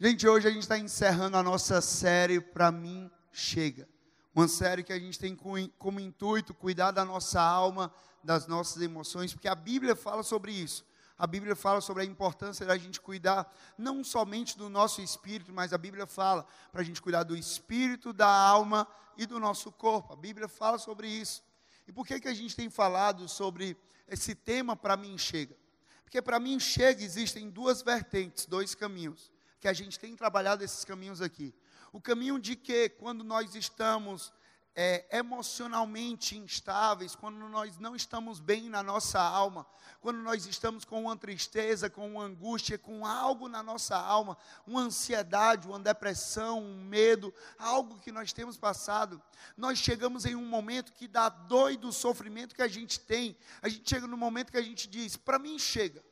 Gente, 0.00 0.28
hoje 0.28 0.46
a 0.46 0.50
gente 0.52 0.62
está 0.62 0.78
encerrando 0.78 1.36
a 1.36 1.42
nossa 1.42 1.80
série 1.80 2.40
Para 2.40 2.70
Mim 2.70 3.10
Chega. 3.32 3.88
Uma 4.32 4.46
série 4.46 4.84
que 4.84 4.92
a 4.92 4.98
gente 4.98 5.18
tem 5.18 5.36
como 5.76 5.98
intuito 5.98 6.54
cuidar 6.54 6.92
da 6.92 7.04
nossa 7.04 7.42
alma, 7.42 7.92
das 8.22 8.46
nossas 8.46 8.80
emoções, 8.80 9.32
porque 9.32 9.48
a 9.48 9.56
Bíblia 9.56 9.96
fala 9.96 10.22
sobre 10.22 10.52
isso. 10.52 10.86
A 11.18 11.26
Bíblia 11.26 11.56
fala 11.56 11.80
sobre 11.80 12.04
a 12.04 12.06
importância 12.06 12.64
da 12.64 12.78
gente 12.78 13.00
cuidar 13.00 13.52
não 13.76 14.04
somente 14.04 14.56
do 14.56 14.68
nosso 14.68 15.02
espírito, 15.02 15.52
mas 15.52 15.72
a 15.72 15.78
Bíblia 15.78 16.06
fala 16.06 16.46
para 16.70 16.82
a 16.82 16.84
gente 16.84 17.02
cuidar 17.02 17.24
do 17.24 17.36
espírito, 17.36 18.12
da 18.12 18.28
alma 18.28 18.86
e 19.16 19.26
do 19.26 19.40
nosso 19.40 19.72
corpo. 19.72 20.12
A 20.12 20.16
Bíblia 20.16 20.46
fala 20.46 20.78
sobre 20.78 21.08
isso. 21.08 21.42
E 21.88 21.92
por 21.92 22.06
que, 22.06 22.20
que 22.20 22.28
a 22.28 22.34
gente 22.34 22.54
tem 22.54 22.70
falado 22.70 23.28
sobre 23.28 23.76
esse 24.06 24.36
tema 24.36 24.76
para 24.76 24.96
mim 24.96 25.18
chega? 25.18 25.56
Porque 26.04 26.22
para 26.22 26.38
mim 26.38 26.60
chega 26.60 27.02
existem 27.02 27.50
duas 27.50 27.82
vertentes, 27.82 28.46
dois 28.46 28.76
caminhos 28.76 29.36
que 29.60 29.68
a 29.68 29.72
gente 29.72 29.98
tem 29.98 30.14
trabalhado 30.14 30.64
esses 30.64 30.84
caminhos 30.84 31.20
aqui. 31.20 31.54
O 31.92 32.00
caminho 32.00 32.38
de 32.38 32.54
que, 32.54 32.88
quando 32.88 33.24
nós 33.24 33.54
estamos 33.54 34.32
é, 34.80 35.04
emocionalmente 35.10 36.36
instáveis, 36.36 37.16
quando 37.16 37.36
nós 37.48 37.78
não 37.78 37.96
estamos 37.96 38.38
bem 38.38 38.70
na 38.70 38.80
nossa 38.80 39.20
alma, 39.20 39.66
quando 40.00 40.18
nós 40.18 40.46
estamos 40.46 40.84
com 40.84 41.02
uma 41.02 41.16
tristeza, 41.16 41.90
com 41.90 42.12
uma 42.12 42.22
angústia, 42.22 42.78
com 42.78 43.04
algo 43.04 43.48
na 43.48 43.60
nossa 43.60 43.96
alma, 43.96 44.38
uma 44.64 44.82
ansiedade, 44.82 45.66
uma 45.66 45.80
depressão, 45.80 46.62
um 46.62 46.84
medo, 46.84 47.34
algo 47.58 47.98
que 47.98 48.12
nós 48.12 48.32
temos 48.32 48.56
passado, 48.56 49.20
nós 49.56 49.78
chegamos 49.80 50.24
em 50.24 50.36
um 50.36 50.46
momento 50.46 50.92
que 50.92 51.08
dá 51.08 51.28
dor 51.28 51.76
do 51.76 51.90
sofrimento 51.90 52.54
que 52.54 52.62
a 52.62 52.68
gente 52.68 53.00
tem, 53.00 53.36
a 53.60 53.68
gente 53.68 53.90
chega 53.90 54.06
no 54.06 54.16
momento 54.16 54.52
que 54.52 54.58
a 54.58 54.62
gente 54.62 54.86
diz: 54.86 55.16
para 55.16 55.40
mim 55.40 55.58
chega, 55.58 56.04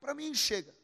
para 0.00 0.12
mim 0.12 0.34
chega. 0.34 0.77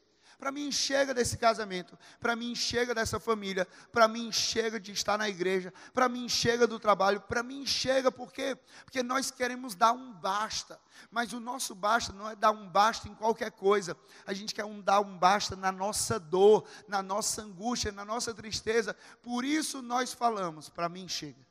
Para 0.45 0.51
mim 0.51 0.71
chega 0.71 1.11
desse 1.11 1.39
casamento, 1.39 1.97
para 2.19 2.35
mim 2.35 2.53
chega 2.53 2.93
dessa 2.93 3.19
família, 3.19 3.67
para 3.91 4.07
mim 4.07 4.31
chega 4.31 4.79
de 4.79 4.91
estar 4.91 5.17
na 5.17 5.27
igreja, 5.27 5.73
para 5.91 6.07
mim 6.07 6.29
chega 6.29 6.67
do 6.67 6.79
trabalho, 6.79 7.19
para 7.19 7.41
mim 7.41 7.65
chega 7.65 8.11
por 8.11 8.31
quê? 8.31 8.55
Porque 8.83 9.01
nós 9.01 9.31
queremos 9.31 9.73
dar 9.73 9.91
um 9.91 10.13
basta, 10.13 10.79
mas 11.09 11.33
o 11.33 11.39
nosso 11.39 11.73
basta 11.73 12.13
não 12.13 12.29
é 12.29 12.35
dar 12.35 12.51
um 12.51 12.69
basta 12.69 13.09
em 13.09 13.15
qualquer 13.15 13.53
coisa. 13.53 13.97
A 14.23 14.33
gente 14.33 14.53
quer 14.53 14.65
um 14.65 14.79
dar 14.79 14.99
um 14.99 15.17
basta 15.17 15.55
na 15.55 15.71
nossa 15.71 16.19
dor, 16.19 16.63
na 16.87 17.01
nossa 17.01 17.41
angústia, 17.41 17.91
na 17.91 18.05
nossa 18.05 18.31
tristeza. 18.31 18.95
Por 19.23 19.43
isso 19.43 19.81
nós 19.81 20.13
falamos, 20.13 20.69
para 20.69 20.87
mim 20.87 21.07
chega. 21.07 21.43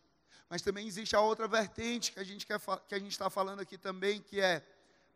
Mas 0.48 0.62
também 0.62 0.86
existe 0.86 1.16
a 1.16 1.20
outra 1.20 1.48
vertente 1.48 2.12
que 2.12 2.20
a 2.20 2.24
gente 2.24 2.46
quer 2.46 2.60
que 2.86 2.94
a 2.94 2.98
gente 3.00 3.10
está 3.10 3.28
falando 3.28 3.58
aqui 3.58 3.76
também, 3.76 4.22
que 4.22 4.40
é 4.40 4.64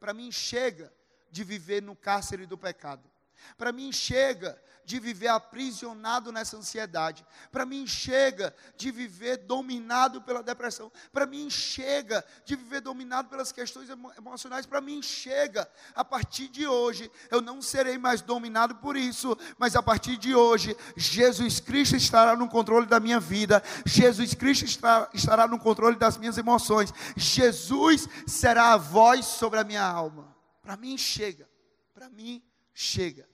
para 0.01 0.13
mim 0.13 0.33
chega 0.33 0.93
de 1.31 1.45
viver 1.45 1.81
no 1.81 1.95
cárcere 1.95 2.45
do 2.45 2.59
pecado. 2.59 3.09
Para 3.57 3.73
mim 3.73 3.93
chega 3.93 4.61
de 4.89 4.99
viver 4.99 5.29
aprisionado 5.29 6.33
nessa 6.33 6.57
ansiedade. 6.57 7.23
Para 7.53 7.67
mim 7.67 7.87
chega 7.87 8.57
de 8.75 8.91
viver 8.91 9.37
dominado 9.37 10.23
pela 10.23 10.43
depressão. 10.43 10.91
Para 11.13 11.27
mim 11.27 11.51
chega 11.51 12.25
de 12.47 12.57
viver 12.57 12.81
dominado 12.81 13.29
pelas 13.29 13.53
questões 13.53 13.91
emocionais. 14.17 14.65
Para 14.65 14.81
mim 14.81 15.03
chega 15.03 15.71
a 15.95 16.03
partir 16.03 16.49
de 16.49 16.67
hoje 16.67 17.11
eu 17.31 17.43
não 17.43 17.61
serei 17.61 17.99
mais 17.99 18.23
dominado 18.23 18.77
por 18.77 18.97
isso, 18.97 19.37
mas 19.59 19.77
a 19.77 19.83
partir 19.83 20.17
de 20.17 20.35
hoje 20.35 20.75
Jesus 20.97 21.61
Cristo 21.61 21.95
estará 21.95 22.35
no 22.35 22.49
controle 22.49 22.87
da 22.87 22.99
minha 22.99 23.21
vida. 23.21 23.63
Jesus 23.85 24.33
Cristo 24.33 24.65
estará, 24.65 25.11
estará 25.13 25.47
no 25.47 25.59
controle 25.59 25.97
das 25.97 26.17
minhas 26.17 26.39
emoções. 26.39 26.95
Jesus 27.15 28.09
será 28.27 28.73
a 28.73 28.79
voz 28.79 29.27
sobre 29.27 29.61
a 29.61 29.65
minha 29.65 29.85
alma. 29.85 30.35
Para 30.63 30.79
mim 30.79 30.97
chega. 30.97 31.47
Para 31.93 32.09
mim 32.09 32.43
chega. 32.81 33.29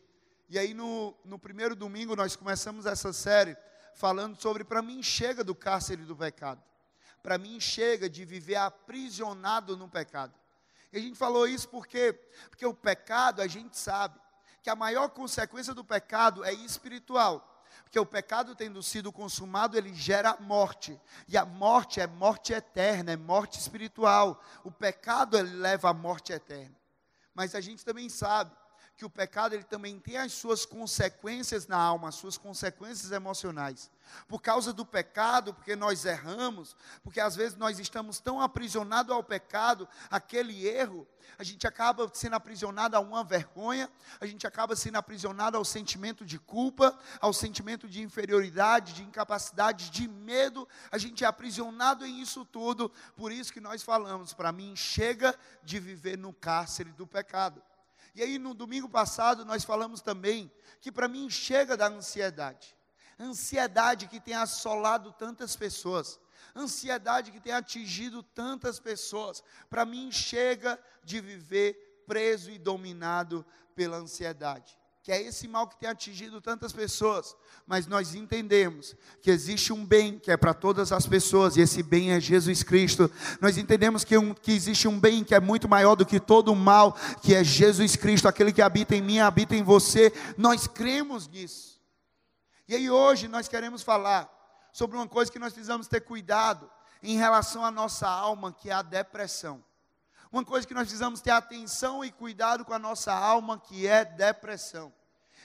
E 0.48 0.59
aí 0.59 0.73
no, 0.73 1.14
no 1.23 1.39
primeiro 1.39 1.77
domingo 1.77 2.17
nós 2.17 2.34
começamos 2.34 2.87
essa 2.87 3.12
série 3.12 3.55
falando 3.95 4.41
sobre 4.41 4.64
para 4.64 4.81
mim 4.81 5.03
chega 5.03 5.45
do 5.45 5.55
cárcere 5.55 6.03
do 6.03 6.17
pecado. 6.17 6.62
Para 7.23 7.37
mim 7.37 7.61
chega 7.61 8.09
de 8.09 8.25
viver 8.25 8.56
aprisionado 8.56 9.77
no 9.77 9.87
pecado. 9.87 10.33
E 10.91 10.97
a 10.97 11.00
gente 11.00 11.19
falou 11.19 11.47
isso 11.47 11.69
porque 11.69 12.15
porque 12.49 12.65
o 12.65 12.72
pecado, 12.72 13.43
a 13.43 13.47
gente 13.47 13.77
sabe 13.77 14.19
que 14.62 14.71
a 14.71 14.75
maior 14.75 15.10
consequência 15.10 15.75
do 15.75 15.84
pecado 15.84 16.43
é 16.43 16.53
espiritual. 16.54 17.62
Porque 17.83 17.99
o 17.99 18.06
pecado 18.06 18.54
tendo 18.54 18.83
sido 18.83 19.12
consumado, 19.12 19.77
ele 19.77 19.93
gera 19.93 20.38
morte. 20.41 20.99
E 21.28 21.37
a 21.37 21.44
morte 21.44 22.00
é 22.00 22.06
morte 22.06 22.54
eterna, 22.54 23.12
é 23.12 23.16
morte 23.16 23.60
espiritual. 23.60 24.43
O 24.62 24.71
pecado 24.71 25.37
ele 25.37 25.54
leva 25.54 25.91
à 25.91 25.93
morte 25.93 26.33
eterna. 26.33 26.75
Mas 27.34 27.54
a 27.54 27.60
gente 27.60 27.84
também 27.84 28.09
sabe 28.09 28.56
que 28.97 29.05
o 29.05 29.10
pecado 29.10 29.55
ele 29.55 29.65
também 29.65 29.99
tem 29.99 30.16
as 30.16 30.32
suas 30.32 30.65
consequências 30.65 31.66
na 31.66 31.77
alma, 31.77 32.09
as 32.09 32.15
suas 32.15 32.38
consequências 32.38 33.10
emocionais. 33.10 33.91
Por 34.28 34.41
causa 34.41 34.72
do 34.72 34.87
pecado, 34.87 35.53
porque 35.53 35.75
nós 35.75 36.05
erramos, 36.05 36.77
porque 37.03 37.21
às 37.21 37.34
vezes 37.34 37.56
nós 37.56 37.81
estamos 37.81 38.21
tão 38.21 38.41
aprisionados 38.41 39.12
ao 39.12 39.25
pecado, 39.25 39.88
aquele 40.09 40.66
erro, 40.66 41.06
a 41.37 41.43
gente 41.43 41.66
acaba 41.66 42.09
sendo 42.15 42.37
aprisionado 42.37 42.97
a 42.97 43.00
uma 43.00 43.25
vergonha, 43.25 43.91
a 44.21 44.27
gente 44.27 44.47
acaba 44.47 44.77
sendo 44.77 44.97
aprisionado 44.97 45.56
ao 45.56 45.65
sentimento 45.65 46.25
de 46.25 46.38
culpa, 46.38 46.97
ao 47.21 47.33
sentimento 47.33 47.88
de 47.88 48.00
inferioridade, 48.00 48.93
de 48.93 49.03
incapacidade, 49.03 49.91
de 49.91 50.06
medo, 50.06 50.69
a 50.93 50.99
gente 50.99 51.25
é 51.25 51.27
aprisionado 51.27 52.06
em 52.06 52.21
isso 52.21 52.44
tudo. 52.44 52.93
Por 53.16 53.33
isso 53.33 53.53
que 53.53 53.60
nós 53.60 53.83
falamos, 53.83 54.33
para 54.33 54.53
mim, 54.53 54.77
chega 54.77 55.34
de 55.65 55.81
viver 55.81 56.16
no 56.16 56.33
cárcere 56.33 56.93
do 56.93 57.06
pecado. 57.06 57.60
E 58.14 58.22
aí 58.22 58.38
no 58.38 58.54
domingo 58.54 58.88
passado 58.88 59.44
nós 59.44 59.64
falamos 59.64 60.00
também 60.00 60.50
que 60.80 60.92
para 60.92 61.08
mim 61.08 61.28
chega 61.28 61.76
da 61.76 61.88
ansiedade. 61.88 62.76
Ansiedade 63.19 64.06
que 64.06 64.20
tem 64.20 64.34
assolado 64.34 65.12
tantas 65.12 65.56
pessoas. 65.56 66.20
Ansiedade 66.54 67.32
que 67.32 67.41
tem 67.41 67.53
atingido 67.53 68.22
tantas 68.22 68.78
pessoas. 68.78 69.42
Para 69.69 69.84
mim 69.84 70.12
chega 70.12 70.78
de 71.03 71.20
viver 71.20 72.04
preso 72.06 72.50
e 72.50 72.58
dominado 72.58 73.44
pela 73.74 73.97
ansiedade 73.97 74.78
que 75.04 75.12
é 75.12 75.20
esse 75.20 75.47
mal 75.47 75.69
que 75.69 75.76
tem 75.76 75.87
atingido 75.87 76.41
tantas 76.41 76.72
pessoas, 76.72 77.37
mas 77.66 77.87
nós 77.87 78.15
entendemos 78.15 78.97
que 79.20 79.31
existe 79.31 79.70
um 79.70 79.84
bem 79.84 80.19
que 80.19 80.31
é 80.31 80.37
para 80.37 80.54
todas 80.54 80.92
as 80.92 81.06
pessoas, 81.06 81.59
e 81.59 81.60
esse 81.60 81.82
bem 81.82 82.12
é 82.12 82.19
Jesus 82.19 82.62
Cristo. 82.62 83.10
Nós 83.38 83.59
entendemos 83.59 84.03
que, 84.03 84.16
um, 84.16 84.32
que 84.32 84.50
existe 84.50 84.88
um 84.88 84.98
bem 84.98 85.22
que 85.22 85.34
é 85.34 85.41
muito 85.41 85.69
maior 85.69 85.94
do 85.94 86.06
que 86.06 86.19
todo 86.19 86.50
o 86.50 86.56
mal, 86.56 86.97
que 87.20 87.34
é 87.34 87.44
Jesus 87.44 87.97
Cristo, 87.97 88.26
aquele 88.26 88.50
que 88.50 88.62
habita 88.62 88.97
em 88.97 89.03
mim, 89.03 89.19
habita 89.19 89.54
em 89.54 89.62
você. 89.62 90.10
Nós 90.38 90.66
cremos 90.66 91.28
nisso. 91.28 91.78
E 92.66 92.75
aí 92.75 92.88
hoje 92.88 93.28
nós 93.28 93.47
queremos 93.47 93.82
falar 93.82 94.26
sobre 94.72 94.97
uma 94.97 95.06
coisa 95.06 95.31
que 95.31 95.38
nós 95.38 95.53
precisamos 95.53 95.86
ter 95.86 96.00
cuidado 96.00 96.71
em 97.03 97.19
relação 97.19 97.62
à 97.62 97.71
nossa 97.71 98.09
alma, 98.09 98.54
que 98.54 98.71
é 98.71 98.72
a 98.72 98.81
depressão. 98.81 99.62
Uma 100.34 100.45
coisa 100.45 100.67
que 100.67 100.75
nós 100.75 100.89
precisamos 100.89 101.21
ter 101.21 101.31
atenção 101.31 102.05
e 102.05 102.11
cuidado 102.11 102.65
com 102.65 102.75
a 102.75 102.78
nossa 102.78 103.12
alma, 103.12 103.56
que 103.56 103.87
é 103.87 104.05
depressão. 104.05 104.93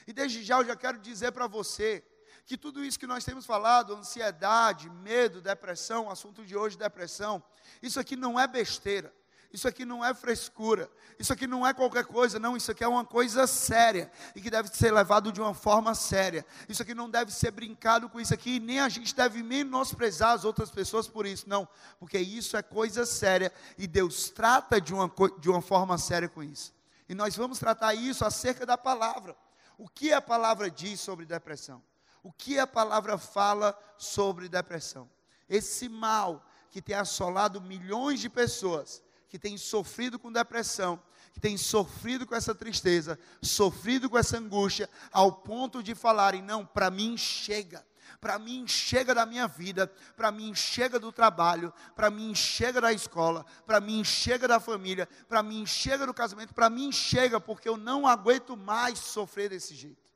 E 0.04 0.12
desde 0.12 0.42
já 0.42 0.56
eu 0.56 0.64
já 0.64 0.74
quero 0.74 0.98
dizer 0.98 1.30
para 1.30 1.46
você 1.46 2.04
que 2.44 2.58
tudo 2.58 2.84
isso 2.84 2.98
que 2.98 3.06
nós 3.06 3.24
temos 3.24 3.46
falado, 3.46 3.94
ansiedade, 3.94 4.90
medo, 4.90 5.40
depressão, 5.40 6.10
assunto 6.10 6.44
de 6.44 6.56
hoje, 6.56 6.76
depressão, 6.76 7.40
isso 7.80 8.00
aqui 8.00 8.16
não 8.16 8.38
é 8.38 8.48
besteira. 8.48 9.14
Isso 9.52 9.66
aqui 9.66 9.84
não 9.84 10.04
é 10.04 10.14
frescura, 10.14 10.88
isso 11.18 11.32
aqui 11.32 11.44
não 11.44 11.66
é 11.66 11.74
qualquer 11.74 12.04
coisa, 12.04 12.38
não, 12.38 12.56
isso 12.56 12.70
aqui 12.70 12.84
é 12.84 12.88
uma 12.88 13.04
coisa 13.04 13.48
séria 13.48 14.10
e 14.34 14.40
que 14.40 14.48
deve 14.48 14.68
ser 14.68 14.92
levado 14.92 15.32
de 15.32 15.40
uma 15.40 15.52
forma 15.52 15.92
séria. 15.92 16.46
Isso 16.68 16.82
aqui 16.82 16.94
não 16.94 17.10
deve 17.10 17.32
ser 17.32 17.50
brincado 17.50 18.08
com 18.08 18.20
isso 18.20 18.32
aqui, 18.32 18.60
nem 18.60 18.78
a 18.78 18.88
gente 18.88 19.12
deve 19.12 19.42
menosprezar 19.42 20.34
as 20.34 20.44
outras 20.44 20.70
pessoas 20.70 21.08
por 21.08 21.26
isso, 21.26 21.48
não, 21.48 21.68
porque 21.98 22.16
isso 22.16 22.56
é 22.56 22.62
coisa 22.62 23.04
séria 23.04 23.52
e 23.76 23.88
Deus 23.88 24.30
trata 24.30 24.80
de 24.80 24.94
uma, 24.94 25.10
de 25.40 25.50
uma 25.50 25.60
forma 25.60 25.98
séria 25.98 26.28
com 26.28 26.44
isso. 26.44 26.72
E 27.08 27.14
nós 27.14 27.34
vamos 27.34 27.58
tratar 27.58 27.92
isso 27.92 28.24
acerca 28.24 28.64
da 28.64 28.78
palavra. 28.78 29.36
O 29.76 29.88
que 29.88 30.12
a 30.12 30.22
palavra 30.22 30.70
diz 30.70 31.00
sobre 31.00 31.26
depressão? 31.26 31.82
O 32.22 32.32
que 32.32 32.56
a 32.56 32.68
palavra 32.68 33.18
fala 33.18 33.76
sobre 33.98 34.48
depressão? 34.48 35.10
Esse 35.48 35.88
mal 35.88 36.46
que 36.70 36.80
tem 36.80 36.94
assolado 36.94 37.60
milhões 37.60 38.20
de 38.20 38.28
pessoas 38.28 39.02
que 39.30 39.38
tem 39.38 39.56
sofrido 39.56 40.18
com 40.18 40.32
depressão, 40.32 41.00
que 41.32 41.38
tem 41.38 41.56
sofrido 41.56 42.26
com 42.26 42.34
essa 42.34 42.52
tristeza, 42.52 43.16
sofrido 43.40 44.10
com 44.10 44.18
essa 44.18 44.36
angústia, 44.36 44.90
ao 45.12 45.30
ponto 45.32 45.82
de 45.82 45.94
falarem: 45.94 46.42
não, 46.42 46.66
para 46.66 46.90
mim 46.90 47.16
chega. 47.16 47.86
Para 48.20 48.38
mim 48.38 48.66
chega 48.66 49.14
da 49.14 49.24
minha 49.24 49.46
vida, 49.46 49.86
para 50.16 50.32
mim 50.32 50.52
chega 50.54 50.98
do 50.98 51.12
trabalho, 51.12 51.72
para 51.94 52.10
mim 52.10 52.34
chega 52.34 52.80
da 52.80 52.92
escola, 52.92 53.46
para 53.64 53.80
mim 53.80 54.04
chega 54.04 54.48
da 54.48 54.58
família, 54.58 55.08
para 55.28 55.42
mim 55.42 55.64
chega 55.64 56.04
do 56.04 56.12
casamento, 56.12 56.52
para 56.52 56.68
mim 56.68 56.90
chega 56.92 57.40
porque 57.40 57.68
eu 57.68 57.78
não 57.78 58.06
aguento 58.06 58.56
mais 58.56 58.98
sofrer 58.98 59.48
desse 59.48 59.74
jeito. 59.74 60.12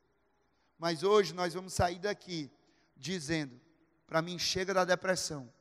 Mas 0.77 1.01
hoje 1.01 1.33
nós 1.33 1.53
vamos 1.53 1.73
sair 1.73 1.97
daqui 1.97 2.51
dizendo: 2.97 3.59
para 4.05 4.21
mim 4.21 4.37
chega 4.37 4.73
da 4.73 4.83
depressão, 4.83 5.51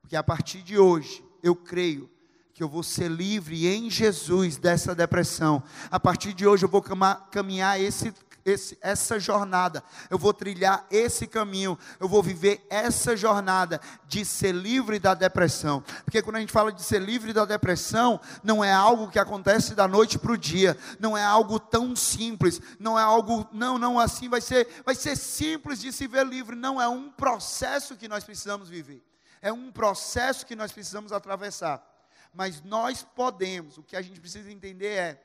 porque 0.00 0.16
a 0.16 0.22
partir 0.22 0.62
de 0.62 0.78
hoje 0.78 1.22
eu 1.42 1.54
creio 1.54 2.10
que 2.54 2.62
eu 2.62 2.68
vou 2.68 2.82
ser 2.82 3.10
livre 3.10 3.66
em 3.66 3.90
Jesus 3.90 4.56
dessa 4.56 4.94
depressão. 4.94 5.62
A 5.90 5.98
partir 5.98 6.32
de 6.32 6.46
hoje 6.46 6.64
eu 6.64 6.68
vou 6.68 6.82
caminhar 7.30 7.80
esse 7.80 8.12
esse, 8.44 8.76
essa 8.80 9.18
jornada, 9.18 9.82
eu 10.10 10.18
vou 10.18 10.32
trilhar 10.32 10.84
esse 10.90 11.26
caminho, 11.26 11.78
eu 12.00 12.08
vou 12.08 12.22
viver 12.22 12.64
essa 12.68 13.16
jornada 13.16 13.80
de 14.06 14.24
ser 14.24 14.52
livre 14.52 14.98
da 14.98 15.14
depressão. 15.14 15.82
Porque 16.04 16.22
quando 16.22 16.36
a 16.36 16.40
gente 16.40 16.52
fala 16.52 16.72
de 16.72 16.82
ser 16.82 17.00
livre 17.00 17.32
da 17.32 17.44
depressão, 17.44 18.20
não 18.42 18.64
é 18.64 18.72
algo 18.72 19.10
que 19.10 19.18
acontece 19.18 19.74
da 19.74 19.86
noite 19.86 20.18
para 20.18 20.32
o 20.32 20.38
dia, 20.38 20.76
não 20.98 21.16
é 21.16 21.24
algo 21.24 21.58
tão 21.58 21.94
simples, 21.94 22.60
não 22.78 22.98
é 22.98 23.02
algo, 23.02 23.48
não, 23.52 23.78
não, 23.78 23.98
assim 23.98 24.28
vai 24.28 24.40
ser, 24.40 24.68
vai 24.84 24.94
ser 24.94 25.16
simples 25.16 25.80
de 25.80 25.92
se 25.92 26.06
ver 26.06 26.26
livre, 26.26 26.56
não, 26.56 26.80
é 26.80 26.88
um 26.88 27.10
processo 27.10 27.96
que 27.96 28.08
nós 28.08 28.24
precisamos 28.24 28.68
viver, 28.68 29.02
é 29.40 29.52
um 29.52 29.70
processo 29.70 30.46
que 30.46 30.56
nós 30.56 30.72
precisamos 30.72 31.12
atravessar. 31.12 31.91
Mas 32.32 32.62
nós 32.62 33.02
podemos, 33.02 33.76
o 33.76 33.82
que 33.82 33.96
a 33.96 34.02
gente 34.02 34.20
precisa 34.20 34.50
entender 34.50 34.96
é, 34.96 35.22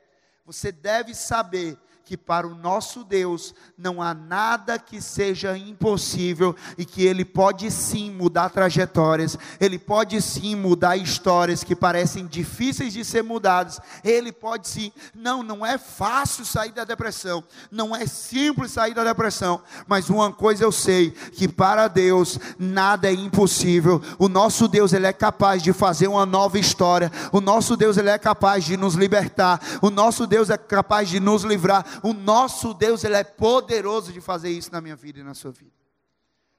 você 0.47 0.71
deve 0.71 1.13
saber 1.13 1.77
que 2.07 2.15
para 2.15 2.47
o 2.47 2.55
nosso 2.55 3.03
Deus 3.03 3.53
não 3.77 4.01
há 4.01 4.13
nada 4.13 4.79
que 4.79 5.01
seja 5.01 5.57
impossível 5.57 6.55
e 6.77 6.85
que 6.85 7.05
Ele 7.05 7.25
pode 7.25 7.69
sim 7.69 8.09
mudar 8.09 8.49
trajetórias, 8.49 9.37
Ele 9.59 9.77
pode 9.77 10.21
sim 10.21 10.55
mudar 10.55 10.95
histórias 10.95 11.65
que 11.65 11.75
parecem 11.75 12.25
difíceis 12.25 12.93
de 12.93 13.03
ser 13.03 13.23
mudadas, 13.23 13.81
Ele 14.05 14.31
pode 14.31 14.69
sim. 14.69 14.93
Não, 15.13 15.43
não 15.43 15.65
é 15.65 15.77
fácil 15.77 16.45
sair 16.45 16.71
da 16.71 16.85
depressão, 16.85 17.43
não 17.69 17.93
é 17.93 18.07
simples 18.07 18.71
sair 18.71 18.93
da 18.93 19.03
depressão, 19.03 19.61
mas 19.85 20.09
uma 20.09 20.31
coisa 20.31 20.63
eu 20.63 20.71
sei: 20.71 21.11
que 21.11 21.45
para 21.45 21.89
Deus 21.89 22.39
nada 22.57 23.09
é 23.09 23.13
impossível. 23.13 24.01
O 24.17 24.29
nosso 24.29 24.69
Deus, 24.69 24.93
Ele 24.93 25.07
é 25.07 25.13
capaz 25.13 25.61
de 25.61 25.73
fazer 25.73 26.07
uma 26.07 26.25
nova 26.25 26.57
história, 26.57 27.11
o 27.33 27.41
nosso 27.41 27.75
Deus, 27.75 27.97
Ele 27.97 28.09
é 28.09 28.17
capaz 28.17 28.63
de 28.63 28.77
nos 28.77 28.95
libertar, 28.95 29.59
o 29.81 29.89
nosso 29.89 30.25
Deus 30.25 30.36
é 30.49 30.57
capaz 30.57 31.09
de 31.09 31.19
nos 31.19 31.43
livrar 31.43 31.85
o 32.03 32.13
nosso 32.13 32.73
Deus, 32.73 33.03
Ele 33.03 33.15
é 33.15 33.23
poderoso 33.23 34.13
de 34.13 34.21
fazer 34.21 34.49
isso 34.49 34.71
na 34.71 34.79
minha 34.79 34.95
vida 34.95 35.19
e 35.19 35.23
na 35.23 35.33
sua 35.33 35.51
vida. 35.51 35.71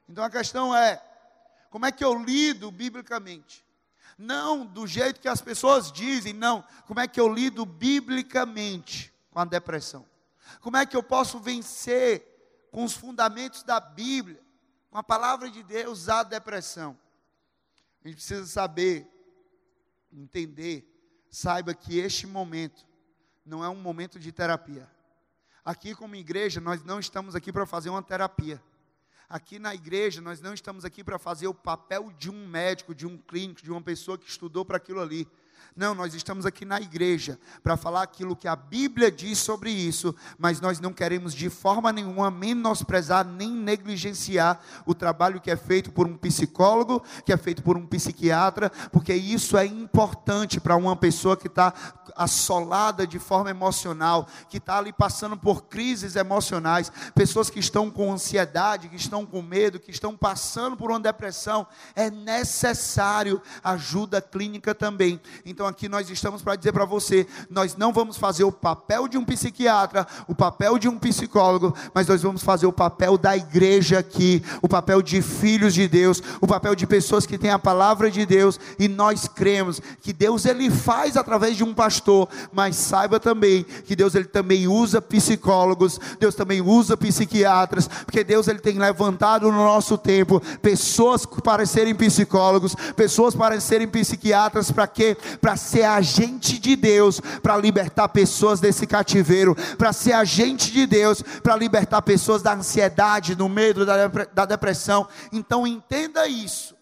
Então 0.08 0.24
a 0.24 0.30
questão 0.30 0.74
é: 0.74 1.02
como 1.70 1.86
é 1.86 1.92
que 1.92 2.04
eu 2.04 2.14
lido 2.14 2.70
biblicamente? 2.70 3.64
Não 4.16 4.66
do 4.66 4.86
jeito 4.86 5.20
que 5.20 5.28
as 5.28 5.40
pessoas 5.40 5.92
dizem, 5.92 6.32
não. 6.32 6.64
Como 6.86 6.98
é 6.98 7.06
que 7.06 7.20
eu 7.20 7.28
lido 7.28 7.64
biblicamente 7.64 9.14
com 9.30 9.38
a 9.38 9.44
depressão? 9.44 10.04
Como 10.60 10.76
é 10.76 10.84
que 10.84 10.96
eu 10.96 11.02
posso 11.02 11.38
vencer 11.38 12.68
com 12.72 12.82
os 12.82 12.94
fundamentos 12.94 13.62
da 13.62 13.78
Bíblia, 13.78 14.40
com 14.90 14.98
a 14.98 15.02
palavra 15.04 15.48
de 15.48 15.62
Deus, 15.62 16.08
a 16.08 16.24
depressão? 16.24 16.98
A 18.04 18.08
gente 18.08 18.16
precisa 18.16 18.46
saber, 18.46 19.06
entender, 20.12 20.84
saiba 21.30 21.74
que 21.74 21.98
este 21.98 22.26
momento 22.26 22.87
não 23.48 23.64
é 23.64 23.68
um 23.68 23.74
momento 23.74 24.18
de 24.18 24.30
terapia. 24.30 24.88
Aqui, 25.64 25.94
como 25.94 26.14
igreja, 26.14 26.60
nós 26.60 26.84
não 26.84 27.00
estamos 27.00 27.34
aqui 27.34 27.52
para 27.52 27.66
fazer 27.66 27.90
uma 27.90 28.02
terapia. 28.02 28.62
Aqui 29.28 29.58
na 29.58 29.74
igreja, 29.74 30.20
nós 30.20 30.40
não 30.40 30.54
estamos 30.54 30.84
aqui 30.84 31.02
para 31.02 31.18
fazer 31.18 31.46
o 31.46 31.54
papel 31.54 32.10
de 32.18 32.30
um 32.30 32.46
médico, 32.46 32.94
de 32.94 33.06
um 33.06 33.18
clínico, 33.18 33.62
de 33.62 33.70
uma 33.70 33.82
pessoa 33.82 34.16
que 34.16 34.28
estudou 34.28 34.64
para 34.64 34.76
aquilo 34.76 35.00
ali. 35.00 35.28
Não, 35.76 35.94
nós 35.94 36.14
estamos 36.14 36.44
aqui 36.44 36.64
na 36.64 36.80
igreja 36.80 37.38
para 37.62 37.76
falar 37.76 38.02
aquilo 38.02 38.34
que 38.34 38.48
a 38.48 38.56
Bíblia 38.56 39.10
diz 39.10 39.38
sobre 39.38 39.70
isso, 39.70 40.14
mas 40.36 40.60
nós 40.60 40.80
não 40.80 40.92
queremos 40.92 41.32
de 41.32 41.48
forma 41.48 41.92
nenhuma 41.92 42.30
menosprezar 42.30 43.24
nem 43.24 43.50
negligenciar 43.50 44.60
o 44.84 44.94
trabalho 44.94 45.40
que 45.40 45.50
é 45.50 45.56
feito 45.56 45.92
por 45.92 46.06
um 46.06 46.16
psicólogo, 46.16 47.02
que 47.24 47.32
é 47.32 47.36
feito 47.36 47.62
por 47.62 47.76
um 47.76 47.86
psiquiatra, 47.86 48.70
porque 48.90 49.14
isso 49.14 49.56
é 49.56 49.66
importante 49.66 50.60
para 50.60 50.76
uma 50.76 50.96
pessoa 50.96 51.36
que 51.36 51.46
está 51.46 51.72
assolada 52.16 53.06
de 53.06 53.18
forma 53.18 53.50
emocional, 53.50 54.26
que 54.48 54.58
está 54.58 54.78
ali 54.78 54.92
passando 54.92 55.36
por 55.36 55.64
crises 55.64 56.16
emocionais, 56.16 56.90
pessoas 57.14 57.48
que 57.48 57.60
estão 57.60 57.90
com 57.90 58.12
ansiedade, 58.12 58.88
que 58.88 58.96
estão 58.96 59.24
com 59.24 59.40
medo, 59.42 59.78
que 59.78 59.90
estão 59.90 60.16
passando 60.16 60.76
por 60.76 60.90
uma 60.90 61.00
depressão, 61.00 61.66
é 61.94 62.10
necessário 62.10 63.40
ajuda 63.62 64.20
clínica 64.20 64.74
também. 64.74 65.20
Então 65.50 65.66
aqui 65.66 65.88
nós 65.88 66.10
estamos 66.10 66.42
para 66.42 66.56
dizer 66.56 66.72
para 66.72 66.84
você, 66.84 67.26
nós 67.48 67.74
não 67.74 67.90
vamos 67.90 68.18
fazer 68.18 68.44
o 68.44 68.52
papel 68.52 69.08
de 69.08 69.16
um 69.16 69.24
psiquiatra, 69.24 70.06
o 70.26 70.34
papel 70.34 70.78
de 70.78 70.90
um 70.90 70.98
psicólogo, 70.98 71.74
mas 71.94 72.06
nós 72.06 72.20
vamos 72.20 72.42
fazer 72.42 72.66
o 72.66 72.72
papel 72.72 73.16
da 73.16 73.34
igreja 73.34 73.98
aqui, 73.98 74.42
o 74.60 74.68
papel 74.68 75.00
de 75.00 75.22
filhos 75.22 75.72
de 75.72 75.88
Deus, 75.88 76.22
o 76.42 76.46
papel 76.46 76.74
de 76.74 76.86
pessoas 76.86 77.24
que 77.24 77.38
têm 77.38 77.50
a 77.50 77.58
palavra 77.58 78.10
de 78.10 78.26
Deus 78.26 78.60
e 78.78 78.88
nós 78.88 79.26
cremos 79.26 79.80
que 80.02 80.12
Deus 80.12 80.44
ele 80.44 80.70
faz 80.70 81.16
através 81.16 81.56
de 81.56 81.64
um 81.64 81.72
pastor, 81.72 82.28
mas 82.52 82.76
saiba 82.76 83.18
também 83.18 83.64
que 83.64 83.96
Deus 83.96 84.14
ele 84.14 84.26
também 84.26 84.68
usa 84.68 85.00
psicólogos, 85.00 85.98
Deus 86.20 86.34
também 86.34 86.60
usa 86.60 86.94
psiquiatras, 86.94 87.88
porque 88.04 88.22
Deus 88.22 88.48
ele 88.48 88.58
tem 88.58 88.78
levantado 88.78 89.50
no 89.50 89.64
nosso 89.64 89.96
tempo 89.96 90.42
pessoas 90.60 91.24
para 91.24 91.64
serem 91.64 91.94
psicólogos, 91.94 92.74
pessoas 92.94 93.34
para 93.34 93.58
serem 93.60 93.88
psiquiatras, 93.88 94.70
para 94.70 94.86
quê? 94.86 95.16
Para 95.40 95.56
ser 95.56 95.84
agente 95.84 96.58
de 96.58 96.76
Deus 96.76 97.20
para 97.42 97.56
libertar 97.56 98.08
pessoas 98.08 98.60
desse 98.60 98.86
cativeiro, 98.86 99.54
para 99.76 99.92
ser 99.92 100.12
agente 100.12 100.70
de 100.70 100.86
Deus 100.86 101.22
para 101.42 101.56
libertar 101.56 102.02
pessoas 102.02 102.42
da 102.42 102.54
ansiedade, 102.54 103.34
do 103.34 103.48
medo, 103.48 103.84
da 103.86 104.44
depressão. 104.44 105.08
Então 105.32 105.66
entenda 105.66 106.26
isso 106.26 106.76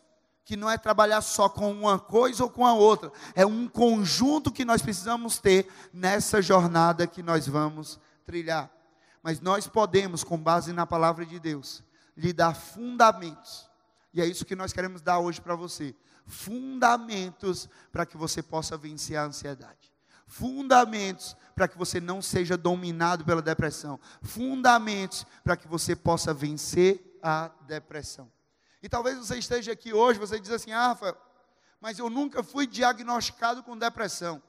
que 0.44 0.56
não 0.56 0.70
é 0.70 0.78
trabalhar 0.78 1.22
só 1.22 1.48
com 1.48 1.72
uma 1.72 1.98
coisa 1.98 2.44
ou 2.44 2.48
com 2.48 2.64
a 2.64 2.72
outra, 2.72 3.10
é 3.34 3.44
um 3.44 3.66
conjunto 3.66 4.52
que 4.52 4.64
nós 4.64 4.80
precisamos 4.80 5.38
ter 5.38 5.68
nessa 5.92 6.40
jornada 6.40 7.04
que 7.04 7.20
nós 7.20 7.48
vamos 7.48 7.98
trilhar. 8.24 8.70
Mas 9.24 9.40
nós 9.40 9.66
podemos, 9.66 10.22
com 10.22 10.38
base 10.38 10.72
na 10.72 10.86
palavra 10.86 11.26
de 11.26 11.40
Deus, 11.40 11.82
lhe 12.16 12.32
dar 12.32 12.54
fundamentos, 12.54 13.68
e 14.16 14.20
é 14.22 14.24
isso 14.24 14.46
que 14.46 14.56
nós 14.56 14.72
queremos 14.72 15.02
dar 15.02 15.18
hoje 15.18 15.42
para 15.42 15.54
você 15.54 15.94
fundamentos 16.24 17.68
para 17.92 18.06
que 18.06 18.16
você 18.16 18.42
possa 18.42 18.78
vencer 18.78 19.16
a 19.16 19.24
ansiedade. 19.24 19.92
Fundamentos 20.26 21.36
para 21.54 21.68
que 21.68 21.76
você 21.76 22.00
não 22.00 22.22
seja 22.22 22.56
dominado 22.56 23.26
pela 23.26 23.42
depressão. 23.42 24.00
Fundamentos 24.22 25.26
para 25.44 25.54
que 25.54 25.68
você 25.68 25.94
possa 25.94 26.32
vencer 26.32 27.18
a 27.22 27.50
depressão. 27.66 28.32
E 28.82 28.88
talvez 28.88 29.18
você 29.18 29.38
esteja 29.38 29.72
aqui 29.72 29.92
hoje, 29.92 30.18
você 30.18 30.40
diz 30.40 30.50
assim: 30.50 30.72
"Ah, 30.72 30.88
Rafael, 30.88 31.16
mas 31.78 31.98
eu 31.98 32.08
nunca 32.08 32.42
fui 32.42 32.66
diagnosticado 32.66 33.62
com 33.62 33.76
depressão. 33.76 34.42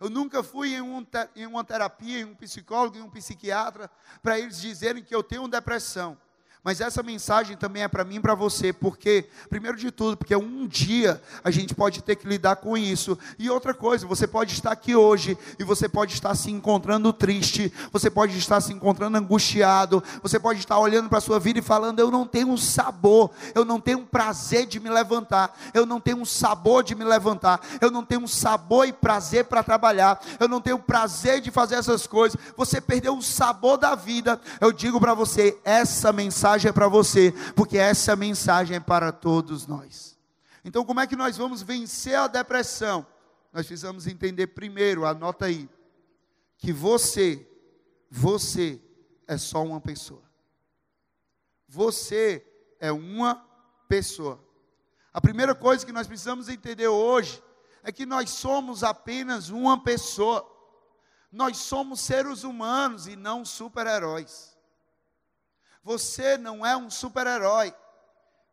Eu 0.00 0.08
nunca 0.08 0.42
fui 0.42 0.74
em, 0.74 0.80
um, 0.80 1.06
em 1.36 1.46
uma 1.46 1.62
terapia, 1.62 2.20
em 2.20 2.24
um 2.24 2.34
psicólogo, 2.34 2.96
em 2.96 3.02
um 3.02 3.10
psiquiatra, 3.10 3.90
para 4.22 4.38
eles 4.38 4.58
dizerem 4.58 5.04
que 5.04 5.14
eu 5.14 5.22
tenho 5.22 5.46
depressão. 5.46 6.18
Mas 6.64 6.80
essa 6.80 7.02
mensagem 7.02 7.56
também 7.56 7.82
é 7.82 7.88
para 7.88 8.04
mim 8.04 8.16
e 8.16 8.20
para 8.20 8.36
você, 8.36 8.72
porque, 8.72 9.28
primeiro 9.48 9.76
de 9.76 9.90
tudo, 9.90 10.16
porque 10.16 10.36
um 10.36 10.64
dia 10.68 11.20
a 11.42 11.50
gente 11.50 11.74
pode 11.74 12.00
ter 12.02 12.14
que 12.14 12.28
lidar 12.28 12.54
com 12.56 12.78
isso. 12.78 13.18
E 13.36 13.50
outra 13.50 13.74
coisa, 13.74 14.06
você 14.06 14.28
pode 14.28 14.52
estar 14.54 14.70
aqui 14.70 14.94
hoje 14.94 15.36
e 15.58 15.64
você 15.64 15.88
pode 15.88 16.14
estar 16.14 16.32
se 16.36 16.52
encontrando 16.52 17.12
triste, 17.12 17.72
você 17.90 18.08
pode 18.08 18.38
estar 18.38 18.60
se 18.60 18.72
encontrando 18.72 19.18
angustiado, 19.18 20.04
você 20.22 20.38
pode 20.38 20.60
estar 20.60 20.78
olhando 20.78 21.08
para 21.08 21.18
a 21.18 21.22
sua 21.22 21.40
vida 21.40 21.58
e 21.58 21.62
falando: 21.62 21.98
Eu 21.98 22.12
não 22.12 22.24
tenho 22.24 22.48
um 22.48 22.56
sabor, 22.56 23.32
eu 23.56 23.64
não 23.64 23.80
tenho 23.80 23.98
um 23.98 24.06
prazer 24.06 24.64
de 24.64 24.78
me 24.78 24.88
levantar, 24.88 25.58
eu 25.74 25.84
não 25.84 26.00
tenho 26.00 26.18
um 26.18 26.24
sabor 26.24 26.84
de 26.84 26.94
me 26.94 27.04
levantar, 27.04 27.60
eu 27.80 27.90
não 27.90 28.04
tenho 28.04 28.20
um 28.20 28.28
sabor 28.28 28.86
e 28.86 28.92
prazer 28.92 29.46
para 29.46 29.64
trabalhar, 29.64 30.20
eu 30.38 30.46
não 30.46 30.60
tenho 30.60 30.78
prazer 30.78 31.40
de 31.40 31.50
fazer 31.50 31.74
essas 31.74 32.06
coisas. 32.06 32.40
Você 32.56 32.80
perdeu 32.80 33.16
o 33.18 33.22
sabor 33.22 33.76
da 33.76 33.96
vida. 33.96 34.40
Eu 34.60 34.70
digo 34.70 35.00
para 35.00 35.12
você: 35.12 35.58
essa 35.64 36.12
mensagem 36.12 36.51
mensagem 36.52 36.68
é 36.68 36.72
para 36.72 36.88
você, 36.88 37.32
porque 37.56 37.78
essa 37.78 38.14
mensagem 38.14 38.76
é 38.76 38.80
para 38.80 39.10
todos 39.10 39.66
nós. 39.66 40.18
Então, 40.64 40.84
como 40.84 41.00
é 41.00 41.06
que 41.06 41.16
nós 41.16 41.36
vamos 41.36 41.62
vencer 41.62 42.14
a 42.14 42.26
depressão? 42.26 43.06
Nós 43.52 43.66
precisamos 43.66 44.06
entender 44.06 44.48
primeiro, 44.48 45.06
anota 45.06 45.46
aí, 45.46 45.68
que 46.58 46.72
você, 46.72 47.46
você 48.10 48.80
é 49.26 49.38
só 49.38 49.64
uma 49.64 49.80
pessoa. 49.80 50.22
Você 51.68 52.44
é 52.78 52.92
uma 52.92 53.34
pessoa. 53.88 54.38
A 55.12 55.20
primeira 55.20 55.54
coisa 55.54 55.86
que 55.86 55.92
nós 55.92 56.06
precisamos 56.06 56.48
entender 56.48 56.88
hoje 56.88 57.42
é 57.82 57.90
que 57.90 58.04
nós 58.04 58.30
somos 58.30 58.84
apenas 58.84 59.48
uma 59.48 59.82
pessoa. 59.82 60.46
Nós 61.30 61.56
somos 61.56 62.00
seres 62.00 62.44
humanos 62.44 63.06
e 63.06 63.16
não 63.16 63.42
super-heróis. 63.42 64.52
Você 65.82 66.38
não 66.38 66.64
é 66.64 66.76
um 66.76 66.90
super-herói. 66.90 67.74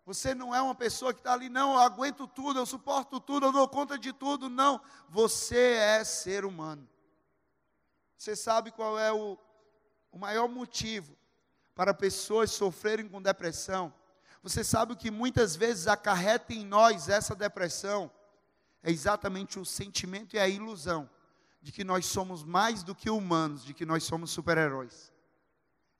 Você 0.05 0.33
não 0.33 0.55
é 0.55 0.62
uma 0.62 0.74
pessoa 0.74 1.13
que 1.13 1.19
está 1.19 1.33
ali, 1.33 1.50
não, 1.50 1.74
eu 1.74 1.79
aguento 1.79 2.27
tudo, 2.27 2.59
eu 2.59 2.65
suporto 2.65 3.19
tudo, 3.19 3.45
eu 3.45 3.51
dou 3.51 3.67
conta 3.67 3.98
de 3.98 4.12
tudo. 4.12 4.50
Não. 4.50 4.81
Você 5.07 5.74
é 5.74 6.03
ser 6.03 6.45
humano. 6.45 6.88
Você 8.17 8.36
sabe 8.36 8.71
qual 8.71 8.98
é 8.98 9.12
o, 9.12 9.38
o 10.12 10.17
maior 10.17 10.50
motivo 10.50 11.15
para 11.75 11.93
pessoas 11.93 12.51
sofrerem 12.51 13.07
com 13.07 13.21
depressão? 13.21 13.93
Você 14.41 14.63
sabe 14.63 14.93
o 14.93 14.98
que 14.98 15.12
muitas 15.12 15.55
vezes 15.55 15.88
acarreta 15.88 16.53
em 16.53 16.65
nós 16.65 17.07
essa 17.07 17.36
depressão? 17.36 18.12
é 18.83 18.91
exatamente 18.91 19.59
o 19.59 19.65
sentimento 19.65 20.36
e 20.36 20.39
a 20.39 20.48
ilusão 20.48 21.09
de 21.62 21.71
que 21.71 21.83
nós 21.83 22.05
somos 22.05 22.43
mais 22.43 22.83
do 22.83 22.95
que 22.95 23.09
humanos, 23.09 23.65
de 23.65 23.74
que 23.74 23.86
nós 23.86 24.03
somos 24.03 24.31
super-heróis. 24.31 25.12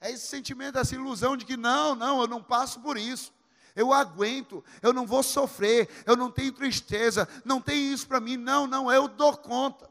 É 0.02 0.12
esse 0.12 0.28
sentimento, 0.28 0.78
essa 0.78 0.96
ilusão 0.96 1.36
de 1.36 1.46
que 1.46 1.58
não, 1.58 1.96
não, 1.96 2.22
eu 2.22 2.28
não 2.28 2.42
passo 2.42 2.80
por 2.80 2.98
isso. 2.98 3.34
Eu 3.76 3.94
aguento, 3.94 4.64
eu 4.82 4.92
não 4.92 5.06
vou 5.06 5.22
sofrer, 5.22 5.90
eu 6.06 6.16
não 6.16 6.32
tenho 6.32 6.52
tristeza, 6.52 7.28
não 7.46 7.62
tem 7.62 7.94
isso 7.94 8.08
para 8.08 8.20
mim, 8.20 8.36
não, 8.36 8.66
não, 8.66 8.92
eu 8.92 9.08
dou 9.08 9.38
conta. 9.38 9.90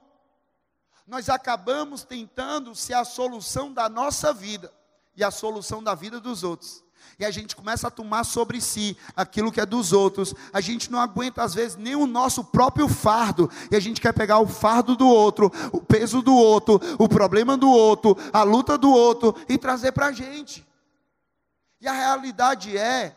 Nós 1.06 1.28
acabamos 1.28 2.04
tentando 2.04 2.74
ser 2.74 2.94
a 2.94 3.04
solução 3.04 3.72
da 3.72 3.88
nossa 3.88 4.32
vida 4.32 4.72
e 5.16 5.24
a 5.24 5.30
solução 5.30 5.82
da 5.82 5.94
vida 5.94 6.20
dos 6.20 6.42
outros 6.42 6.84
e 7.18 7.24
a 7.24 7.30
gente 7.30 7.54
começa 7.54 7.88
a 7.88 7.90
tomar 7.90 8.24
sobre 8.24 8.60
si 8.60 8.96
aquilo 9.14 9.52
que 9.52 9.60
é 9.60 9.66
dos 9.66 9.92
outros, 9.92 10.34
a 10.52 10.60
gente 10.60 10.90
não 10.90 10.98
aguenta 11.00 11.42
às 11.42 11.54
vezes 11.54 11.76
nem 11.76 11.94
o 11.94 12.06
nosso 12.06 12.42
próprio 12.42 12.88
fardo, 12.88 13.50
e 13.70 13.76
a 13.76 13.80
gente 13.80 14.00
quer 14.00 14.12
pegar 14.12 14.38
o 14.38 14.46
fardo 14.46 14.96
do 14.96 15.06
outro, 15.06 15.52
o 15.72 15.80
peso 15.80 16.22
do 16.22 16.34
outro, 16.34 16.80
o 16.98 17.08
problema 17.08 17.56
do 17.56 17.70
outro, 17.70 18.16
a 18.32 18.42
luta 18.42 18.76
do 18.76 18.90
outro 18.90 19.34
e 19.48 19.56
trazer 19.58 19.92
para 19.92 20.06
a 20.06 20.12
gente. 20.12 20.66
E 21.80 21.86
a 21.86 21.92
realidade 21.92 22.76
é 22.76 23.16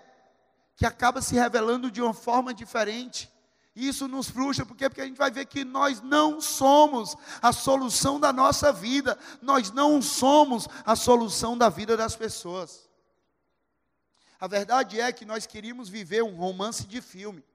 que 0.76 0.86
acaba 0.86 1.22
se 1.22 1.36
revelando 1.36 1.92
de 1.92 2.02
uma 2.02 2.14
forma 2.14 2.54
diferente. 2.54 3.32
E 3.76 3.88
isso 3.88 4.08
nos 4.08 4.30
frustra, 4.30 4.66
porque, 4.66 4.90
porque 4.90 5.02
a 5.02 5.06
gente 5.06 5.18
vai 5.18 5.32
ver 5.32 5.46
que 5.46 5.64
nós 5.64 6.02
não 6.02 6.42
somos 6.42 7.16
a 7.42 7.54
solução 7.54 8.20
da 8.20 8.34
nossa 8.34 8.74
vida, 8.74 9.18
nós 9.42 9.72
não 9.72 10.02
somos 10.02 10.68
a 10.86 10.96
solução 10.96 11.58
da 11.58 11.70
vida 11.70 11.96
das 11.96 12.16
pessoas. 12.16 12.90
A 14.42 14.48
verdade 14.48 15.00
é 15.00 15.12
que 15.12 15.24
nós 15.24 15.46
queríamos 15.46 15.88
viver 15.88 16.24
um 16.24 16.36
romance 16.36 16.88
de 16.88 17.00
filme. 17.00 17.46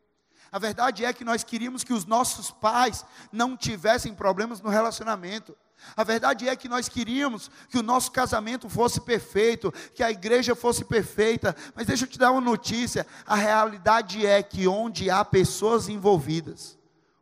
A 0.53 0.59
verdade 0.61 1.05
é 1.05 1.13
que 1.13 1.25
nós 1.25 1.43
queríamos 1.43 1.83
que 1.83 1.93
os 1.93 2.05
nossos 2.05 2.53
pais 2.53 3.05
não 3.33 3.57
tivessem 3.57 4.15
problemas 4.15 4.61
no 4.61 4.69
relacionamento. 4.69 5.57
A 5.97 6.05
verdade 6.05 6.49
é 6.49 6.55
que 6.55 6.69
nós 6.69 6.89
queríamos 6.89 7.51
que 7.69 7.77
o 7.77 7.83
nosso 7.83 8.13
casamento 8.13 8.69
fosse 8.69 9.01
perfeito, 9.01 9.73
que 9.97 10.03
a 10.03 10.13
igreja 10.13 10.55
fosse 10.55 10.85
perfeita. 10.85 11.57
Mas 11.75 11.89
deixa 11.89 12.05
eu 12.05 12.09
te 12.09 12.19
dar 12.21 12.31
uma 12.31 12.41
notícia: 12.41 13.05
a 13.27 13.35
realidade 13.35 14.25
é 14.25 14.41
que 14.41 14.69
onde 14.69 15.11
há 15.11 15.25
pessoas 15.25 15.89
envolvidas, 15.89 16.79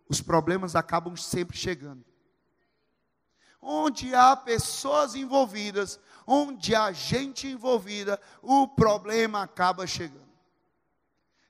os 0.06 0.20
problemas 0.20 0.76
acabam 0.76 1.16
sempre 1.16 1.56
chegando. 1.56 2.04
Onde 3.62 4.14
há 4.14 4.36
pessoas 4.36 5.14
envolvidas, 5.14 5.98
onde 6.26 6.74
há 6.74 6.92
gente 6.92 7.46
envolvida, 7.46 8.20
o 8.42 8.68
problema 8.68 9.42
acaba 9.42 9.86
chegando. 9.86 10.24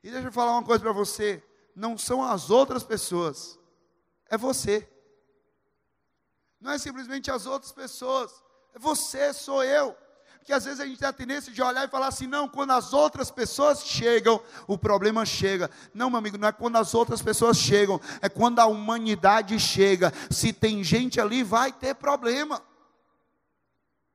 E 0.02 0.10
deixa 0.10 0.28
eu 0.28 0.32
falar 0.32 0.52
uma 0.52 0.62
coisa 0.62 0.82
para 0.82 0.92
você: 0.92 1.42
não 1.74 1.96
são 1.96 2.22
as 2.22 2.50
outras 2.50 2.82
pessoas, 2.82 3.58
é 4.28 4.36
você. 4.36 4.88
Não 6.60 6.72
é 6.72 6.78
simplesmente 6.78 7.30
as 7.30 7.46
outras 7.46 7.72
pessoas, 7.72 8.32
é 8.74 8.78
você, 8.78 9.32
sou 9.32 9.62
eu. 9.62 9.96
Porque 10.44 10.52
às 10.52 10.66
vezes 10.66 10.78
a 10.78 10.84
gente 10.84 10.98
tem 10.98 11.08
a 11.08 11.12
tendência 11.12 11.50
de 11.50 11.62
olhar 11.62 11.86
e 11.86 11.90
falar 11.90 12.08
assim: 12.08 12.26
não, 12.26 12.46
quando 12.46 12.72
as 12.72 12.92
outras 12.92 13.30
pessoas 13.30 13.82
chegam, 13.82 14.38
o 14.66 14.76
problema 14.76 15.24
chega. 15.24 15.70
Não, 15.94 16.10
meu 16.10 16.18
amigo, 16.18 16.36
não 16.36 16.48
é 16.48 16.52
quando 16.52 16.76
as 16.76 16.94
outras 16.94 17.22
pessoas 17.22 17.56
chegam, 17.56 17.98
é 18.20 18.28
quando 18.28 18.58
a 18.58 18.66
humanidade 18.66 19.58
chega. 19.58 20.12
Se 20.30 20.52
tem 20.52 20.84
gente 20.84 21.18
ali, 21.18 21.42
vai 21.42 21.72
ter 21.72 21.94
problema. 21.94 22.62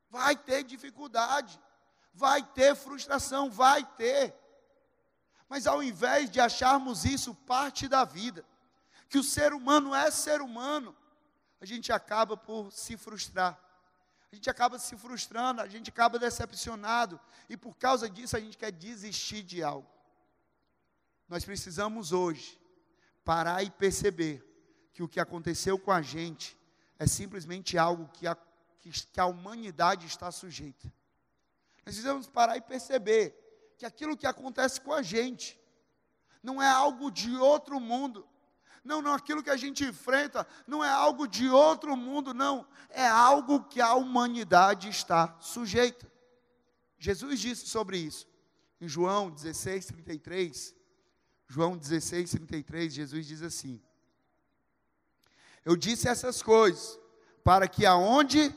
Vai 0.09 0.35
ter 0.35 0.63
dificuldade, 0.63 1.59
vai 2.13 2.43
ter 2.43 2.75
frustração, 2.75 3.49
vai 3.49 3.85
ter. 3.95 4.35
Mas 5.47 5.67
ao 5.67 5.81
invés 5.83 6.29
de 6.29 6.39
acharmos 6.39 7.05
isso 7.05 7.33
parte 7.33 7.87
da 7.87 8.03
vida, 8.03 8.45
que 9.07 9.17
o 9.17 9.23
ser 9.23 9.53
humano 9.53 9.93
é 9.93 10.09
ser 10.11 10.41
humano, 10.41 10.95
a 11.61 11.65
gente 11.65 11.91
acaba 11.91 12.35
por 12.37 12.71
se 12.71 12.97
frustrar. 12.97 13.59
A 14.31 14.35
gente 14.35 14.49
acaba 14.49 14.77
se 14.77 14.95
frustrando, 14.95 15.61
a 15.61 15.67
gente 15.67 15.89
acaba 15.89 16.19
decepcionado, 16.19 17.19
e 17.49 17.57
por 17.57 17.75
causa 17.75 18.07
disso 18.07 18.37
a 18.37 18.39
gente 18.39 18.57
quer 18.57 18.71
desistir 18.71 19.41
de 19.41 19.63
algo. 19.63 19.89
Nós 21.27 21.43
precisamos 21.43 22.11
hoje 22.11 22.59
parar 23.23 23.63
e 23.63 23.71
perceber 23.71 24.45
que 24.93 25.01
o 25.01 25.07
que 25.07 25.19
aconteceu 25.19 25.79
com 25.79 25.91
a 25.91 26.01
gente 26.01 26.57
é 26.97 27.07
simplesmente 27.07 27.77
algo 27.77 28.07
que 28.09 28.27
aconteceu 28.27 28.48
que, 28.79 28.89
que 28.89 29.19
a 29.19 29.25
humanidade 29.25 30.05
está 30.07 30.31
sujeita. 30.31 30.87
Nós 31.85 31.95
precisamos 31.95 32.27
parar 32.27 32.57
e 32.57 32.61
perceber 32.61 33.35
que 33.77 33.85
aquilo 33.85 34.17
que 34.17 34.27
acontece 34.27 34.81
com 34.81 34.93
a 34.93 35.01
gente 35.01 35.59
não 36.41 36.61
é 36.61 36.67
algo 36.67 37.11
de 37.11 37.35
outro 37.35 37.79
mundo. 37.79 38.27
Não, 38.83 39.01
não, 39.01 39.13
aquilo 39.13 39.43
que 39.43 39.49
a 39.49 39.57
gente 39.57 39.83
enfrenta 39.83 40.47
não 40.65 40.83
é 40.83 40.89
algo 40.89 41.27
de 41.27 41.49
outro 41.49 41.95
mundo, 41.95 42.33
não. 42.33 42.65
É 42.89 43.05
algo 43.05 43.63
que 43.65 43.81
a 43.81 43.93
humanidade 43.93 44.89
está 44.89 45.37
sujeita. 45.39 46.11
Jesus 46.97 47.39
disse 47.39 47.67
sobre 47.67 47.97
isso. 47.97 48.27
Em 48.79 48.87
João 48.87 49.29
16, 49.29 49.87
33. 49.87 50.75
João 51.47 51.75
16, 51.75 52.31
33, 52.31 52.93
Jesus 52.93 53.25
diz 53.25 53.41
assim: 53.41 53.81
Eu 55.65 55.75
disse 55.75 56.07
essas 56.07 56.43
coisas, 56.43 56.99
para 57.43 57.67
que 57.67 57.85
aonde 57.85 58.55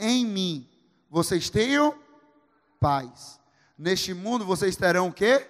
em 0.00 0.26
mim 0.26 0.68
vocês 1.10 1.50
tenham 1.50 1.94
paz. 2.80 3.38
Neste 3.78 4.14
mundo 4.14 4.44
vocês 4.44 4.74
terão 4.74 5.08
o 5.08 5.12
quê? 5.12 5.46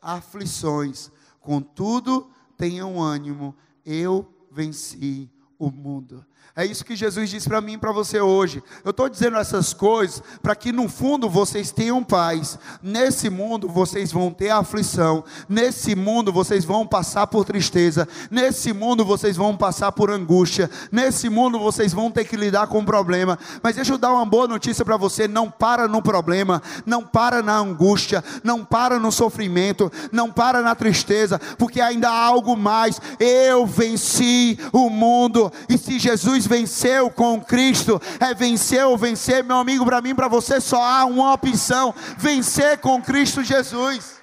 Aflições. 0.00 1.10
Contudo, 1.40 2.30
tenham 2.56 3.00
ânimo. 3.00 3.54
Eu 3.84 4.26
venci 4.50 5.30
o 5.58 5.70
mundo. 5.70 6.24
É 6.56 6.64
isso 6.64 6.84
que 6.84 6.94
Jesus 6.94 7.30
disse 7.30 7.48
para 7.48 7.60
mim 7.60 7.72
e 7.72 7.78
para 7.78 7.90
você 7.90 8.20
hoje. 8.20 8.62
Eu 8.84 8.92
estou 8.92 9.08
dizendo 9.08 9.36
essas 9.36 9.74
coisas 9.74 10.22
para 10.40 10.54
que 10.54 10.70
no 10.70 10.88
fundo 10.88 11.28
vocês 11.28 11.72
tenham 11.72 12.04
paz. 12.04 12.56
Nesse 12.80 13.28
mundo 13.28 13.68
vocês 13.68 14.12
vão 14.12 14.30
ter 14.30 14.50
aflição. 14.50 15.24
Nesse 15.48 15.96
mundo 15.96 16.32
vocês 16.32 16.64
vão 16.64 16.86
passar 16.86 17.26
por 17.26 17.44
tristeza. 17.44 18.06
Nesse 18.30 18.72
mundo 18.72 19.04
vocês 19.04 19.36
vão 19.36 19.56
passar 19.56 19.90
por 19.90 20.12
angústia. 20.12 20.70
Nesse 20.92 21.28
mundo 21.28 21.58
vocês 21.58 21.92
vão 21.92 22.08
ter 22.08 22.24
que 22.24 22.36
lidar 22.36 22.68
com 22.68 22.84
problema. 22.84 23.36
Mas 23.60 23.74
deixa 23.74 23.92
eu 23.92 23.98
dar 23.98 24.12
uma 24.12 24.24
boa 24.24 24.46
notícia 24.46 24.84
para 24.84 24.96
você: 24.96 25.26
não 25.26 25.50
para 25.50 25.88
no 25.88 26.00
problema, 26.00 26.62
não 26.86 27.02
para 27.02 27.42
na 27.42 27.56
angústia, 27.58 28.22
não 28.44 28.64
para 28.64 29.00
no 29.00 29.10
sofrimento, 29.10 29.90
não 30.12 30.30
para 30.30 30.62
na 30.62 30.76
tristeza, 30.76 31.40
porque 31.58 31.80
ainda 31.80 32.08
há 32.08 32.24
algo 32.24 32.56
mais. 32.56 33.00
Eu 33.18 33.66
venci 33.66 34.56
o 34.72 34.88
mundo. 34.88 35.52
E 35.68 35.76
se 35.76 35.98
Jesus 35.98 36.33
venceu 36.46 37.10
com 37.10 37.42
Cristo, 37.42 38.00
é 38.18 38.34
vencer 38.34 38.84
ou 38.84 38.98
vencer, 38.98 39.44
meu 39.44 39.56
amigo, 39.56 39.84
para 39.84 40.00
mim, 40.00 40.14
para 40.14 40.28
você, 40.28 40.60
só 40.60 40.82
há 40.82 41.04
uma 41.04 41.32
opção: 41.32 41.94
vencer 42.18 42.78
com 42.78 43.00
Cristo 43.00 43.42
Jesus. 43.42 44.20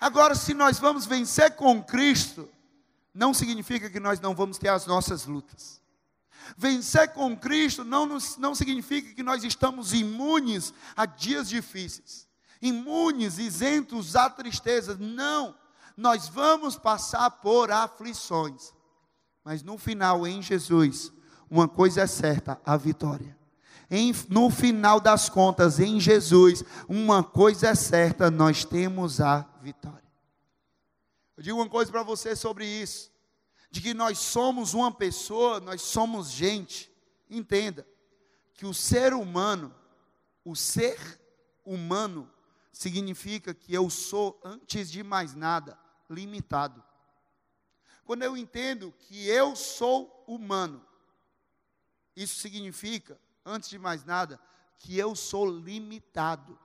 Agora, 0.00 0.34
se 0.34 0.54
nós 0.54 0.78
vamos 0.78 1.06
vencer 1.06 1.56
com 1.56 1.82
Cristo, 1.82 2.48
não 3.12 3.34
significa 3.34 3.90
que 3.90 3.98
nós 3.98 4.20
não 4.20 4.34
vamos 4.34 4.58
ter 4.58 4.68
as 4.68 4.86
nossas 4.86 5.26
lutas. 5.26 5.80
Vencer 6.56 7.12
com 7.12 7.36
Cristo 7.36 7.84
não, 7.84 8.06
não 8.38 8.54
significa 8.54 9.12
que 9.12 9.22
nós 9.22 9.44
estamos 9.44 9.92
imunes 9.92 10.72
a 10.96 11.04
dias 11.04 11.48
difíceis, 11.48 12.26
imunes, 12.62 13.38
isentos 13.38 14.16
a 14.16 14.30
tristezas. 14.30 14.98
Não, 14.98 15.54
nós 15.96 16.28
vamos 16.28 16.76
passar 16.76 17.30
por 17.30 17.70
aflições. 17.70 18.72
Mas 19.48 19.62
no 19.62 19.78
final, 19.78 20.26
em 20.26 20.42
Jesus, 20.42 21.10
uma 21.48 21.66
coisa 21.66 22.02
é 22.02 22.06
certa: 22.06 22.60
a 22.66 22.76
vitória. 22.76 23.34
Em, 23.90 24.12
no 24.28 24.50
final 24.50 25.00
das 25.00 25.30
contas, 25.30 25.80
em 25.80 25.98
Jesus, 25.98 26.62
uma 26.86 27.24
coisa 27.24 27.68
é 27.68 27.74
certa: 27.74 28.30
nós 28.30 28.66
temos 28.66 29.22
a 29.22 29.48
vitória. 29.62 30.04
Eu 31.34 31.42
digo 31.42 31.56
uma 31.56 31.66
coisa 31.66 31.90
para 31.90 32.02
você 32.02 32.36
sobre 32.36 32.66
isso: 32.66 33.10
de 33.70 33.80
que 33.80 33.94
nós 33.94 34.18
somos 34.18 34.74
uma 34.74 34.92
pessoa, 34.92 35.60
nós 35.60 35.80
somos 35.80 36.30
gente. 36.30 36.92
Entenda 37.30 37.88
que 38.52 38.66
o 38.66 38.74
ser 38.74 39.14
humano, 39.14 39.74
o 40.44 40.54
ser 40.54 40.98
humano, 41.64 42.30
significa 42.70 43.54
que 43.54 43.72
eu 43.72 43.88
sou, 43.88 44.38
antes 44.44 44.90
de 44.90 45.02
mais 45.02 45.34
nada, 45.34 45.78
limitado. 46.10 46.84
Quando 48.08 48.22
eu 48.22 48.38
entendo 48.38 48.90
que 49.00 49.28
eu 49.28 49.54
sou 49.54 50.24
humano, 50.26 50.82
isso 52.16 52.36
significa, 52.36 53.20
antes 53.44 53.68
de 53.68 53.78
mais 53.78 54.02
nada, 54.02 54.40
que 54.78 54.96
eu 54.96 55.14
sou 55.14 55.44
limitado. 55.44 56.58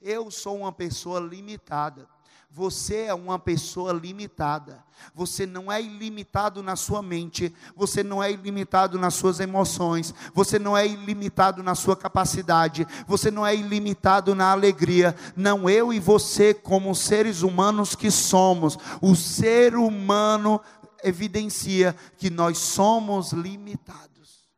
Eu 0.00 0.30
sou 0.30 0.56
uma 0.56 0.72
pessoa 0.72 1.20
limitada. 1.20 2.08
Você 2.54 3.06
é 3.06 3.14
uma 3.14 3.36
pessoa 3.36 3.92
limitada. 3.92 4.84
Você 5.12 5.44
não 5.44 5.72
é 5.72 5.82
ilimitado 5.82 6.62
na 6.62 6.76
sua 6.76 7.02
mente, 7.02 7.52
você 7.74 8.04
não 8.04 8.22
é 8.22 8.30
ilimitado 8.30 8.96
nas 8.96 9.14
suas 9.14 9.40
emoções, 9.40 10.14
você 10.32 10.56
não 10.56 10.76
é 10.76 10.86
ilimitado 10.86 11.64
na 11.64 11.74
sua 11.74 11.96
capacidade, 11.96 12.86
você 13.08 13.28
não 13.28 13.44
é 13.44 13.56
ilimitado 13.56 14.36
na 14.36 14.52
alegria. 14.52 15.16
Não, 15.34 15.68
eu 15.68 15.92
e 15.92 15.98
você, 15.98 16.54
como 16.54 16.94
seres 16.94 17.42
humanos 17.42 17.96
que 17.96 18.08
somos, 18.08 18.78
o 19.02 19.16
ser 19.16 19.74
humano 19.74 20.60
evidencia 21.02 21.92
que 22.16 22.30
nós 22.30 22.58
somos 22.58 23.32
limitados. 23.32 24.48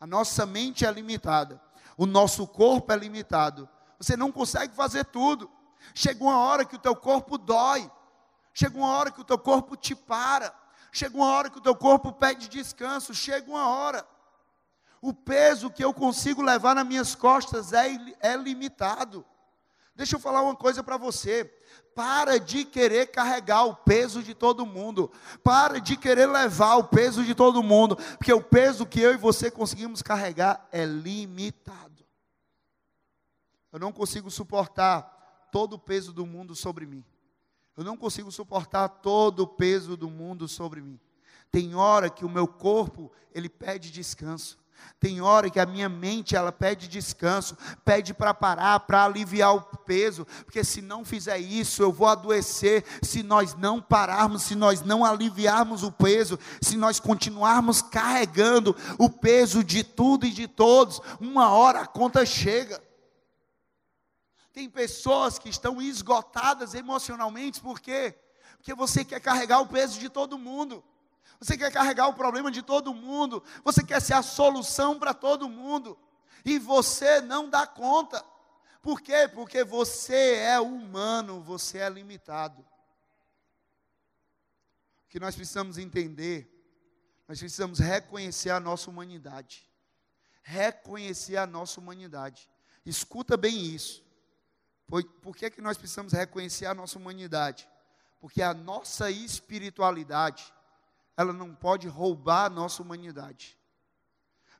A 0.00 0.06
nossa 0.06 0.46
mente 0.46 0.86
é 0.86 0.90
limitada, 0.90 1.60
o 1.94 2.06
nosso 2.06 2.46
corpo 2.46 2.90
é 2.90 2.96
limitado. 2.96 3.68
Você 3.98 4.16
não 4.16 4.32
consegue 4.32 4.74
fazer 4.74 5.04
tudo. 5.04 5.50
Chega 5.92 6.22
uma 6.22 6.38
hora 6.38 6.64
que 6.64 6.76
o 6.76 6.78
teu 6.78 6.94
corpo 6.94 7.36
dói. 7.36 7.90
Chega 8.52 8.78
uma 8.78 8.90
hora 8.90 9.10
que 9.10 9.20
o 9.20 9.24
teu 9.24 9.38
corpo 9.38 9.76
te 9.76 9.94
para. 9.94 10.54
Chega 10.92 11.16
uma 11.16 11.26
hora 11.26 11.50
que 11.50 11.58
o 11.58 11.60
teu 11.60 11.74
corpo 11.74 12.12
pede 12.12 12.48
descanso. 12.48 13.12
Chega 13.12 13.50
uma 13.50 13.68
hora. 13.68 14.06
O 15.02 15.12
peso 15.12 15.70
que 15.70 15.84
eu 15.84 15.92
consigo 15.92 16.40
levar 16.40 16.74
nas 16.74 16.86
minhas 16.86 17.14
costas 17.14 17.72
é, 17.72 17.88
é 18.20 18.36
limitado. 18.36 19.26
Deixa 19.96 20.16
eu 20.16 20.20
falar 20.20 20.42
uma 20.42 20.56
coisa 20.56 20.82
para 20.82 20.96
você. 20.96 21.44
Para 21.94 22.40
de 22.40 22.64
querer 22.64 23.08
carregar 23.08 23.64
o 23.64 23.76
peso 23.76 24.22
de 24.22 24.34
todo 24.34 24.66
mundo. 24.66 25.10
Para 25.42 25.80
de 25.80 25.96
querer 25.96 26.26
levar 26.26 26.76
o 26.76 26.84
peso 26.84 27.22
de 27.22 27.34
todo 27.34 27.62
mundo. 27.62 27.96
Porque 27.96 28.32
o 28.32 28.42
peso 28.42 28.86
que 28.86 29.00
eu 29.00 29.12
e 29.12 29.16
você 29.16 29.50
conseguimos 29.50 30.02
carregar 30.02 30.66
é 30.72 30.84
limitado. 30.84 32.04
Eu 33.72 33.78
não 33.78 33.92
consigo 33.92 34.30
suportar 34.30 35.13
todo 35.54 35.74
o 35.74 35.78
peso 35.78 36.12
do 36.12 36.26
mundo 36.26 36.56
sobre 36.56 36.84
mim. 36.84 37.04
Eu 37.76 37.84
não 37.84 37.96
consigo 37.96 38.28
suportar 38.32 38.88
todo 38.88 39.44
o 39.44 39.46
peso 39.46 39.96
do 39.96 40.10
mundo 40.10 40.48
sobre 40.48 40.80
mim. 40.80 40.98
Tem 41.48 41.76
hora 41.76 42.10
que 42.10 42.24
o 42.24 42.28
meu 42.28 42.48
corpo, 42.48 43.12
ele 43.32 43.48
pede 43.48 43.92
descanso. 43.92 44.58
Tem 44.98 45.20
hora 45.20 45.48
que 45.48 45.60
a 45.60 45.64
minha 45.64 45.88
mente 45.88 46.34
ela 46.34 46.50
pede 46.50 46.88
descanso, 46.88 47.56
pede 47.84 48.12
para 48.12 48.34
parar, 48.34 48.80
para 48.80 49.04
aliviar 49.04 49.54
o 49.54 49.62
peso, 49.62 50.26
porque 50.44 50.64
se 50.64 50.82
não 50.82 51.04
fizer 51.04 51.38
isso, 51.38 51.84
eu 51.84 51.92
vou 51.92 52.08
adoecer. 52.08 52.84
Se 53.00 53.22
nós 53.22 53.54
não 53.54 53.80
pararmos, 53.80 54.42
se 54.42 54.56
nós 54.56 54.82
não 54.82 55.04
aliviarmos 55.04 55.84
o 55.84 55.92
peso, 55.92 56.36
se 56.60 56.76
nós 56.76 56.98
continuarmos 56.98 57.80
carregando 57.80 58.74
o 58.98 59.08
peso 59.08 59.62
de 59.62 59.84
tudo 59.84 60.26
e 60.26 60.32
de 60.32 60.48
todos, 60.48 61.00
uma 61.20 61.50
hora 61.50 61.82
a 61.82 61.86
conta 61.86 62.26
chega. 62.26 62.82
Tem 64.54 64.70
pessoas 64.70 65.36
que 65.36 65.48
estão 65.48 65.82
esgotadas 65.82 66.74
emocionalmente, 66.74 67.60
por 67.60 67.80
quê? 67.80 68.16
Porque 68.56 68.72
você 68.72 69.04
quer 69.04 69.20
carregar 69.20 69.60
o 69.60 69.66
peso 69.66 69.98
de 69.98 70.08
todo 70.08 70.38
mundo. 70.38 70.82
Você 71.40 71.58
quer 71.58 71.72
carregar 71.72 72.06
o 72.06 72.14
problema 72.14 72.52
de 72.52 72.62
todo 72.62 72.94
mundo. 72.94 73.42
Você 73.64 73.82
quer 73.82 74.00
ser 74.00 74.14
a 74.14 74.22
solução 74.22 74.96
para 74.96 75.12
todo 75.12 75.48
mundo. 75.48 75.98
E 76.44 76.56
você 76.56 77.20
não 77.20 77.50
dá 77.50 77.66
conta. 77.66 78.24
Por 78.80 79.00
quê? 79.00 79.28
Porque 79.34 79.64
você 79.64 80.36
é 80.36 80.60
humano, 80.60 81.42
você 81.42 81.78
é 81.78 81.88
limitado. 81.88 82.62
O 85.04 85.08
que 85.08 85.18
nós 85.18 85.34
precisamos 85.34 85.78
entender, 85.78 86.48
nós 87.26 87.40
precisamos 87.40 87.80
reconhecer 87.80 88.50
a 88.50 88.60
nossa 88.60 88.88
humanidade. 88.88 89.68
Reconhecer 90.44 91.38
a 91.38 91.46
nossa 91.46 91.80
humanidade. 91.80 92.48
Escuta 92.86 93.36
bem 93.36 93.64
isso. 93.64 94.04
Por, 94.86 95.36
que, 95.36 95.50
que 95.50 95.60
nós 95.60 95.78
precisamos 95.78 96.12
reconhecer 96.12 96.66
a 96.66 96.74
nossa 96.74 96.98
humanidade? 96.98 97.68
Porque 98.20 98.42
a 98.42 98.54
nossa 98.54 99.10
espiritualidade, 99.10 100.52
ela 101.16 101.32
não 101.32 101.54
pode 101.54 101.88
roubar 101.88 102.46
a 102.46 102.50
nossa 102.50 102.82
humanidade. 102.82 103.58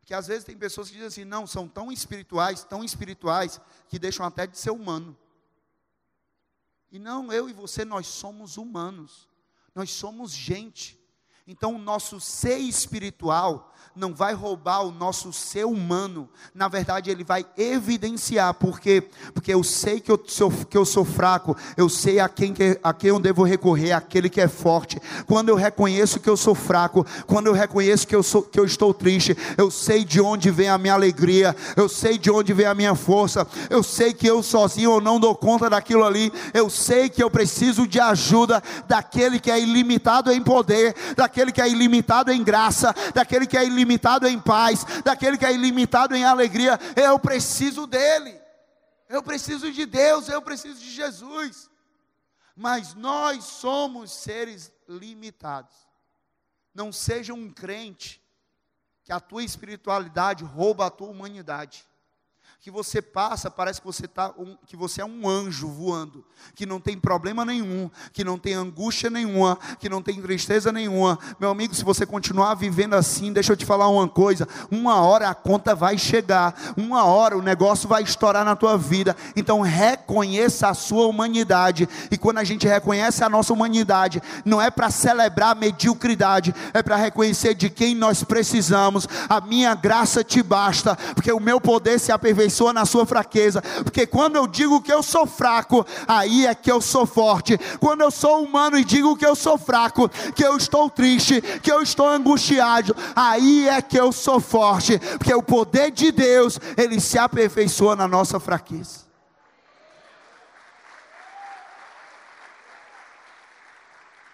Porque 0.00 0.12
às 0.12 0.26
vezes 0.26 0.44
tem 0.44 0.56
pessoas 0.56 0.88
que 0.88 0.94
dizem 0.94 1.08
assim, 1.08 1.24
não, 1.24 1.46
são 1.46 1.66
tão 1.66 1.90
espirituais, 1.90 2.62
tão 2.62 2.84
espirituais, 2.84 3.60
que 3.88 3.98
deixam 3.98 4.26
até 4.26 4.46
de 4.46 4.58
ser 4.58 4.70
humano. 4.70 5.16
E 6.90 6.98
não, 6.98 7.32
eu 7.32 7.48
e 7.48 7.52
você, 7.52 7.84
nós 7.84 8.06
somos 8.06 8.56
humanos, 8.56 9.28
nós 9.74 9.90
somos 9.90 10.30
gente. 10.32 11.02
Então 11.46 11.74
o 11.74 11.78
nosso 11.78 12.18
ser 12.20 12.56
espiritual, 12.56 13.74
não 13.96 14.12
vai 14.12 14.34
roubar 14.34 14.82
o 14.82 14.90
nosso 14.90 15.32
ser 15.32 15.64
humano, 15.64 16.28
na 16.52 16.66
verdade, 16.66 17.10
ele 17.10 17.22
vai 17.22 17.46
evidenciar, 17.56 18.54
porque 18.54 19.08
porque 19.32 19.54
eu 19.54 19.62
sei 19.62 20.00
que 20.00 20.10
eu 20.10 20.20
sou, 20.26 20.50
que 20.50 20.76
eu 20.76 20.84
sou 20.84 21.04
fraco, 21.04 21.56
eu 21.76 21.88
sei 21.88 22.18
a 22.18 22.28
quem, 22.28 22.54
a 22.82 22.92
quem 22.92 23.10
eu 23.10 23.20
devo 23.20 23.44
recorrer, 23.44 23.92
aquele 23.92 24.28
que 24.28 24.40
é 24.40 24.48
forte. 24.48 25.00
Quando 25.26 25.48
eu 25.48 25.54
reconheço 25.54 26.18
que 26.18 26.28
eu 26.28 26.36
sou 26.36 26.54
fraco, 26.54 27.06
quando 27.26 27.46
eu 27.46 27.52
reconheço 27.52 28.06
que 28.06 28.16
eu, 28.16 28.22
sou, 28.22 28.42
que 28.42 28.58
eu 28.58 28.64
estou 28.64 28.92
triste, 28.92 29.36
eu 29.56 29.70
sei 29.70 30.04
de 30.04 30.20
onde 30.20 30.50
vem 30.50 30.68
a 30.68 30.78
minha 30.78 30.94
alegria, 30.94 31.54
eu 31.76 31.88
sei 31.88 32.18
de 32.18 32.30
onde 32.30 32.52
vem 32.52 32.66
a 32.66 32.74
minha 32.74 32.94
força, 32.94 33.46
eu 33.70 33.82
sei 33.82 34.12
que 34.12 34.26
eu 34.26 34.42
sozinho 34.42 34.92
eu 34.92 35.00
não 35.00 35.20
dou 35.20 35.36
conta 35.36 35.70
daquilo 35.70 36.04
ali, 36.04 36.32
eu 36.52 36.68
sei 36.68 37.08
que 37.08 37.22
eu 37.22 37.30
preciso 37.30 37.86
de 37.86 38.00
ajuda 38.00 38.62
daquele 38.88 39.38
que 39.38 39.50
é 39.50 39.60
ilimitado 39.60 40.32
em 40.32 40.42
poder, 40.42 40.94
daquele 41.16 41.33
que 41.52 41.60
é 41.60 41.68
ilimitado 41.68 42.30
em 42.30 42.42
graça, 42.42 42.94
daquele 43.14 43.46
que 43.46 43.56
é 43.56 43.64
ilimitado 43.64 44.26
em 44.26 44.38
paz, 44.38 44.84
daquele 45.02 45.36
que 45.36 45.44
é 45.44 45.52
ilimitado 45.52 46.14
em 46.14 46.24
alegria. 46.24 46.78
Eu 46.96 47.18
preciso 47.18 47.86
dele. 47.86 48.40
Eu 49.08 49.22
preciso 49.22 49.70
de 49.72 49.86
Deus, 49.86 50.28
eu 50.28 50.40
preciso 50.40 50.80
de 50.80 50.90
Jesus. 50.90 51.70
Mas 52.56 52.94
nós 52.94 53.44
somos 53.44 54.12
seres 54.12 54.72
limitados. 54.88 55.74
Não 56.74 56.92
seja 56.92 57.34
um 57.34 57.50
crente 57.50 58.22
que 59.02 59.12
a 59.12 59.20
tua 59.20 59.44
espiritualidade 59.44 60.44
rouba 60.44 60.86
a 60.86 60.90
tua 60.90 61.08
humanidade 61.08 61.86
que 62.64 62.70
você 62.70 63.02
passa, 63.02 63.50
parece 63.50 63.78
que 63.78 63.86
você, 63.86 64.08
tá 64.08 64.32
um, 64.38 64.56
que 64.66 64.74
você 64.74 65.02
é 65.02 65.04
um 65.04 65.28
anjo 65.28 65.68
voando, 65.68 66.24
que 66.54 66.64
não 66.64 66.80
tem 66.80 66.96
problema 66.96 67.44
nenhum, 67.44 67.90
que 68.10 68.24
não 68.24 68.38
tem 68.38 68.54
angústia 68.54 69.10
nenhuma, 69.10 69.58
que 69.78 69.86
não 69.86 70.00
tem 70.00 70.18
tristeza 70.22 70.72
nenhuma. 70.72 71.18
Meu 71.38 71.50
amigo, 71.50 71.74
se 71.74 71.84
você 71.84 72.06
continuar 72.06 72.54
vivendo 72.54 72.94
assim, 72.94 73.34
deixa 73.34 73.52
eu 73.52 73.56
te 73.58 73.66
falar 73.66 73.86
uma 73.88 74.08
coisa: 74.08 74.48
uma 74.70 75.02
hora 75.02 75.28
a 75.28 75.34
conta 75.34 75.74
vai 75.74 75.98
chegar, 75.98 76.72
uma 76.74 77.04
hora 77.04 77.36
o 77.36 77.42
negócio 77.42 77.86
vai 77.86 78.02
estourar 78.02 78.46
na 78.46 78.56
tua 78.56 78.78
vida. 78.78 79.14
Então 79.36 79.60
reconheça 79.60 80.66
a 80.68 80.72
sua 80.72 81.06
humanidade, 81.06 81.86
e 82.10 82.16
quando 82.16 82.38
a 82.38 82.44
gente 82.44 82.66
reconhece 82.66 83.22
a 83.22 83.28
nossa 83.28 83.52
humanidade, 83.52 84.22
não 84.42 84.58
é 84.58 84.70
para 84.70 84.90
celebrar 84.90 85.50
a 85.50 85.54
mediocridade, 85.54 86.54
é 86.72 86.82
para 86.82 86.96
reconhecer 86.96 87.52
de 87.52 87.68
quem 87.68 87.94
nós 87.94 88.24
precisamos. 88.24 89.06
A 89.28 89.38
minha 89.42 89.74
graça 89.74 90.24
te 90.24 90.42
basta, 90.42 90.96
porque 91.14 91.30
o 91.30 91.38
meu 91.38 91.60
poder 91.60 92.00
se 92.00 92.10
aperfeiçoa 92.10 92.53
aperfeiçoa 92.54 92.72
na 92.72 92.86
sua 92.86 93.04
fraqueza, 93.04 93.60
porque 93.82 94.06
quando 94.06 94.36
eu 94.36 94.46
digo 94.46 94.80
que 94.80 94.92
eu 94.92 95.02
sou 95.02 95.26
fraco, 95.26 95.84
aí 96.06 96.46
é 96.46 96.54
que 96.54 96.70
eu 96.70 96.80
sou 96.80 97.04
forte. 97.04 97.58
Quando 97.80 98.02
eu 98.02 98.10
sou 98.10 98.42
humano 98.42 98.78
e 98.78 98.84
digo 98.84 99.16
que 99.16 99.26
eu 99.26 99.34
sou 99.34 99.58
fraco, 99.58 100.08
que 100.34 100.44
eu 100.44 100.56
estou 100.56 100.88
triste, 100.88 101.40
que 101.60 101.70
eu 101.70 101.82
estou 101.82 102.08
angustiado, 102.08 102.94
aí 103.16 103.68
é 103.68 103.82
que 103.82 103.98
eu 103.98 104.12
sou 104.12 104.40
forte, 104.40 104.98
porque 105.18 105.34
o 105.34 105.42
poder 105.42 105.90
de 105.90 106.12
Deus, 106.12 106.60
ele 106.76 107.00
se 107.00 107.18
aperfeiçoa 107.18 107.96
na 107.96 108.06
nossa 108.06 108.38
fraqueza. 108.38 109.04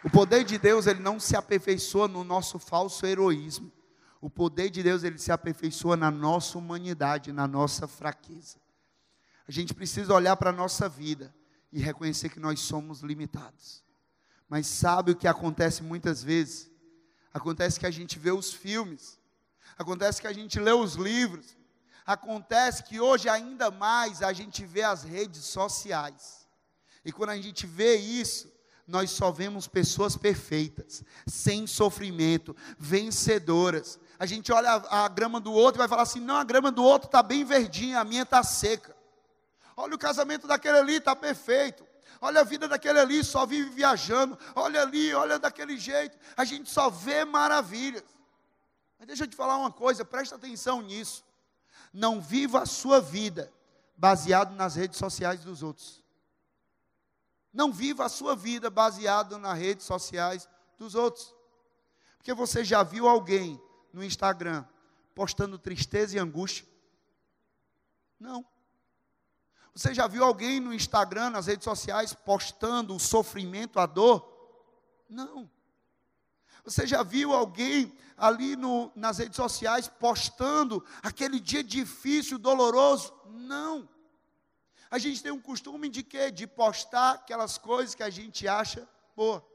O 0.02 0.08
poder 0.08 0.44
de 0.44 0.58
Deus, 0.58 0.86
ele 0.86 1.00
não 1.00 1.20
se 1.20 1.36
aperfeiçoa 1.36 2.08
no 2.08 2.24
nosso 2.24 2.58
falso 2.58 3.06
heroísmo. 3.06 3.70
O 4.20 4.28
poder 4.28 4.70
de 4.70 4.82
Deus 4.82 5.02
ele 5.02 5.18
se 5.18 5.32
aperfeiçoa 5.32 5.96
na 5.96 6.10
nossa 6.10 6.58
humanidade, 6.58 7.32
na 7.32 7.48
nossa 7.48 7.88
fraqueza. 7.88 8.58
A 9.48 9.50
gente 9.50 9.72
precisa 9.72 10.12
olhar 10.12 10.36
para 10.36 10.50
a 10.50 10.52
nossa 10.52 10.88
vida 10.88 11.34
e 11.72 11.80
reconhecer 11.80 12.28
que 12.28 12.38
nós 12.38 12.60
somos 12.60 13.00
limitados. 13.00 13.82
Mas 14.48 14.66
sabe 14.66 15.12
o 15.12 15.16
que 15.16 15.26
acontece 15.26 15.82
muitas 15.82 16.22
vezes? 16.22 16.70
Acontece 17.32 17.78
que 17.78 17.86
a 17.86 17.90
gente 17.90 18.18
vê 18.18 18.30
os 18.30 18.52
filmes, 18.52 19.18
acontece 19.78 20.20
que 20.20 20.26
a 20.26 20.32
gente 20.32 20.58
lê 20.58 20.72
os 20.72 20.94
livros, 20.94 21.56
acontece 22.04 22.82
que 22.82 23.00
hoje 23.00 23.28
ainda 23.28 23.70
mais 23.70 24.20
a 24.22 24.32
gente 24.32 24.64
vê 24.66 24.82
as 24.82 25.04
redes 25.04 25.44
sociais. 25.44 26.46
E 27.04 27.12
quando 27.12 27.30
a 27.30 27.40
gente 27.40 27.66
vê 27.66 27.94
isso, 27.94 28.52
nós 28.86 29.12
só 29.12 29.30
vemos 29.30 29.68
pessoas 29.68 30.16
perfeitas, 30.16 31.04
sem 31.26 31.66
sofrimento, 31.66 32.54
vencedoras, 32.76 33.98
a 34.20 34.26
gente 34.26 34.52
olha 34.52 34.72
a, 34.72 35.06
a 35.06 35.08
grama 35.08 35.40
do 35.40 35.50
outro 35.50 35.78
e 35.78 35.82
vai 35.82 35.88
falar 35.88 36.02
assim: 36.02 36.20
não, 36.20 36.36
a 36.36 36.44
grama 36.44 36.70
do 36.70 36.84
outro 36.84 37.06
está 37.06 37.22
bem 37.22 37.42
verdinha, 37.42 38.00
a 38.00 38.04
minha 38.04 38.22
está 38.22 38.42
seca. 38.42 38.94
Olha 39.74 39.94
o 39.94 39.98
casamento 39.98 40.46
daquele 40.46 40.76
ali, 40.76 40.96
está 40.96 41.16
perfeito. 41.16 41.88
Olha 42.20 42.42
a 42.42 42.44
vida 42.44 42.68
daquele 42.68 42.98
ali, 42.98 43.24
só 43.24 43.46
vive 43.46 43.70
viajando. 43.70 44.38
Olha 44.54 44.82
ali, 44.82 45.14
olha 45.14 45.38
daquele 45.38 45.78
jeito. 45.78 46.18
A 46.36 46.44
gente 46.44 46.68
só 46.68 46.90
vê 46.90 47.24
maravilhas. 47.24 48.04
Mas 48.98 49.06
deixa 49.06 49.24
eu 49.24 49.26
te 49.26 49.34
falar 49.34 49.56
uma 49.56 49.72
coisa, 49.72 50.04
presta 50.04 50.36
atenção 50.36 50.82
nisso. 50.82 51.24
Não 51.90 52.20
viva 52.20 52.60
a 52.60 52.66
sua 52.66 53.00
vida 53.00 53.50
baseado 53.96 54.54
nas 54.54 54.74
redes 54.74 54.98
sociais 54.98 55.40
dos 55.40 55.62
outros. 55.62 56.04
Não 57.50 57.72
viva 57.72 58.04
a 58.04 58.08
sua 58.10 58.36
vida 58.36 58.68
baseado 58.68 59.38
nas 59.38 59.58
redes 59.58 59.86
sociais 59.86 60.46
dos 60.76 60.94
outros. 60.94 61.34
Porque 62.18 62.34
você 62.34 62.62
já 62.62 62.82
viu 62.82 63.08
alguém 63.08 63.58
no 63.92 64.04
Instagram 64.04 64.64
postando 65.14 65.58
tristeza 65.58 66.16
e 66.16 66.18
angústia? 66.18 66.66
Não. 68.18 68.44
Você 69.74 69.94
já 69.94 70.06
viu 70.06 70.24
alguém 70.24 70.60
no 70.60 70.74
Instagram, 70.74 71.30
nas 71.30 71.46
redes 71.46 71.64
sociais, 71.64 72.12
postando 72.12 72.94
o 72.94 73.00
sofrimento, 73.00 73.78
a 73.78 73.86
dor? 73.86 74.28
Não. 75.08 75.50
Você 76.64 76.86
já 76.86 77.02
viu 77.02 77.32
alguém 77.32 77.96
ali 78.16 78.56
no, 78.56 78.92
nas 78.94 79.18
redes 79.18 79.36
sociais 79.36 79.88
postando 79.88 80.84
aquele 81.02 81.40
dia 81.40 81.64
difícil, 81.64 82.38
doloroso? 82.38 83.14
Não. 83.26 83.88
A 84.90 84.98
gente 84.98 85.22
tem 85.22 85.32
um 85.32 85.40
costume 85.40 85.88
de 85.88 86.02
quê? 86.02 86.30
De 86.30 86.46
postar 86.46 87.12
aquelas 87.12 87.56
coisas 87.56 87.94
que 87.94 88.02
a 88.02 88.10
gente 88.10 88.46
acha 88.46 88.88
boa. 89.16 89.46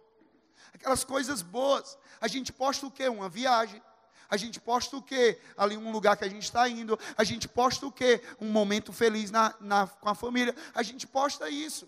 Aquelas 0.73 1.03
coisas 1.03 1.41
boas. 1.41 1.97
A 2.19 2.27
gente 2.27 2.51
posta 2.53 2.87
o 2.87 2.91
quê? 2.91 3.07
Uma 3.07 3.29
viagem. 3.29 3.81
A 4.29 4.37
gente 4.37 4.59
posta 4.59 4.97
o 4.97 5.01
quê? 5.01 5.39
Ali 5.57 5.77
um 5.77 5.91
lugar 5.91 6.17
que 6.17 6.25
a 6.25 6.29
gente 6.29 6.43
está 6.43 6.67
indo. 6.67 6.97
A 7.17 7.23
gente 7.23 7.47
posta 7.47 7.85
o 7.85 7.91
quê? 7.91 8.21
Um 8.39 8.49
momento 8.49 8.91
feliz 8.91 9.31
na, 9.31 9.53
na, 9.59 9.87
com 9.87 10.09
a 10.09 10.15
família. 10.15 10.55
A 10.73 10.83
gente 10.83 11.05
posta 11.05 11.49
isso. 11.49 11.87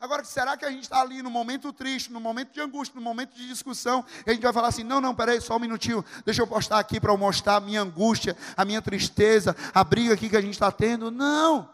Agora, 0.00 0.24
será 0.24 0.56
que 0.56 0.64
a 0.64 0.70
gente 0.70 0.84
está 0.84 1.02
ali 1.02 1.20
no 1.20 1.30
momento 1.30 1.74
triste, 1.74 2.10
no 2.10 2.20
momento 2.20 2.54
de 2.54 2.60
angústia, 2.60 2.94
no 2.94 3.02
momento 3.02 3.34
de 3.34 3.46
discussão, 3.46 4.02
e 4.26 4.30
a 4.30 4.32
gente 4.32 4.42
vai 4.42 4.52
falar 4.52 4.68
assim: 4.68 4.82
não, 4.82 4.98
não, 4.98 5.14
peraí, 5.14 5.38
só 5.42 5.56
um 5.56 5.58
minutinho, 5.58 6.02
deixa 6.24 6.40
eu 6.40 6.46
postar 6.46 6.78
aqui 6.78 6.98
para 6.98 7.14
mostrar 7.14 7.56
a 7.56 7.60
minha 7.60 7.82
angústia, 7.82 8.34
a 8.56 8.64
minha 8.64 8.80
tristeza, 8.80 9.54
a 9.74 9.84
briga 9.84 10.14
aqui 10.14 10.30
que 10.30 10.36
a 10.36 10.40
gente 10.40 10.54
está 10.54 10.72
tendo? 10.72 11.10
Não. 11.10 11.68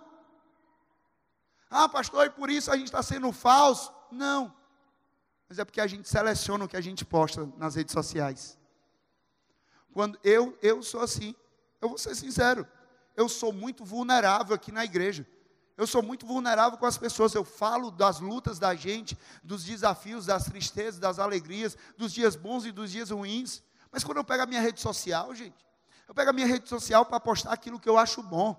Ah, 1.70 1.88
pastor, 1.88 2.26
e 2.26 2.30
por 2.30 2.50
isso 2.50 2.70
a 2.70 2.76
gente 2.76 2.86
está 2.86 3.00
sendo 3.00 3.30
falso? 3.30 3.92
Não. 4.10 4.52
Mas 5.48 5.60
é 5.60 5.64
porque 5.64 5.80
a 5.80 5.86
gente 5.86 6.08
seleciona 6.08 6.64
o 6.64 6.68
que 6.68 6.76
a 6.76 6.80
gente 6.80 7.04
posta 7.04 7.48
nas 7.56 7.76
redes 7.76 7.92
sociais. 7.92 8.58
Quando 9.96 10.18
eu, 10.22 10.54
eu 10.60 10.82
sou 10.82 11.00
assim, 11.00 11.34
eu 11.80 11.88
vou 11.88 11.96
ser 11.96 12.14
sincero, 12.14 12.68
eu 13.16 13.30
sou 13.30 13.50
muito 13.50 13.82
vulnerável 13.82 14.54
aqui 14.54 14.70
na 14.70 14.84
igreja. 14.84 15.26
Eu 15.74 15.86
sou 15.86 16.02
muito 16.02 16.26
vulnerável 16.26 16.76
com 16.78 16.84
as 16.84 16.98
pessoas. 16.98 17.34
Eu 17.34 17.44
falo 17.44 17.90
das 17.90 18.20
lutas 18.20 18.58
da 18.58 18.74
gente, 18.74 19.16
dos 19.42 19.64
desafios, 19.64 20.26
das 20.26 20.44
tristezas, 20.44 21.00
das 21.00 21.18
alegrias, 21.18 21.78
dos 21.96 22.12
dias 22.12 22.36
bons 22.36 22.66
e 22.66 22.72
dos 22.72 22.92
dias 22.92 23.08
ruins. 23.08 23.62
Mas 23.90 24.04
quando 24.04 24.18
eu 24.18 24.24
pego 24.24 24.42
a 24.42 24.46
minha 24.46 24.60
rede 24.60 24.82
social, 24.82 25.34
gente, 25.34 25.66
eu 26.06 26.14
pego 26.14 26.28
a 26.28 26.32
minha 26.34 26.46
rede 26.46 26.68
social 26.68 27.06
para 27.06 27.18
postar 27.18 27.54
aquilo 27.54 27.80
que 27.80 27.88
eu 27.88 27.96
acho 27.96 28.22
bom 28.22 28.54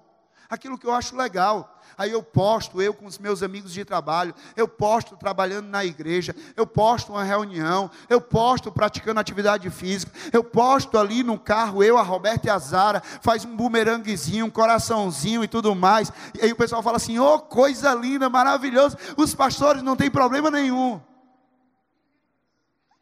aquilo 0.50 0.78
que 0.78 0.86
eu 0.86 0.94
acho 0.94 1.16
legal. 1.16 1.74
Aí 1.98 2.12
eu 2.12 2.22
posto, 2.22 2.82
eu 2.82 2.94
com 2.94 3.06
os 3.06 3.18
meus 3.18 3.42
amigos 3.42 3.74
de 3.74 3.84
trabalho, 3.84 4.36
eu 4.56 4.68
posto 4.68 5.18
trabalhando 5.18 5.68
na 5.68 5.84
igreja, 5.84 6.36
eu 6.56 6.68
posto 6.68 7.12
uma 7.12 7.24
reunião, 7.24 7.90
eu 8.10 8.22
posto 8.22 8.72
praticando 8.72 9.20
atividade 9.20 9.70
física, 9.70 10.12
eu 10.32 10.44
posto 10.44 10.98
ali 10.98 11.24
no 11.24 11.40
carro, 11.40 11.84
eu, 11.84 11.98
a 11.98 12.04
Roberta 12.04 12.48
e 12.48 12.50
a 12.50 12.60
Zara, 12.60 13.02
faz 13.02 13.46
um 13.46 13.56
bumeranguezinho, 13.56 14.46
um 14.46 14.50
coraçãozinho 14.50 15.44
e 15.44 15.48
tudo 15.48 15.74
mais. 15.74 16.12
E 16.36 16.44
aí 16.44 16.52
o 16.52 16.56
pessoal 16.56 16.84
fala 16.84 16.98
assim: 16.98 17.18
oh, 17.20 17.40
coisa 17.40 17.94
linda, 17.94 18.30
maravilhoso, 18.30 18.98
os 19.16 19.34
pastores 19.34 19.82
não 19.82 19.96
tem 19.96 20.12
problema 20.12 20.52
nenhum. 20.52 21.02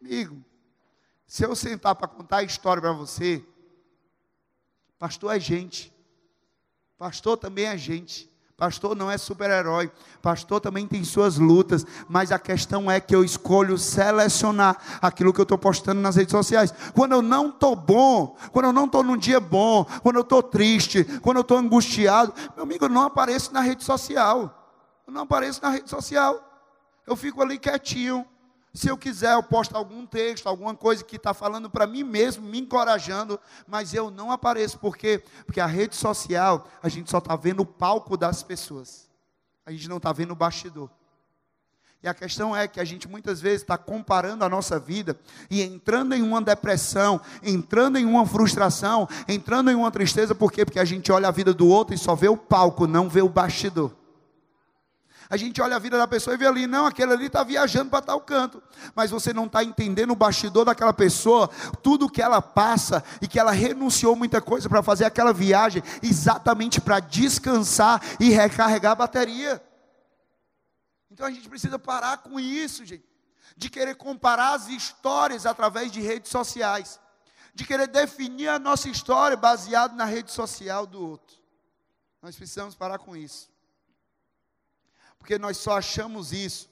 Amigo, 0.01 0.45
se 1.25 1.43
eu 1.43 1.55
sentar 1.55 1.95
para 1.95 2.07
contar 2.07 2.37
a 2.37 2.43
história 2.43 2.81
para 2.81 2.93
você, 2.93 3.43
pastor 4.99 5.35
é 5.35 5.39
gente. 5.39 5.94
Pastor 6.97 7.37
também 7.37 7.65
é 7.65 7.77
gente. 7.77 8.33
Pastor 8.57 8.95
não 8.95 9.11
é 9.11 9.17
super-herói. 9.17 9.91
Pastor 10.21 10.61
também 10.61 10.87
tem 10.87 11.03
suas 11.03 11.37
lutas. 11.37 11.85
Mas 12.07 12.31
a 12.31 12.39
questão 12.39 12.89
é 12.89 13.01
que 13.01 13.13
eu 13.13 13.23
escolho 13.23 13.77
selecionar 13.77 14.77
aquilo 15.01 15.33
que 15.33 15.41
eu 15.41 15.43
estou 15.43 15.57
postando 15.57 15.99
nas 15.99 16.15
redes 16.15 16.31
sociais. 16.31 16.73
Quando 16.93 17.11
eu 17.11 17.21
não 17.21 17.49
estou 17.49 17.75
bom, 17.75 18.37
quando 18.53 18.65
eu 18.65 18.73
não 18.73 18.85
estou 18.85 19.03
num 19.03 19.17
dia 19.17 19.41
bom, 19.41 19.83
quando 20.01 20.15
eu 20.15 20.21
estou 20.21 20.41
triste, 20.41 21.03
quando 21.21 21.37
eu 21.37 21.41
estou 21.41 21.57
angustiado, 21.57 22.33
meu 22.55 22.63
amigo, 22.63 22.85
eu 22.85 22.89
não 22.89 23.01
apareço 23.01 23.53
na 23.53 23.59
rede 23.59 23.83
social. 23.83 24.71
Eu 25.05 25.13
não 25.13 25.23
apareço 25.23 25.61
na 25.61 25.69
rede 25.69 25.89
social. 25.89 26.41
Eu 27.05 27.17
fico 27.17 27.41
ali 27.41 27.59
quietinho, 27.59 28.25
se 28.75 28.89
eu 28.89 28.97
quiser, 28.97 29.33
eu 29.33 29.41
posto 29.41 29.75
algum 29.75 30.05
texto, 30.05 30.47
alguma 30.47 30.75
coisa 30.75 31.03
que 31.03 31.15
está 31.15 31.33
falando 31.33 31.69
para 31.69 31.87
mim 31.87 32.03
mesmo, 32.03 32.45
me 32.45 32.59
encorajando, 32.59 33.39
mas 33.65 33.93
eu 33.93 34.11
não 34.11 34.29
apareço. 34.29 34.77
Por 34.77 34.97
quê? 34.97 35.23
Porque 35.45 35.61
a 35.61 35.65
rede 35.65 35.95
social, 35.95 36.67
a 36.83 36.89
gente 36.89 37.09
só 37.09 37.19
está 37.19 37.37
vendo 37.37 37.61
o 37.61 37.65
palco 37.65 38.17
das 38.17 38.43
pessoas. 38.43 39.09
A 39.65 39.71
gente 39.71 39.87
não 39.87 39.97
está 39.97 40.11
vendo 40.11 40.31
o 40.31 40.35
bastidor. 40.35 40.89
E 42.03 42.07
a 42.07 42.13
questão 42.13 42.55
é 42.55 42.67
que 42.67 42.79
a 42.79 42.83
gente 42.83 43.07
muitas 43.07 43.41
vezes 43.41 43.61
está 43.61 43.77
comparando 43.77 44.43
a 44.43 44.49
nossa 44.49 44.77
vida 44.77 45.17
e 45.49 45.63
entrando 45.63 46.13
em 46.13 46.21
uma 46.21 46.41
depressão, 46.41 47.19
entrando 47.41 47.97
em 47.97 48.05
uma 48.05 48.27
frustração, 48.27 49.07
entrando 49.27 49.71
em 49.71 49.75
uma 49.75 49.89
tristeza, 49.89 50.35
por 50.35 50.51
quê? 50.51 50.65
Porque 50.65 50.79
a 50.79 50.85
gente 50.85 51.11
olha 51.11 51.29
a 51.29 51.31
vida 51.31 51.53
do 51.53 51.67
outro 51.67 51.95
e 51.95 51.97
só 51.97 52.13
vê 52.13 52.27
o 52.27 52.37
palco, 52.37 52.85
não 52.85 53.09
vê 53.09 53.21
o 53.21 53.29
bastidor. 53.29 53.91
A 55.35 55.37
gente 55.37 55.61
olha 55.61 55.75
a 55.75 55.79
vida 55.79 55.97
da 55.97 56.07
pessoa 56.07 56.33
e 56.33 56.37
vê 56.37 56.47
ali, 56.47 56.65
não, 56.65 56.85
aquele 56.85 57.11
ali 57.11 57.25
está 57.25 57.43
viajando 57.43 57.89
para 57.89 58.01
tal 58.01 58.21
canto. 58.21 58.63
Mas 58.95 59.11
você 59.11 59.33
não 59.33 59.47
está 59.47 59.61
entendendo 59.61 60.11
o 60.11 60.15
bastidor 60.15 60.63
daquela 60.63 60.93
pessoa, 60.93 61.49
tudo 61.83 62.09
que 62.09 62.21
ela 62.21 62.41
passa 62.41 63.03
e 63.21 63.27
que 63.27 63.37
ela 63.37 63.51
renunciou 63.51 64.15
muita 64.15 64.39
coisa 64.39 64.69
para 64.69 64.81
fazer 64.81 65.03
aquela 65.03 65.33
viagem, 65.33 65.83
exatamente 66.01 66.79
para 66.79 67.01
descansar 67.01 68.01
e 68.17 68.29
recarregar 68.29 68.93
a 68.93 68.95
bateria. 68.95 69.61
Então 71.11 71.27
a 71.27 71.31
gente 71.31 71.49
precisa 71.49 71.77
parar 71.77 72.19
com 72.19 72.39
isso, 72.39 72.85
gente. 72.85 73.03
De 73.57 73.69
querer 73.69 73.95
comparar 73.95 74.53
as 74.53 74.69
histórias 74.69 75.45
através 75.45 75.91
de 75.91 75.99
redes 75.99 76.31
sociais. 76.31 76.97
De 77.53 77.65
querer 77.65 77.87
definir 77.87 78.47
a 78.47 78.57
nossa 78.57 78.87
história 78.87 79.35
baseado 79.35 79.97
na 79.97 80.05
rede 80.05 80.31
social 80.31 80.87
do 80.87 81.05
outro. 81.05 81.35
Nós 82.21 82.37
precisamos 82.37 82.73
parar 82.73 82.99
com 82.99 83.17
isso. 83.17 83.53
Porque 85.25 85.39
nós 85.39 85.57
só 85.57 85.79
achamos 85.79 86.31
isso, 86.31 86.69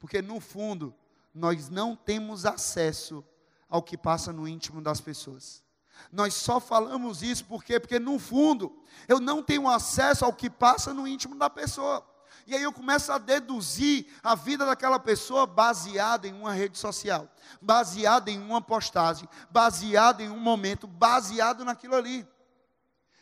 porque 0.00 0.20
no 0.20 0.40
fundo, 0.40 0.92
nós 1.32 1.68
não 1.68 1.94
temos 1.94 2.44
acesso 2.44 3.24
ao 3.68 3.80
que 3.80 3.96
passa 3.96 4.32
no 4.32 4.48
íntimo 4.48 4.82
das 4.82 5.00
pessoas. 5.00 5.62
Nós 6.10 6.34
só 6.34 6.58
falamos 6.58 7.22
isso 7.22 7.44
porque, 7.44 7.78
porque 7.78 8.00
no 8.00 8.18
fundo, 8.18 8.76
eu 9.06 9.20
não 9.20 9.44
tenho 9.44 9.68
acesso 9.68 10.24
ao 10.24 10.32
que 10.32 10.50
passa 10.50 10.92
no 10.92 11.06
íntimo 11.06 11.36
da 11.36 11.48
pessoa. 11.48 12.04
E 12.48 12.56
aí 12.56 12.64
eu 12.64 12.72
começo 12.72 13.12
a 13.12 13.18
deduzir 13.18 14.08
a 14.24 14.34
vida 14.34 14.66
daquela 14.66 14.98
pessoa 14.98 15.46
baseada 15.46 16.26
em 16.26 16.32
uma 16.32 16.52
rede 16.52 16.76
social, 16.76 17.28
baseada 17.62 18.28
em 18.28 18.42
uma 18.42 18.60
postagem, 18.60 19.28
baseada 19.52 20.20
em 20.20 20.30
um 20.30 20.40
momento, 20.40 20.88
baseado 20.88 21.64
naquilo 21.64 21.94
ali. 21.94 22.26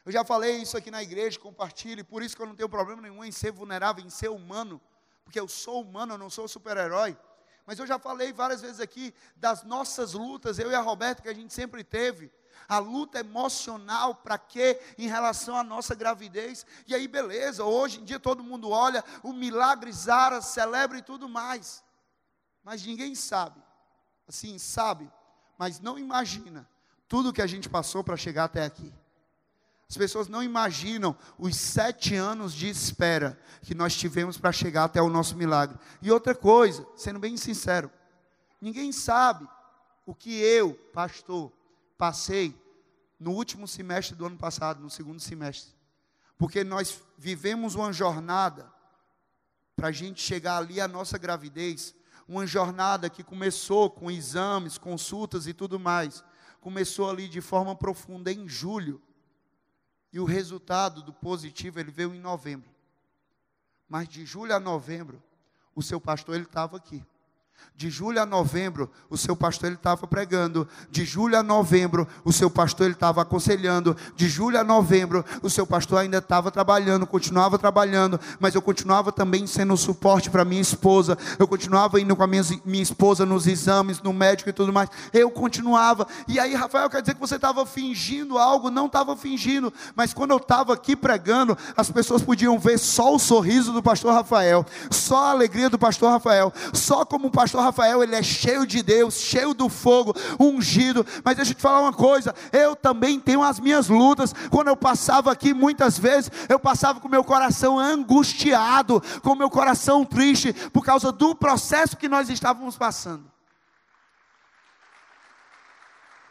Eu 0.04 0.10
já 0.10 0.24
falei 0.24 0.56
isso 0.56 0.76
aqui 0.76 0.90
na 0.90 1.02
igreja, 1.02 1.38
compartilhe, 1.38 2.02
por 2.02 2.22
isso 2.22 2.34
que 2.34 2.42
eu 2.42 2.46
não 2.46 2.56
tenho 2.56 2.68
problema 2.68 3.00
nenhum 3.00 3.24
em 3.24 3.30
ser 3.30 3.52
vulnerável, 3.52 4.04
em 4.04 4.10
ser 4.10 4.28
humano, 4.28 4.80
porque 5.22 5.38
eu 5.38 5.46
sou 5.46 5.80
humano, 5.82 6.14
eu 6.14 6.18
não 6.18 6.28
sou 6.28 6.48
super-herói. 6.48 7.16
Mas 7.64 7.78
eu 7.78 7.86
já 7.86 7.98
falei 7.98 8.32
várias 8.32 8.60
vezes 8.60 8.80
aqui 8.80 9.14
das 9.36 9.62
nossas 9.62 10.12
lutas, 10.14 10.58
eu 10.58 10.70
e 10.70 10.74
a 10.74 10.80
Roberta, 10.80 11.22
que 11.22 11.28
a 11.28 11.34
gente 11.34 11.54
sempre 11.54 11.84
teve. 11.84 12.32
A 12.68 12.78
luta 12.78 13.20
emocional, 13.20 14.16
para 14.16 14.36
quê? 14.36 14.80
Em 14.98 15.06
relação 15.06 15.56
à 15.56 15.62
nossa 15.62 15.94
gravidez. 15.94 16.66
E 16.86 16.94
aí, 16.94 17.06
beleza, 17.06 17.64
hoje 17.64 18.00
em 18.00 18.04
dia 18.04 18.18
todo 18.18 18.42
mundo 18.42 18.70
olha, 18.70 19.04
o 19.22 19.32
milagre 19.32 19.92
Zara, 19.92 20.40
celebra 20.42 20.98
e 20.98 21.02
tudo 21.02 21.28
mais. 21.28 21.84
Mas 22.64 22.84
ninguém 22.84 23.14
sabe, 23.14 23.60
assim, 24.26 24.58
sabe, 24.58 25.10
mas 25.58 25.80
não 25.80 25.98
imagina 25.98 26.68
tudo 27.08 27.32
que 27.32 27.42
a 27.42 27.46
gente 27.46 27.68
passou 27.68 28.02
para 28.02 28.16
chegar 28.16 28.44
até 28.44 28.64
aqui. 28.64 28.92
As 29.92 29.96
pessoas 29.98 30.26
não 30.26 30.42
imaginam 30.42 31.14
os 31.38 31.54
sete 31.54 32.14
anos 32.14 32.54
de 32.54 32.66
espera 32.66 33.38
que 33.60 33.74
nós 33.74 33.94
tivemos 33.94 34.38
para 34.38 34.50
chegar 34.50 34.84
até 34.84 35.02
o 35.02 35.10
nosso 35.10 35.36
milagre. 35.36 35.78
E 36.00 36.10
outra 36.10 36.34
coisa, 36.34 36.86
sendo 36.96 37.18
bem 37.18 37.36
sincero, 37.36 37.90
ninguém 38.58 38.90
sabe 38.90 39.46
o 40.06 40.14
que 40.14 40.40
eu, 40.40 40.72
pastor, 40.94 41.52
passei 41.98 42.58
no 43.20 43.32
último 43.32 43.68
semestre 43.68 44.16
do 44.16 44.24
ano 44.24 44.38
passado, 44.38 44.80
no 44.80 44.88
segundo 44.88 45.20
semestre. 45.20 45.74
Porque 46.38 46.64
nós 46.64 47.02
vivemos 47.18 47.74
uma 47.74 47.92
jornada 47.92 48.72
para 49.76 49.88
a 49.88 49.92
gente 49.92 50.22
chegar 50.22 50.56
ali 50.56 50.80
à 50.80 50.88
nossa 50.88 51.18
gravidez, 51.18 51.94
uma 52.26 52.46
jornada 52.46 53.10
que 53.10 53.22
começou 53.22 53.90
com 53.90 54.10
exames, 54.10 54.78
consultas 54.78 55.46
e 55.46 55.52
tudo 55.52 55.78
mais. 55.78 56.24
Começou 56.62 57.10
ali 57.10 57.28
de 57.28 57.42
forma 57.42 57.76
profunda 57.76 58.32
em 58.32 58.48
julho 58.48 58.98
e 60.12 60.20
o 60.20 60.24
resultado 60.24 61.02
do 61.02 61.12
positivo 61.12 61.80
ele 61.80 61.90
veio 61.90 62.14
em 62.14 62.20
novembro. 62.20 62.70
Mas 63.88 64.08
de 64.08 64.26
julho 64.26 64.54
a 64.54 64.60
novembro, 64.60 65.22
o 65.74 65.82
seu 65.82 66.00
pastor 66.00 66.34
ele 66.34 66.44
estava 66.44 66.76
aqui. 66.76 67.04
De 67.74 67.90
julho 67.90 68.22
a 68.22 68.26
novembro, 68.26 68.88
o 69.10 69.16
seu 69.16 69.34
pastor 69.34 69.66
ele 69.66 69.74
estava 69.74 70.06
pregando. 70.06 70.68
De 70.88 71.04
julho 71.04 71.36
a 71.36 71.42
novembro, 71.42 72.06
o 72.24 72.32
seu 72.32 72.48
pastor 72.48 72.86
ele 72.86 72.94
estava 72.94 73.22
aconselhando. 73.22 73.96
De 74.14 74.28
julho 74.28 74.56
a 74.56 74.62
novembro, 74.62 75.24
o 75.42 75.50
seu 75.50 75.66
pastor 75.66 75.98
ainda 75.98 76.18
estava 76.18 76.50
trabalhando, 76.52 77.08
continuava 77.08 77.58
trabalhando, 77.58 78.20
mas 78.38 78.54
eu 78.54 78.62
continuava 78.62 79.10
também 79.10 79.48
sendo 79.48 79.76
suporte 79.76 80.30
para 80.30 80.44
minha 80.44 80.60
esposa. 80.60 81.18
Eu 81.38 81.48
continuava 81.48 82.00
indo 82.00 82.14
com 82.14 82.22
a 82.22 82.26
minha, 82.26 82.42
minha 82.64 82.82
esposa 82.82 83.26
nos 83.26 83.48
exames, 83.48 84.00
no 84.00 84.12
médico 84.12 84.50
e 84.50 84.52
tudo 84.52 84.72
mais. 84.72 84.88
Eu 85.12 85.28
continuava. 85.30 86.06
E 86.28 86.38
aí, 86.38 86.54
Rafael, 86.54 86.88
quer 86.88 87.00
dizer 87.00 87.14
que 87.14 87.20
você 87.20 87.34
estava 87.34 87.66
fingindo 87.66 88.38
algo? 88.38 88.70
Não 88.70 88.86
estava 88.86 89.16
fingindo, 89.16 89.72
mas 89.96 90.14
quando 90.14 90.30
eu 90.30 90.36
estava 90.36 90.72
aqui 90.74 90.94
pregando, 90.94 91.58
as 91.76 91.90
pessoas 91.90 92.22
podiam 92.22 92.56
ver 92.60 92.78
só 92.78 93.12
o 93.12 93.18
sorriso 93.18 93.72
do 93.72 93.82
pastor 93.82 94.12
Rafael, 94.12 94.64
só 94.88 95.24
a 95.24 95.30
alegria 95.30 95.68
do 95.68 95.78
pastor 95.78 96.10
Rafael, 96.10 96.52
só 96.72 97.04
como 97.04 97.26
o 97.26 97.30
pastor 97.42 97.60
Rafael, 97.60 98.04
ele 98.04 98.14
é 98.14 98.22
cheio 98.22 98.64
de 98.64 98.84
Deus, 98.84 99.14
cheio 99.14 99.52
do 99.52 99.68
fogo, 99.68 100.14
ungido. 100.38 101.04
Mas 101.24 101.34
deixa 101.34 101.50
eu 101.50 101.56
te 101.56 101.60
falar 101.60 101.80
uma 101.80 101.92
coisa, 101.92 102.32
eu 102.52 102.76
também 102.76 103.18
tenho 103.18 103.42
as 103.42 103.58
minhas 103.58 103.88
lutas. 103.88 104.32
Quando 104.48 104.68
eu 104.68 104.76
passava 104.76 105.32
aqui, 105.32 105.52
muitas 105.52 105.98
vezes, 105.98 106.30
eu 106.48 106.60
passava 106.60 107.00
com 107.00 107.08
meu 107.08 107.24
coração 107.24 107.80
angustiado, 107.80 109.02
com 109.22 109.34
meu 109.34 109.50
coração 109.50 110.04
triste, 110.04 110.52
por 110.70 110.84
causa 110.84 111.10
do 111.10 111.34
processo 111.34 111.96
que 111.96 112.08
nós 112.08 112.30
estávamos 112.30 112.78
passando. 112.78 113.28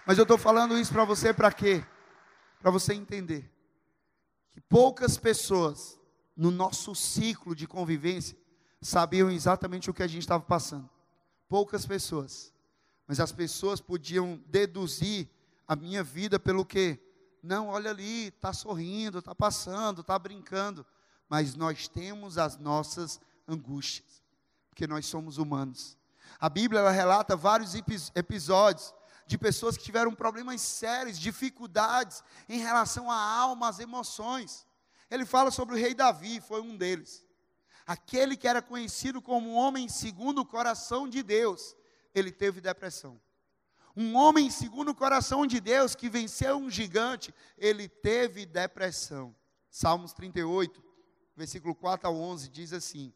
Mas 0.05 0.17
eu 0.17 0.23
estou 0.23 0.37
falando 0.37 0.77
isso 0.79 0.93
para 0.93 1.03
você 1.03 1.33
para 1.33 1.51
quê? 1.51 1.83
Para 2.61 2.71
você 2.71 2.93
entender 2.93 3.51
que 4.53 4.61
poucas 4.61 5.17
pessoas 5.17 5.99
no 6.37 6.51
nosso 6.51 6.95
ciclo 6.95 7.53
de 7.53 7.67
convivência 7.67 8.37
sabiam 8.81 9.29
exatamente 9.29 9.89
o 9.89 9.93
que 9.93 10.03
a 10.03 10.07
gente 10.07 10.21
estava 10.21 10.43
passando 10.43 10.89
poucas 11.51 11.85
pessoas. 11.85 12.53
Mas 13.05 13.19
as 13.19 13.33
pessoas 13.33 13.81
podiam 13.81 14.41
deduzir 14.47 15.27
a 15.67 15.75
minha 15.75 16.01
vida 16.01 16.39
pelo 16.39 16.63
que? 16.63 16.97
Não, 17.43 17.67
olha 17.67 17.89
ali, 17.89 18.27
está 18.27 18.53
sorrindo, 18.53 19.19
está 19.19 19.35
passando, 19.35 19.99
está 19.99 20.17
brincando. 20.17 20.85
Mas 21.27 21.53
nós 21.53 21.89
temos 21.89 22.37
as 22.37 22.57
nossas 22.57 23.19
angústias, 23.45 24.23
porque 24.69 24.87
nós 24.87 25.05
somos 25.07 25.37
humanos. 25.37 25.97
A 26.39 26.47
Bíblia 26.47 26.79
ela 26.79 26.91
relata 26.91 27.35
vários 27.35 27.73
episódios 28.15 28.93
de 29.27 29.37
pessoas 29.37 29.75
que 29.75 29.83
tiveram 29.83 30.15
problemas 30.15 30.61
sérios, 30.61 31.19
dificuldades 31.19 32.23
em 32.47 32.59
relação 32.59 33.11
à 33.11 33.21
alma, 33.21 33.67
às 33.67 33.79
emoções. 33.79 34.65
Ele 35.09 35.25
fala 35.25 35.51
sobre 35.51 35.75
o 35.75 35.77
rei 35.77 35.93
Davi, 35.93 36.39
foi 36.39 36.61
um 36.61 36.77
deles 36.77 37.25
aquele 37.91 38.37
que 38.37 38.47
era 38.47 38.61
conhecido 38.61 39.21
como 39.21 39.53
homem 39.53 39.89
segundo 39.89 40.39
o 40.41 40.45
coração 40.45 41.09
de 41.09 41.21
Deus, 41.21 41.75
ele 42.15 42.31
teve 42.31 42.61
depressão. 42.61 43.19
Um 43.93 44.15
homem 44.15 44.49
segundo 44.49 44.91
o 44.91 44.95
coração 44.95 45.45
de 45.45 45.59
Deus 45.59 45.93
que 45.93 46.09
venceu 46.09 46.55
um 46.55 46.69
gigante, 46.69 47.33
ele 47.57 47.89
teve 47.89 48.45
depressão. 48.45 49.35
Salmos 49.69 50.13
38, 50.13 50.81
versículo 51.35 51.75
4 51.75 52.07
ao 52.07 52.15
11 52.15 52.47
diz 52.47 52.71
assim: 52.71 53.13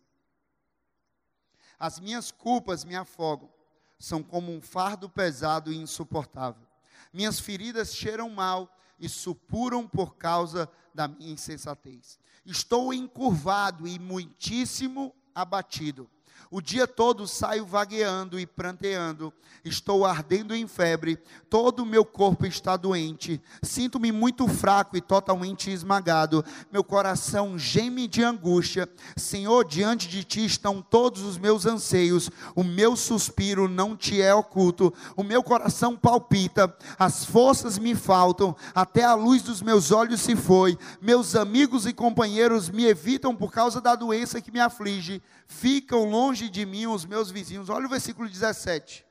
As 1.80 1.98
minhas 1.98 2.30
culpas 2.30 2.84
me 2.84 2.98
afogam, 2.98 3.50
são 3.98 4.22
como 4.22 4.52
um 4.52 4.62
fardo 4.62 5.10
pesado 5.10 5.72
e 5.72 5.78
insuportável. 5.78 6.68
Minhas 7.14 7.40
feridas 7.40 7.96
cheiram 7.96 8.30
mal 8.30 8.78
e 9.00 9.08
supuram 9.08 9.88
por 9.88 10.18
causa 10.18 10.70
da 10.94 11.08
minha 11.08 11.32
insensatez. 11.32 12.20
Estou 12.46 12.94
encurvado 12.94 13.88
e 13.88 13.98
muitíssimo 13.98 15.14
abatido. 15.34 16.10
O 16.52 16.62
dia 16.62 16.88
todo 16.88 17.28
saio 17.28 17.66
vagueando 17.66 18.40
e 18.40 18.46
pranteando, 18.46 19.34
estou 19.64 20.06
ardendo 20.06 20.56
em 20.56 20.68
febre, 20.68 21.18
todo 21.50 21.80
o 21.80 21.86
meu 21.86 22.06
corpo 22.06 22.46
está 22.46 22.78
doente, 22.78 23.42
sinto-me 23.64 24.12
muito 24.12 24.48
fraco 24.48 24.96
e 24.96 25.02
totalmente 25.02 25.72
esmagado, 25.72 26.46
meu 26.72 26.84
coração 26.84 27.58
geme 27.58 28.08
de 28.08 28.24
angústia. 28.24 28.88
Senhor, 29.18 29.66
diante 29.66 30.08
de 30.08 30.24
ti 30.24 30.46
estão 30.46 30.82
todos 30.82 31.24
os 31.24 31.38
meus 31.38 31.66
anseios, 31.66 32.30
o 32.56 32.64
meu 32.64 32.96
suspiro 32.96 33.68
não 33.68 33.96
te 33.96 34.22
é 34.22 34.34
oculto, 34.34 34.94
o 35.16 35.24
meu 35.24 35.42
coração 35.42 35.96
palpita, 35.96 36.76
as 37.00 37.26
forças 37.26 37.80
me 37.80 37.96
faltam, 37.96 38.56
até 38.74 39.04
a 39.04 39.16
luz 39.16 39.42
dos 39.42 39.62
meus 39.62 39.92
olhos 39.92 40.22
se 40.22 40.36
foi, 40.36 40.78
meus 41.02 41.36
amigos 41.36 41.86
e 41.86 41.94
companheiros 41.94 42.70
me 42.70 42.86
evitam 42.86 43.36
por 43.36 43.52
causa 43.52 43.82
da 43.82 43.96
doença 43.96 44.40
que 44.40 44.52
me 44.52 44.60
aflige. 44.60 45.22
Ficam 45.48 46.10
longe 46.10 46.25
de 46.34 46.66
mim 46.66 46.88
os 46.88 47.06
meus 47.06 47.30
vizinhos. 47.30 47.70
Olha 47.70 47.86
o 47.86 47.90
versículo 47.90 48.30
17. 48.30 49.06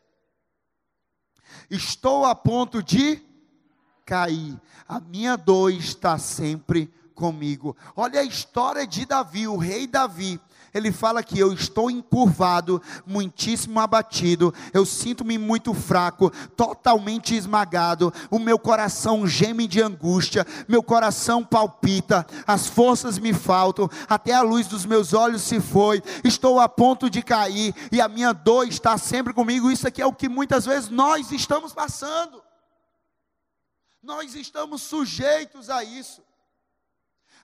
Estou 1.70 2.24
a 2.24 2.34
ponto 2.34 2.82
de 2.82 3.22
cair, 4.04 4.60
a 4.86 5.00
minha 5.00 5.36
dor 5.36 5.72
está 5.72 6.18
sempre 6.18 6.92
comigo. 7.14 7.76
Olha 7.94 8.20
a 8.20 8.24
história 8.24 8.86
de 8.86 9.06
Davi, 9.06 9.46
o 9.46 9.56
rei 9.56 9.86
Davi 9.86 10.40
ele 10.74 10.90
fala 10.90 11.22
que 11.22 11.38
eu 11.38 11.52
estou 11.52 11.88
encurvado, 11.88 12.82
muitíssimo 13.06 13.78
abatido, 13.78 14.52
eu 14.72 14.84
sinto-me 14.84 15.38
muito 15.38 15.72
fraco, 15.72 16.30
totalmente 16.56 17.34
esmagado, 17.34 18.12
o 18.28 18.40
meu 18.40 18.58
coração 18.58 19.26
geme 19.26 19.68
de 19.68 19.80
angústia, 19.80 20.44
meu 20.66 20.82
coração 20.82 21.44
palpita, 21.44 22.26
as 22.44 22.66
forças 22.66 23.18
me 23.18 23.32
faltam, 23.32 23.88
até 24.08 24.32
a 24.32 24.42
luz 24.42 24.66
dos 24.66 24.84
meus 24.84 25.14
olhos 25.14 25.42
se 25.42 25.60
foi, 25.60 26.02
estou 26.24 26.58
a 26.58 26.68
ponto 26.68 27.08
de 27.08 27.22
cair 27.22 27.72
e 27.92 28.00
a 28.00 28.08
minha 28.08 28.32
dor 28.32 28.66
está 28.66 28.98
sempre 28.98 29.32
comigo. 29.32 29.70
Isso 29.70 29.86
aqui 29.86 30.02
é 30.02 30.06
o 30.06 30.12
que 30.12 30.28
muitas 30.28 30.66
vezes 30.66 30.88
nós 30.88 31.30
estamos 31.30 31.72
passando. 31.72 32.42
Nós 34.02 34.34
estamos 34.34 34.82
sujeitos 34.82 35.70
a 35.70 35.82
isso. 35.82 36.22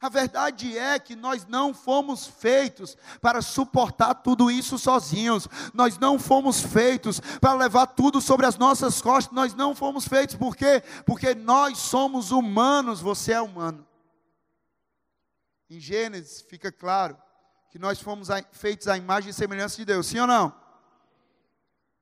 A 0.01 0.09
verdade 0.09 0.79
é 0.79 0.99
que 0.99 1.15
nós 1.15 1.47
não 1.47 1.75
fomos 1.75 2.27
feitos 2.27 2.97
para 3.21 3.43
suportar 3.43 4.15
tudo 4.15 4.51
isso 4.51 4.79
sozinhos. 4.79 5.47
Nós 5.75 5.99
não 5.99 6.19
fomos 6.19 6.63
feitos 6.63 7.21
para 7.39 7.53
levar 7.53 7.87
tudo 7.87 8.19
sobre 8.19 8.47
as 8.47 8.57
nossas 8.57 9.03
costas. 9.03 9.35
Nós 9.35 9.53
não 9.53 9.75
fomos 9.75 10.09
feitos 10.09 10.35
por 10.35 10.57
quê? 10.57 10.83
Porque 11.05 11.35
nós 11.35 11.77
somos 11.77 12.31
humanos, 12.31 13.03
você 13.03 13.33
é 13.33 13.43
humano. 13.43 13.87
Em 15.69 15.79
Gênesis 15.79 16.41
fica 16.41 16.73
claro 16.73 17.17
que 17.71 17.79
nós 17.79 18.01
fomos 18.01 18.29
feitos 18.53 18.89
à 18.89 18.97
imagem 18.97 19.31
e 19.31 19.35
semelhança 19.35 19.77
de 19.77 19.85
Deus, 19.85 20.07
sim 20.07 20.19
ou 20.19 20.27
não? 20.27 20.59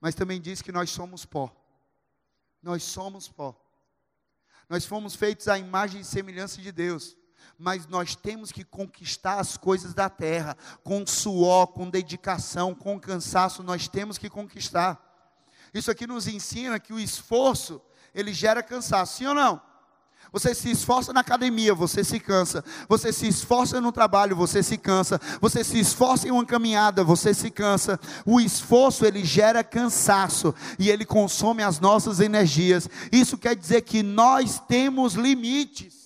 Mas 0.01 0.15
também 0.15 0.41
diz 0.41 0.63
que 0.63 0.71
nós 0.71 0.89
somos 0.89 1.25
pó. 1.25 1.53
Nós 2.63 2.85
somos 2.85 3.29
pó. 3.29 3.61
Nós 4.69 4.87
fomos 4.87 5.17
feitos 5.17 5.49
à 5.49 5.59
imagem 5.59 6.03
e 6.03 6.05
semelhança 6.05 6.63
de 6.63 6.71
Deus 6.71 7.17
mas 7.59 7.87
nós 7.89 8.15
temos 8.15 8.53
que 8.53 8.63
conquistar 8.63 9.41
as 9.41 9.57
coisas 9.57 9.93
da 9.93 10.09
terra, 10.09 10.57
com 10.85 11.05
suor, 11.07 11.67
com 11.69 11.91
dedicação, 11.91 12.75
com 12.75 13.01
cansaço, 13.01 13.63
nós 13.63 13.89
temos 13.89 14.17
que 14.17 14.31
conquistar. 14.31 15.05
Isso 15.75 15.91
aqui 15.91 16.07
nos 16.07 16.29
ensina 16.29 16.79
que 16.79 16.93
o 16.93 17.01
esforço, 17.01 17.81
ele 18.15 18.33
gera 18.33 18.63
cansaço, 18.63 19.19
sim 19.19 19.27
ou 19.27 19.35
não? 19.35 19.61
Você 20.31 20.55
se 20.55 20.71
esforça 20.71 21.13
na 21.13 21.21
academia, 21.21 21.75
você 21.75 22.05
se 22.05 22.21
cansa. 22.21 22.63
Você 22.87 23.13
se 23.13 23.27
esforça 23.27 23.81
no 23.81 23.91
trabalho, 23.91 24.37
você 24.37 24.63
se 24.63 24.77
cansa. 24.77 25.19
Você 25.41 25.65
se 25.65 25.79
esforça 25.79 26.29
em 26.29 26.31
uma 26.31 26.45
caminhada, 26.45 27.03
você 27.03 27.33
se 27.33 27.51
cansa. 27.51 27.99
O 28.27 28.39
esforço 28.39 29.07
ele 29.07 29.25
gera 29.25 29.65
cansaço 29.65 30.55
e 30.79 30.91
ele 30.91 31.07
consome 31.07 31.63
as 31.63 31.81
nossas 31.81 32.21
energias. 32.21 32.89
Isso 33.11 33.39
quer 33.39 33.57
dizer 33.57 33.83
que 33.83 34.03
nós 34.03 34.61
temos 34.61 35.15
limites. 35.15 35.98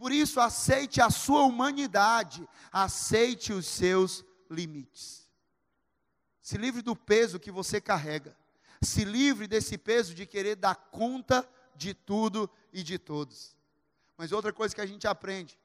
Por 0.00 0.12
isso, 0.12 0.40
aceite 0.40 0.98
a 0.98 1.10
sua 1.10 1.42
humanidade, 1.42 2.48
aceite 2.72 3.52
os 3.52 3.66
seus 3.66 4.24
limites. 4.50 5.28
Se 6.40 6.56
livre 6.56 6.80
do 6.80 6.96
peso 6.96 7.38
que 7.38 7.50
você 7.50 7.82
carrega. 7.82 8.34
Se 8.80 9.04
livre 9.04 9.46
desse 9.46 9.76
peso 9.76 10.14
de 10.14 10.24
querer 10.24 10.56
dar 10.56 10.74
conta 10.74 11.46
de 11.76 11.92
tudo 11.92 12.48
e 12.72 12.82
de 12.82 12.98
todos. 12.98 13.54
Mas 14.16 14.32
outra 14.32 14.54
coisa 14.54 14.74
que 14.74 14.80
a 14.80 14.86
gente 14.86 15.06
aprende, 15.06 15.60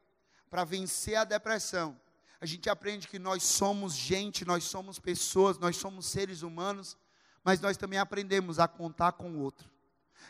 para 0.50 0.66
vencer 0.66 1.16
a 1.16 1.24
depressão, 1.24 1.98
a 2.42 2.46
gente 2.46 2.70
aprende 2.70 3.08
que 3.08 3.18
nós 3.18 3.42
somos 3.42 3.94
gente, 3.94 4.44
nós 4.44 4.66
somos 4.66 5.00
pessoas, 5.00 5.58
nós 5.58 5.78
somos 5.78 6.08
seres 6.08 6.42
humanos, 6.42 6.98
mas 7.42 7.62
nós 7.62 7.78
também 7.78 8.00
aprendemos 8.00 8.60
a 8.60 8.68
contar 8.68 9.14
com 9.14 9.32
o 9.32 9.40
outro. 9.40 9.72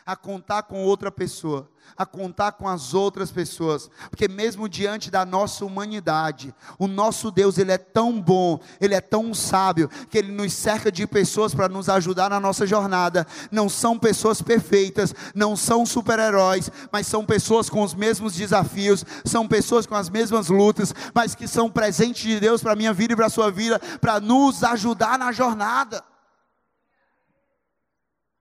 A 0.04 0.14
contar 0.14 0.64
com 0.64 0.84
outra 0.84 1.10
pessoa, 1.10 1.68
a 1.96 2.04
contar 2.04 2.52
com 2.52 2.68
as 2.68 2.94
outras 2.94 3.30
pessoas, 3.30 3.90
porque 4.10 4.28
mesmo 4.28 4.68
diante 4.68 5.10
da 5.10 5.24
nossa 5.24 5.64
humanidade, 5.64 6.54
o 6.78 6.86
nosso 6.86 7.30
Deus, 7.30 7.58
ele 7.58 7.72
é 7.72 7.78
tão 7.78 8.20
bom, 8.20 8.60
ele 8.80 8.94
é 8.94 9.00
tão 9.00 9.32
sábio, 9.34 9.88
que 10.10 10.18
ele 10.18 10.32
nos 10.32 10.52
cerca 10.52 10.90
de 10.90 11.06
pessoas 11.06 11.54
para 11.54 11.68
nos 11.68 11.88
ajudar 11.88 12.30
na 12.30 12.40
nossa 12.40 12.66
jornada. 12.66 13.26
Não 13.50 13.68
são 13.68 13.98
pessoas 13.98 14.42
perfeitas, 14.42 15.14
não 15.34 15.56
são 15.56 15.86
super-heróis, 15.86 16.70
mas 16.90 17.06
são 17.06 17.24
pessoas 17.24 17.70
com 17.70 17.82
os 17.82 17.94
mesmos 17.94 18.34
desafios, 18.34 19.04
são 19.24 19.46
pessoas 19.46 19.86
com 19.86 19.94
as 19.94 20.10
mesmas 20.10 20.48
lutas, 20.48 20.94
mas 21.14 21.34
que 21.34 21.48
são 21.48 21.70
presentes 21.70 22.22
de 22.22 22.40
Deus 22.40 22.62
para 22.62 22.72
a 22.72 22.76
minha 22.76 22.92
vida 22.92 23.12
e 23.12 23.16
para 23.16 23.26
a 23.26 23.30
sua 23.30 23.50
vida, 23.50 23.78
para 24.00 24.20
nos 24.20 24.62
ajudar 24.64 25.18
na 25.18 25.32
jornada. 25.32 26.04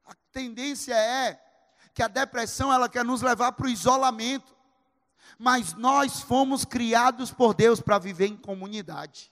A 0.06 0.14
tendência 0.32 0.94
é 0.94 1.45
que 1.96 2.04
a 2.04 2.10
depressão 2.10 2.72
ela 2.72 2.90
quer 2.90 3.06
nos 3.06 3.22
levar 3.22 3.54
para 3.54 3.66
o 3.66 3.70
isolamento. 3.70 4.54
Mas 5.40 5.74
nós 5.74 6.22
fomos 6.22 6.66
criados 6.66 7.32
por 7.32 7.54
Deus 7.54 7.80
para 7.80 7.98
viver 7.98 8.28
em 8.28 8.36
comunidade. 8.36 9.32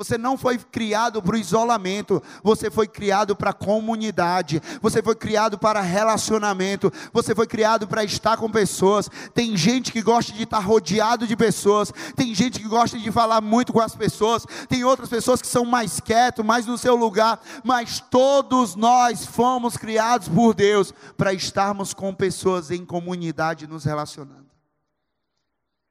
Você 0.00 0.16
não 0.16 0.38
foi 0.38 0.56
criado 0.56 1.22
para 1.22 1.34
o 1.34 1.38
isolamento, 1.38 2.22
você 2.42 2.70
foi 2.70 2.88
criado 2.88 3.36
para 3.36 3.52
comunidade, 3.52 4.58
você 4.80 5.02
foi 5.02 5.14
criado 5.14 5.58
para 5.58 5.82
relacionamento, 5.82 6.90
você 7.12 7.34
foi 7.34 7.46
criado 7.46 7.86
para 7.86 8.02
estar 8.02 8.38
com 8.38 8.50
pessoas. 8.50 9.10
Tem 9.34 9.54
gente 9.58 9.92
que 9.92 10.00
gosta 10.00 10.32
de 10.32 10.44
estar 10.44 10.60
rodeado 10.60 11.26
de 11.26 11.36
pessoas, 11.36 11.92
tem 12.16 12.34
gente 12.34 12.60
que 12.60 12.66
gosta 12.66 12.98
de 12.98 13.12
falar 13.12 13.42
muito 13.42 13.74
com 13.74 13.80
as 13.80 13.94
pessoas, 13.94 14.46
tem 14.70 14.84
outras 14.84 15.10
pessoas 15.10 15.42
que 15.42 15.48
são 15.48 15.66
mais 15.66 16.00
quietos, 16.00 16.42
mais 16.42 16.64
no 16.64 16.78
seu 16.78 16.96
lugar, 16.96 17.38
mas 17.62 18.00
todos 18.00 18.74
nós 18.76 19.26
fomos 19.26 19.76
criados 19.76 20.30
por 20.30 20.54
Deus 20.54 20.94
para 21.14 21.34
estarmos 21.34 21.92
com 21.92 22.14
pessoas 22.14 22.70
em 22.70 22.86
comunidade 22.86 23.66
nos 23.66 23.84
relacionando. 23.84 24.48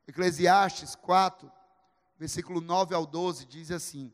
Eclesiastes 0.07 0.95
4, 0.95 1.58
versículo 2.19 2.59
9 2.59 2.93
ao 2.93 3.05
12, 3.05 3.45
diz 3.45 3.71
assim: 3.71 4.11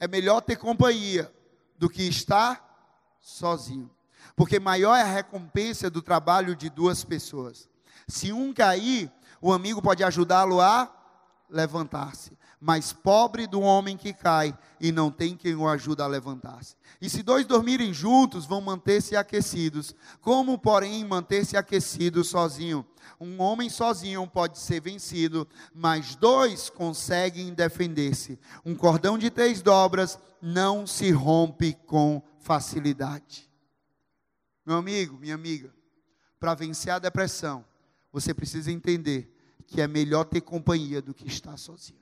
É 0.00 0.08
melhor 0.08 0.40
ter 0.40 0.56
companhia 0.56 1.32
do 1.76 1.90
que 1.90 2.02
estar 2.02 3.16
sozinho, 3.20 3.90
porque 4.34 4.58
maior 4.58 4.96
é 4.96 5.02
a 5.02 5.12
recompensa 5.12 5.90
do 5.90 6.00
trabalho 6.00 6.56
de 6.56 6.70
duas 6.70 7.04
pessoas. 7.04 7.68
Se 8.08 8.32
um 8.32 8.52
cair, 8.52 9.12
o 9.40 9.52
amigo 9.52 9.82
pode 9.82 10.02
ajudá-lo 10.02 10.60
a 10.60 10.90
levantar-se. 11.50 12.36
Mas 12.64 12.92
pobre 12.92 13.48
do 13.48 13.60
homem 13.60 13.96
que 13.96 14.12
cai 14.12 14.56
e 14.80 14.92
não 14.92 15.10
tem 15.10 15.36
quem 15.36 15.56
o 15.56 15.66
ajude 15.66 16.00
a 16.00 16.06
levantar-se. 16.06 16.76
E 17.00 17.10
se 17.10 17.20
dois 17.20 17.44
dormirem 17.44 17.92
juntos, 17.92 18.46
vão 18.46 18.60
manter-se 18.60 19.16
aquecidos. 19.16 19.92
Como, 20.20 20.56
porém, 20.56 21.04
manter-se 21.04 21.56
aquecidos 21.56 22.28
sozinho? 22.28 22.86
Um 23.18 23.40
homem 23.42 23.68
sozinho 23.68 24.24
pode 24.28 24.60
ser 24.60 24.80
vencido, 24.80 25.48
mas 25.74 26.14
dois 26.14 26.70
conseguem 26.70 27.52
defender-se. 27.52 28.38
Um 28.64 28.76
cordão 28.76 29.18
de 29.18 29.28
três 29.28 29.60
dobras 29.60 30.16
não 30.40 30.86
se 30.86 31.10
rompe 31.10 31.72
com 31.84 32.22
facilidade. 32.38 33.50
Meu 34.64 34.76
amigo, 34.76 35.18
minha 35.18 35.34
amiga, 35.34 35.74
para 36.38 36.54
vencer 36.54 36.92
a 36.92 37.00
depressão, 37.00 37.64
você 38.12 38.32
precisa 38.32 38.70
entender 38.70 39.36
que 39.66 39.80
é 39.80 39.88
melhor 39.88 40.26
ter 40.26 40.42
companhia 40.42 41.02
do 41.02 41.12
que 41.12 41.26
estar 41.26 41.56
sozinho. 41.56 42.01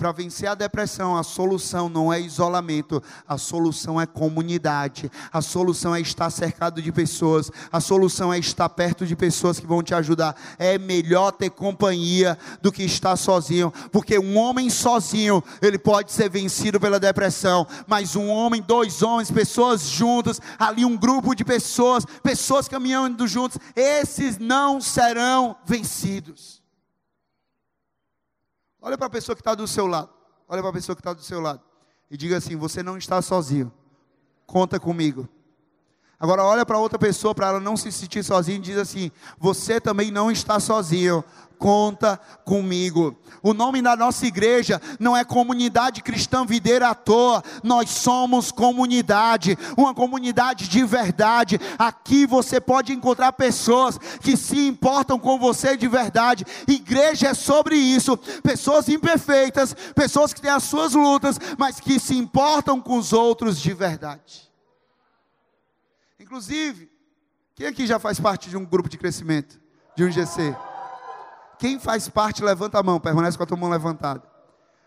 Para 0.00 0.12
vencer 0.12 0.48
a 0.48 0.54
depressão, 0.54 1.14
a 1.14 1.22
solução 1.22 1.86
não 1.86 2.10
é 2.10 2.18
isolamento, 2.18 3.02
a 3.28 3.36
solução 3.36 4.00
é 4.00 4.06
comunidade, 4.06 5.12
a 5.30 5.42
solução 5.42 5.94
é 5.94 6.00
estar 6.00 6.30
cercado 6.30 6.80
de 6.80 6.90
pessoas, 6.90 7.50
a 7.70 7.80
solução 7.80 8.32
é 8.32 8.38
estar 8.38 8.70
perto 8.70 9.06
de 9.06 9.14
pessoas 9.14 9.60
que 9.60 9.66
vão 9.66 9.82
te 9.82 9.92
ajudar. 9.92 10.34
É 10.58 10.78
melhor 10.78 11.32
ter 11.32 11.50
companhia 11.50 12.38
do 12.62 12.72
que 12.72 12.82
estar 12.82 13.14
sozinho, 13.14 13.70
porque 13.92 14.18
um 14.18 14.38
homem 14.38 14.70
sozinho, 14.70 15.44
ele 15.60 15.78
pode 15.78 16.12
ser 16.12 16.30
vencido 16.30 16.80
pela 16.80 16.98
depressão, 16.98 17.66
mas 17.86 18.16
um 18.16 18.30
homem, 18.30 18.64
dois 18.66 19.02
homens, 19.02 19.30
pessoas 19.30 19.82
juntas, 19.82 20.40
ali 20.58 20.82
um 20.82 20.96
grupo 20.96 21.34
de 21.34 21.44
pessoas, 21.44 22.06
pessoas 22.22 22.66
caminhando 22.66 23.28
juntos, 23.28 23.58
esses 23.76 24.38
não 24.38 24.80
serão 24.80 25.56
vencidos. 25.66 26.59
Olha 28.82 28.96
para 28.96 29.06
a 29.06 29.10
pessoa 29.10 29.36
que 29.36 29.40
está 29.40 29.54
do 29.54 29.66
seu 29.66 29.86
lado. 29.86 30.10
Olha 30.48 30.60
para 30.62 30.70
a 30.70 30.74
pessoa 30.74 30.96
que 30.96 31.00
está 31.00 31.12
do 31.12 31.22
seu 31.22 31.40
lado. 31.40 31.60
E 32.10 32.16
diga 32.16 32.36
assim: 32.36 32.56
Você 32.56 32.82
não 32.82 32.96
está 32.96 33.20
sozinho. 33.20 33.72
Conta 34.46 34.80
comigo. 34.80 35.28
Agora 36.20 36.44
olha 36.44 36.66
para 36.66 36.78
outra 36.78 36.98
pessoa 36.98 37.34
para 37.34 37.48
ela 37.48 37.60
não 37.60 37.76
se 37.76 37.90
sentir 37.90 38.22
sozinha 38.22 38.58
e 38.58 38.60
diz 38.60 38.76
assim: 38.76 39.10
Você 39.38 39.80
também 39.80 40.10
não 40.10 40.30
está 40.30 40.60
sozinho 40.60 41.24
conta 41.60 42.18
comigo. 42.42 43.14
O 43.42 43.52
nome 43.52 43.82
da 43.82 43.94
nossa 43.94 44.26
igreja 44.26 44.80
não 44.98 45.14
é 45.14 45.22
comunidade 45.24 46.02
cristã 46.02 46.44
videira 46.44 46.88
à 46.88 46.94
toa, 46.94 47.44
nós 47.62 47.90
somos 47.90 48.50
comunidade, 48.50 49.58
uma 49.76 49.94
comunidade 49.94 50.68
de 50.68 50.82
verdade. 50.84 51.60
Aqui 51.78 52.26
você 52.26 52.60
pode 52.60 52.94
encontrar 52.94 53.32
pessoas 53.32 53.98
que 54.22 54.38
se 54.38 54.66
importam 54.66 55.18
com 55.18 55.38
você 55.38 55.76
de 55.76 55.86
verdade. 55.86 56.46
Igreja 56.66 57.28
é 57.28 57.34
sobre 57.34 57.76
isso, 57.76 58.16
pessoas 58.42 58.88
imperfeitas, 58.88 59.76
pessoas 59.94 60.32
que 60.32 60.40
têm 60.40 60.50
as 60.50 60.64
suas 60.64 60.94
lutas, 60.94 61.38
mas 61.58 61.78
que 61.78 62.00
se 62.00 62.16
importam 62.16 62.80
com 62.80 62.96
os 62.96 63.12
outros 63.12 63.60
de 63.60 63.74
verdade. 63.74 64.49
Inclusive, 66.30 66.88
quem 67.56 67.66
aqui 67.66 67.88
já 67.88 67.98
faz 67.98 68.20
parte 68.20 68.48
de 68.48 68.56
um 68.56 68.64
grupo 68.64 68.88
de 68.88 68.96
crescimento, 68.96 69.60
de 69.96 70.04
um 70.04 70.10
GC? 70.12 70.56
Quem 71.58 71.76
faz 71.76 72.08
parte, 72.08 72.40
levanta 72.40 72.78
a 72.78 72.84
mão, 72.84 73.00
permanece 73.00 73.36
com 73.36 73.42
a 73.42 73.46
tua 73.46 73.56
mão 73.56 73.68
levantada. 73.68 74.22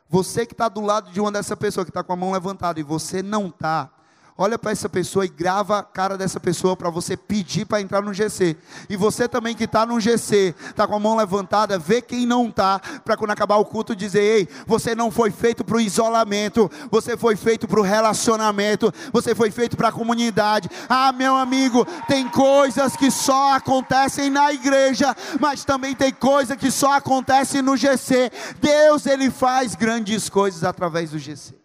Você 0.08 0.46
que 0.46 0.54
está 0.54 0.70
do 0.70 0.80
lado 0.80 1.12
de 1.12 1.20
uma 1.20 1.30
dessa 1.34 1.58
pessoa 1.58 1.84
que 1.84 1.90
está 1.90 2.02
com 2.02 2.14
a 2.14 2.16
mão 2.16 2.32
levantada 2.32 2.80
e 2.80 2.84
você 2.84 3.22
não 3.22 3.48
está, 3.48 3.92
olha 4.38 4.58
para 4.58 4.72
essa 4.72 4.90
pessoa 4.90 5.26
e 5.26 5.30
grava 5.30 5.80
a 5.80 5.84
cara 5.84 6.18
dessa 6.18 6.40
pessoa 6.40 6.76
para 6.76 6.90
você 6.90 7.16
pedir 7.16 7.66
para 7.66 7.82
entrar 7.82 8.02
no 8.02 8.14
GC. 8.14 8.58
E 8.90 8.96
você 8.96 9.28
também 9.28 9.56
que 9.56 9.66
está 9.66 9.86
no 9.86 10.00
GC, 10.00 10.56
está 10.70 10.88
com 10.88 10.96
a 10.96 11.00
mão 11.00 11.16
levantada, 11.16 11.78
vê 11.78 12.02
quem 12.02 12.26
não 12.26 12.48
está, 12.48 12.80
para 13.04 13.16
quando 13.16 13.32
acabar 13.32 13.58
o 13.58 13.66
culto 13.66 13.96
dizer: 13.96 14.22
ei, 14.22 14.50
você 14.66 14.96
não 14.96 15.12
foi 15.12 15.32
feito 15.32 15.64
para 15.64 15.78
o 15.78 15.82
isolamento, 15.82 16.70
você 16.90 17.16
foi 17.16 17.36
feito 17.36 17.68
para 17.68 17.80
o 17.80 17.84
relacionamento, 17.84 18.94
você 19.12 19.36
foi 19.36 19.52
feito 19.52 19.78
para 19.78 19.90
a 19.90 19.92
comunidade. 19.92 20.70
Ah, 20.90 21.12
meu 21.12 21.36
amigo, 21.36 21.86
tem 22.08 22.28
coisas 22.28 22.96
que 22.96 23.12
só 23.12 23.54
acontecem 23.54 24.30
na 24.30 24.52
igreja, 24.52 25.16
mas 25.40 25.64
também 25.64 25.96
tem 25.96 26.12
coisa 26.12 26.56
que 26.56 26.72
só 26.72 26.94
acontece 26.94 27.62
no 27.62 27.78
GC. 27.78 28.32
Deus, 28.60 29.06
ele 29.06 29.30
faz 29.30 29.76
grandes 29.76 30.30
coisas 30.30 30.64
através 30.64 31.12
do 31.12 31.20
GC. 31.20 31.63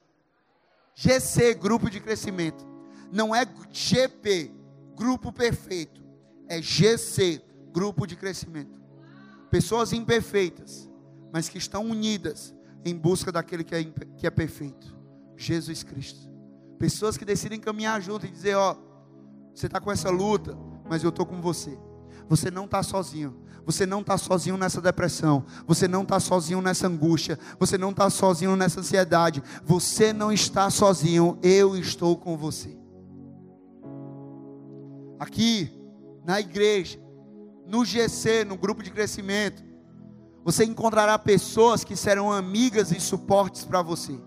GC, 0.99 1.55
grupo 1.55 1.89
de 1.89 2.01
crescimento. 2.01 2.67
Não 3.13 3.33
é 3.33 3.47
GP, 3.71 4.51
grupo 4.97 5.31
perfeito. 5.33 6.03
É 6.49 6.61
GC, 6.61 7.41
grupo 7.73 8.05
de 8.05 8.17
crescimento. 8.17 8.81
Pessoas 9.49 9.93
imperfeitas, 9.93 10.91
mas 11.33 11.49
que 11.49 11.57
estão 11.57 11.87
unidas 11.87 12.53
em 12.85 12.97
busca 12.97 13.31
daquele 13.31 13.63
que 13.63 13.77
é, 13.77 13.85
que 14.17 14.27
é 14.27 14.31
perfeito. 14.31 14.93
Jesus 15.37 15.85
Cristo. 15.85 16.29
Pessoas 16.81 17.17
que 17.17 17.25
decidem 17.25 17.61
caminhar 17.61 18.03
junto 18.03 18.27
e 18.27 18.31
dizer: 18.31 18.57
Ó, 18.57 18.77
você 19.55 19.67
está 19.67 19.79
com 19.79 19.93
essa 19.93 20.11
luta, 20.11 20.59
mas 20.91 21.05
eu 21.05 21.11
estou 21.11 21.25
com 21.25 21.41
você. 21.41 21.79
Você 22.29 22.51
não 22.51 22.65
está 22.65 22.83
sozinho. 22.83 23.41
Você 23.69 23.85
não 23.85 24.01
está 24.01 24.17
sozinho 24.17 24.57
nessa 24.57 24.81
depressão. 24.81 25.45
Você 25.67 25.87
não 25.87 26.01
está 26.01 26.19
sozinho 26.19 26.63
nessa 26.63 26.87
angústia. 26.87 27.39
Você 27.61 27.77
não 27.77 27.91
está 27.91 28.09
sozinho 28.09 28.57
nessa 28.57 28.81
ansiedade. 28.81 29.43
Você 29.63 30.11
não 30.11 30.33
está 30.33 30.71
sozinho. 30.71 31.39
Eu 31.43 31.77
estou 31.77 32.17
com 32.17 32.35
você. 32.35 32.75
Aqui, 35.21 35.71
na 36.25 36.41
igreja, 36.41 36.99
no 37.67 37.85
GC, 37.85 38.47
no 38.47 38.57
grupo 38.57 38.83
de 38.83 38.91
crescimento, 38.91 39.63
você 40.43 40.65
encontrará 40.65 41.19
pessoas 41.19 41.85
que 41.85 41.95
serão 41.95 42.33
amigas 42.33 42.91
e 42.91 42.99
suportes 42.99 43.67
para 43.67 43.83
você. 43.83 44.19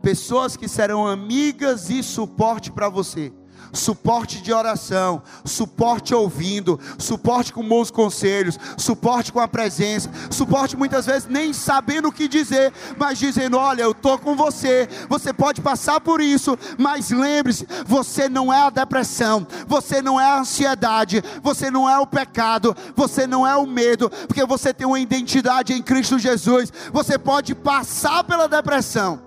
Pessoas 0.00 0.56
que 0.56 0.68
serão 0.68 1.04
amigas 1.04 1.90
e 1.90 2.00
suporte 2.00 2.70
para 2.70 2.88
você 2.88 3.32
suporte 3.72 4.42
de 4.42 4.52
oração, 4.52 5.22
suporte 5.44 6.14
ouvindo, 6.14 6.78
suporte 6.98 7.52
com 7.52 7.66
bons 7.66 7.90
conselhos, 7.90 8.58
suporte 8.76 9.32
com 9.32 9.40
a 9.40 9.48
presença, 9.48 10.10
suporte 10.30 10.76
muitas 10.76 11.06
vezes 11.06 11.28
nem 11.28 11.52
sabendo 11.52 12.08
o 12.08 12.12
que 12.12 12.28
dizer, 12.28 12.72
mas 12.98 13.18
dizendo: 13.18 13.56
Olha, 13.56 13.82
eu 13.82 13.92
estou 13.92 14.18
com 14.18 14.34
você, 14.36 14.88
você 15.08 15.32
pode 15.32 15.60
passar 15.60 16.00
por 16.00 16.20
isso, 16.20 16.58
mas 16.78 17.10
lembre-se: 17.10 17.66
você 17.86 18.28
não 18.28 18.52
é 18.52 18.62
a 18.62 18.70
depressão, 18.70 19.46
você 19.66 20.02
não 20.02 20.20
é 20.20 20.24
a 20.24 20.40
ansiedade, 20.40 21.22
você 21.42 21.70
não 21.70 21.88
é 21.88 21.98
o 21.98 22.06
pecado, 22.06 22.76
você 22.94 23.26
não 23.26 23.46
é 23.46 23.56
o 23.56 23.66
medo, 23.66 24.10
porque 24.26 24.44
você 24.44 24.72
tem 24.74 24.86
uma 24.86 25.00
identidade 25.00 25.72
em 25.72 25.82
Cristo 25.82 26.18
Jesus. 26.18 26.72
Você 26.92 27.18
pode 27.18 27.54
passar 27.54 28.24
pela 28.24 28.48
depressão, 28.48 29.22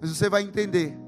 mas 0.00 0.10
você 0.10 0.28
vai 0.28 0.42
entender 0.42 1.03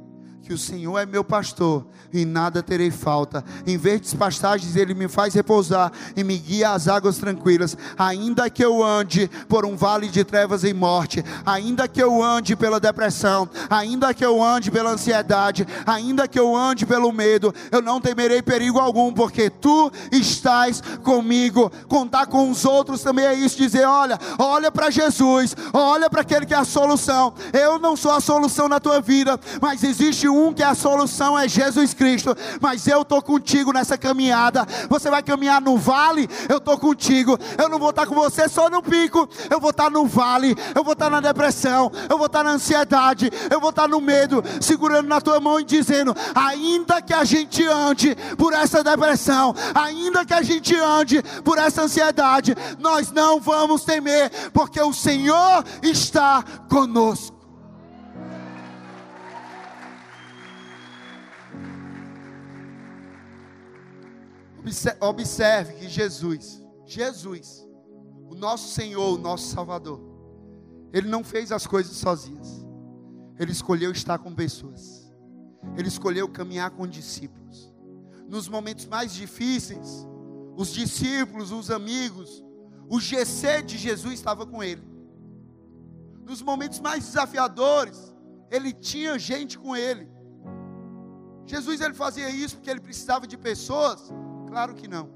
que 0.46 0.54
o 0.54 0.58
Senhor 0.58 0.96
é 0.96 1.04
meu 1.04 1.24
pastor 1.24 1.84
e 2.12 2.24
nada 2.24 2.62
terei 2.62 2.92
falta. 2.92 3.44
Em 3.66 3.76
verdes 3.76 4.14
pastagens 4.14 4.76
ele 4.76 4.94
me 4.94 5.08
faz 5.08 5.34
repousar 5.34 5.90
e 6.16 6.22
me 6.22 6.38
guia 6.38 6.70
às 6.70 6.86
águas 6.86 7.18
tranquilas. 7.18 7.76
Ainda 7.98 8.48
que 8.48 8.64
eu 8.64 8.80
ande 8.80 9.28
por 9.48 9.66
um 9.66 9.76
vale 9.76 10.06
de 10.08 10.22
trevas 10.22 10.62
e 10.62 10.72
morte, 10.72 11.24
ainda 11.44 11.88
que 11.88 12.00
eu 12.00 12.22
ande 12.22 12.54
pela 12.54 12.78
depressão, 12.78 13.48
ainda 13.68 14.14
que 14.14 14.24
eu 14.24 14.40
ande 14.40 14.70
pela 14.70 14.90
ansiedade, 14.90 15.66
ainda 15.84 16.28
que 16.28 16.38
eu 16.38 16.54
ande 16.54 16.86
pelo 16.86 17.10
medo, 17.10 17.52
eu 17.72 17.82
não 17.82 18.00
temerei 18.00 18.40
perigo 18.40 18.78
algum, 18.78 19.12
porque 19.12 19.50
tu 19.50 19.90
estás 20.12 20.80
comigo. 21.02 21.72
Contar 21.88 22.26
com 22.26 22.48
os 22.48 22.64
outros 22.64 23.02
também 23.02 23.24
é 23.24 23.34
isso, 23.34 23.56
dizer, 23.56 23.84
olha, 23.84 24.16
olha 24.38 24.70
para 24.70 24.90
Jesus, 24.90 25.56
olha 25.72 26.08
para 26.08 26.20
aquele 26.20 26.46
que 26.46 26.54
é 26.54 26.58
a 26.58 26.64
solução. 26.64 27.34
Eu 27.52 27.80
não 27.80 27.96
sou 27.96 28.12
a 28.12 28.20
solução 28.20 28.68
na 28.68 28.78
tua 28.78 29.00
vida, 29.00 29.40
mas 29.60 29.82
existe 29.82 30.28
um 30.28 30.35
que 30.54 30.62
é 30.62 30.66
a 30.66 30.74
solução, 30.74 31.38
é 31.38 31.48
Jesus 31.48 31.94
Cristo. 31.94 32.36
Mas 32.60 32.86
eu 32.86 33.02
estou 33.02 33.22
contigo 33.22 33.72
nessa 33.72 33.96
caminhada. 33.96 34.66
Você 34.88 35.10
vai 35.10 35.22
caminhar 35.22 35.60
no 35.60 35.76
vale, 35.76 36.28
eu 36.48 36.58
estou 36.58 36.78
contigo. 36.78 37.38
Eu 37.58 37.68
não 37.68 37.78
vou 37.78 37.90
estar 37.90 38.06
com 38.06 38.14
você 38.14 38.48
só 38.48 38.68
no 38.68 38.82
pico, 38.82 39.28
eu 39.50 39.60
vou 39.60 39.70
estar 39.70 39.90
no 39.90 40.06
vale, 40.06 40.56
eu 40.74 40.82
vou 40.82 40.92
estar 40.92 41.10
na 41.10 41.20
depressão, 41.20 41.90
eu 42.08 42.16
vou 42.16 42.26
estar 42.26 42.42
na 42.42 42.50
ansiedade, 42.50 43.30
eu 43.50 43.60
vou 43.60 43.70
estar 43.70 43.88
no 43.88 44.00
medo, 44.00 44.42
segurando 44.60 45.08
na 45.08 45.20
tua 45.20 45.40
mão 45.40 45.60
e 45.60 45.64
dizendo: 45.64 46.14
ainda 46.34 47.00
que 47.02 47.14
a 47.14 47.24
gente 47.24 47.64
ande 47.66 48.16
por 48.36 48.52
essa 48.52 48.82
depressão, 48.82 49.54
ainda 49.74 50.24
que 50.24 50.34
a 50.34 50.42
gente 50.42 50.74
ande 50.76 51.22
por 51.44 51.58
essa 51.58 51.82
ansiedade, 51.82 52.54
nós 52.78 53.10
não 53.10 53.40
vamos 53.40 53.84
temer, 53.84 54.30
porque 54.52 54.80
o 54.80 54.92
Senhor 54.92 55.64
está 55.82 56.44
conosco. 56.68 57.35
Observe 65.00 65.74
que 65.74 65.88
Jesus, 65.88 66.62
Jesus, 66.84 67.66
o 68.28 68.34
nosso 68.34 68.68
Senhor, 68.72 69.14
o 69.14 69.18
nosso 69.18 69.48
Salvador, 69.48 70.00
Ele 70.92 71.08
não 71.08 71.22
fez 71.22 71.52
as 71.52 71.66
coisas 71.66 71.96
sozinhos. 71.96 72.66
Ele 73.38 73.52
escolheu 73.52 73.92
estar 73.92 74.18
com 74.18 74.34
pessoas. 74.34 75.12
Ele 75.76 75.88
escolheu 75.88 76.28
caminhar 76.28 76.70
com 76.70 76.86
discípulos. 76.86 77.72
Nos 78.28 78.48
momentos 78.48 78.86
mais 78.86 79.12
difíceis, 79.14 80.06
os 80.56 80.72
discípulos, 80.72 81.52
os 81.52 81.70
amigos, 81.70 82.42
o 82.88 82.98
GC 82.98 83.62
de 83.62 83.76
Jesus 83.76 84.14
estava 84.14 84.46
com 84.46 84.62
ele. 84.62 84.82
Nos 86.24 86.42
momentos 86.42 86.80
mais 86.80 87.04
desafiadores, 87.04 88.12
ele 88.50 88.72
tinha 88.72 89.18
gente 89.18 89.58
com 89.58 89.76
ele. 89.76 90.08
Jesus 91.44 91.80
ele 91.80 91.94
fazia 91.94 92.28
isso 92.30 92.56
porque 92.56 92.70
ele 92.70 92.80
precisava 92.80 93.26
de 93.26 93.36
pessoas 93.36 94.12
Claro 94.56 94.74
que 94.74 94.88
não. 94.88 95.10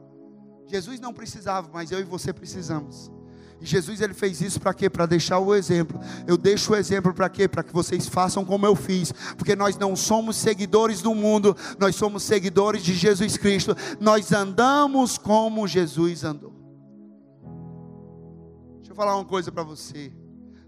Jesus 0.66 1.00
não 1.00 1.14
precisava, 1.14 1.70
mas 1.72 1.90
eu 1.90 1.98
e 1.98 2.02
você 2.04 2.30
precisamos. 2.30 3.10
E 3.58 3.64
Jesus 3.64 4.02
ele 4.02 4.12
fez 4.12 4.42
isso 4.42 4.60
para 4.60 4.74
quê? 4.74 4.90
Para 4.90 5.06
deixar 5.06 5.38
o 5.38 5.54
exemplo. 5.54 5.98
Eu 6.26 6.36
deixo 6.36 6.74
o 6.74 6.76
exemplo 6.76 7.14
para 7.14 7.26
quê? 7.30 7.48
Para 7.48 7.62
que 7.62 7.72
vocês 7.72 8.06
façam 8.06 8.44
como 8.44 8.66
eu 8.66 8.76
fiz. 8.76 9.12
Porque 9.38 9.56
nós 9.56 9.78
não 9.78 9.96
somos 9.96 10.36
seguidores 10.36 11.00
do 11.00 11.14
mundo, 11.14 11.56
nós 11.78 11.96
somos 11.96 12.22
seguidores 12.22 12.82
de 12.82 12.92
Jesus 12.92 13.38
Cristo. 13.38 13.74
Nós 13.98 14.30
andamos 14.30 15.16
como 15.16 15.66
Jesus 15.66 16.22
andou. 16.22 16.52
Deixa 18.76 18.92
eu 18.92 18.94
falar 18.94 19.16
uma 19.16 19.24
coisa 19.24 19.50
para 19.50 19.62
você. 19.62 20.12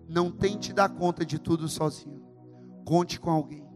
Não 0.08 0.30
tente 0.30 0.72
dar 0.72 0.88
conta 0.88 1.26
de 1.26 1.38
tudo 1.38 1.68
sozinho. 1.68 2.22
Conte 2.86 3.20
com 3.20 3.30
alguém. 3.30 3.68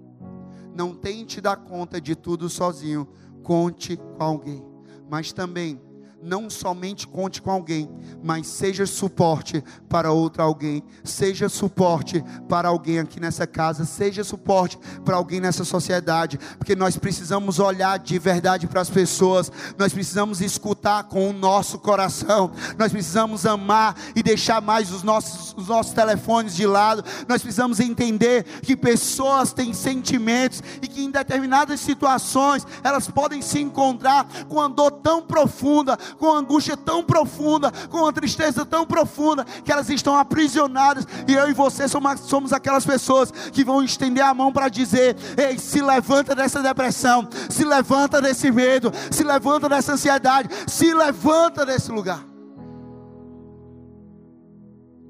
Não 0.74 0.94
tente 0.94 1.38
dar 1.38 1.56
conta 1.58 2.00
de 2.00 2.16
tudo 2.16 2.48
sozinho. 2.48 3.06
Conte 3.42 3.98
com 3.98 4.24
alguém 4.24 4.75
mas 5.08 5.32
também 5.32 5.80
não 6.22 6.48
somente 6.48 7.06
conte 7.06 7.42
com 7.42 7.50
alguém, 7.50 7.88
mas 8.22 8.46
seja 8.46 8.86
suporte 8.86 9.62
para 9.88 10.12
outro 10.12 10.42
alguém, 10.42 10.82
seja 11.04 11.48
suporte 11.48 12.24
para 12.48 12.68
alguém 12.68 12.98
aqui 12.98 13.20
nessa 13.20 13.46
casa, 13.46 13.84
seja 13.84 14.24
suporte 14.24 14.78
para 15.04 15.16
alguém 15.16 15.40
nessa 15.40 15.64
sociedade, 15.64 16.38
porque 16.58 16.74
nós 16.74 16.96
precisamos 16.96 17.58
olhar 17.58 17.98
de 17.98 18.18
verdade 18.18 18.66
para 18.66 18.80
as 18.80 18.90
pessoas, 18.90 19.52
nós 19.78 19.92
precisamos 19.92 20.40
escutar 20.40 21.04
com 21.04 21.28
o 21.28 21.32
nosso 21.32 21.78
coração, 21.78 22.50
nós 22.78 22.90
precisamos 22.90 23.44
amar 23.44 23.94
e 24.14 24.22
deixar 24.22 24.60
mais 24.60 24.90
os 24.90 25.02
nossos, 25.02 25.54
os 25.56 25.68
nossos 25.68 25.92
telefones 25.92 26.56
de 26.56 26.66
lado, 26.66 27.04
nós 27.28 27.42
precisamos 27.42 27.78
entender 27.78 28.44
que 28.62 28.76
pessoas 28.76 29.52
têm 29.52 29.74
sentimentos 29.74 30.62
e 30.80 30.88
que 30.88 31.04
em 31.04 31.10
determinadas 31.10 31.78
situações 31.80 32.66
elas 32.82 33.06
podem 33.08 33.42
se 33.42 33.60
encontrar 33.60 34.26
com 34.48 34.56
uma 34.56 34.68
dor 34.68 34.90
tão 34.90 35.22
profunda, 35.22 35.98
com 36.18 36.32
angústia 36.32 36.76
tão 36.76 37.02
profunda, 37.02 37.70
com 37.90 37.98
uma 37.98 38.12
tristeza 38.12 38.64
tão 38.64 38.86
profunda, 38.86 39.44
que 39.44 39.72
elas 39.72 39.88
estão 39.90 40.16
aprisionadas, 40.16 41.06
e 41.26 41.32
eu 41.32 41.48
e 41.48 41.52
você 41.52 41.88
somos, 41.88 42.20
somos 42.20 42.52
aquelas 42.52 42.86
pessoas 42.86 43.30
que 43.30 43.64
vão 43.64 43.82
estender 43.82 44.24
a 44.24 44.34
mão 44.34 44.52
para 44.52 44.68
dizer: 44.68 45.16
Ei, 45.36 45.58
se 45.58 45.80
levanta 45.80 46.34
dessa 46.34 46.62
depressão, 46.62 47.28
se 47.48 47.64
levanta 47.64 48.20
desse 48.20 48.50
medo, 48.50 48.92
se 49.10 49.24
levanta 49.24 49.68
dessa 49.68 49.92
ansiedade, 49.92 50.48
se 50.66 50.92
levanta 50.94 51.64
desse 51.64 51.90
lugar. 51.90 52.24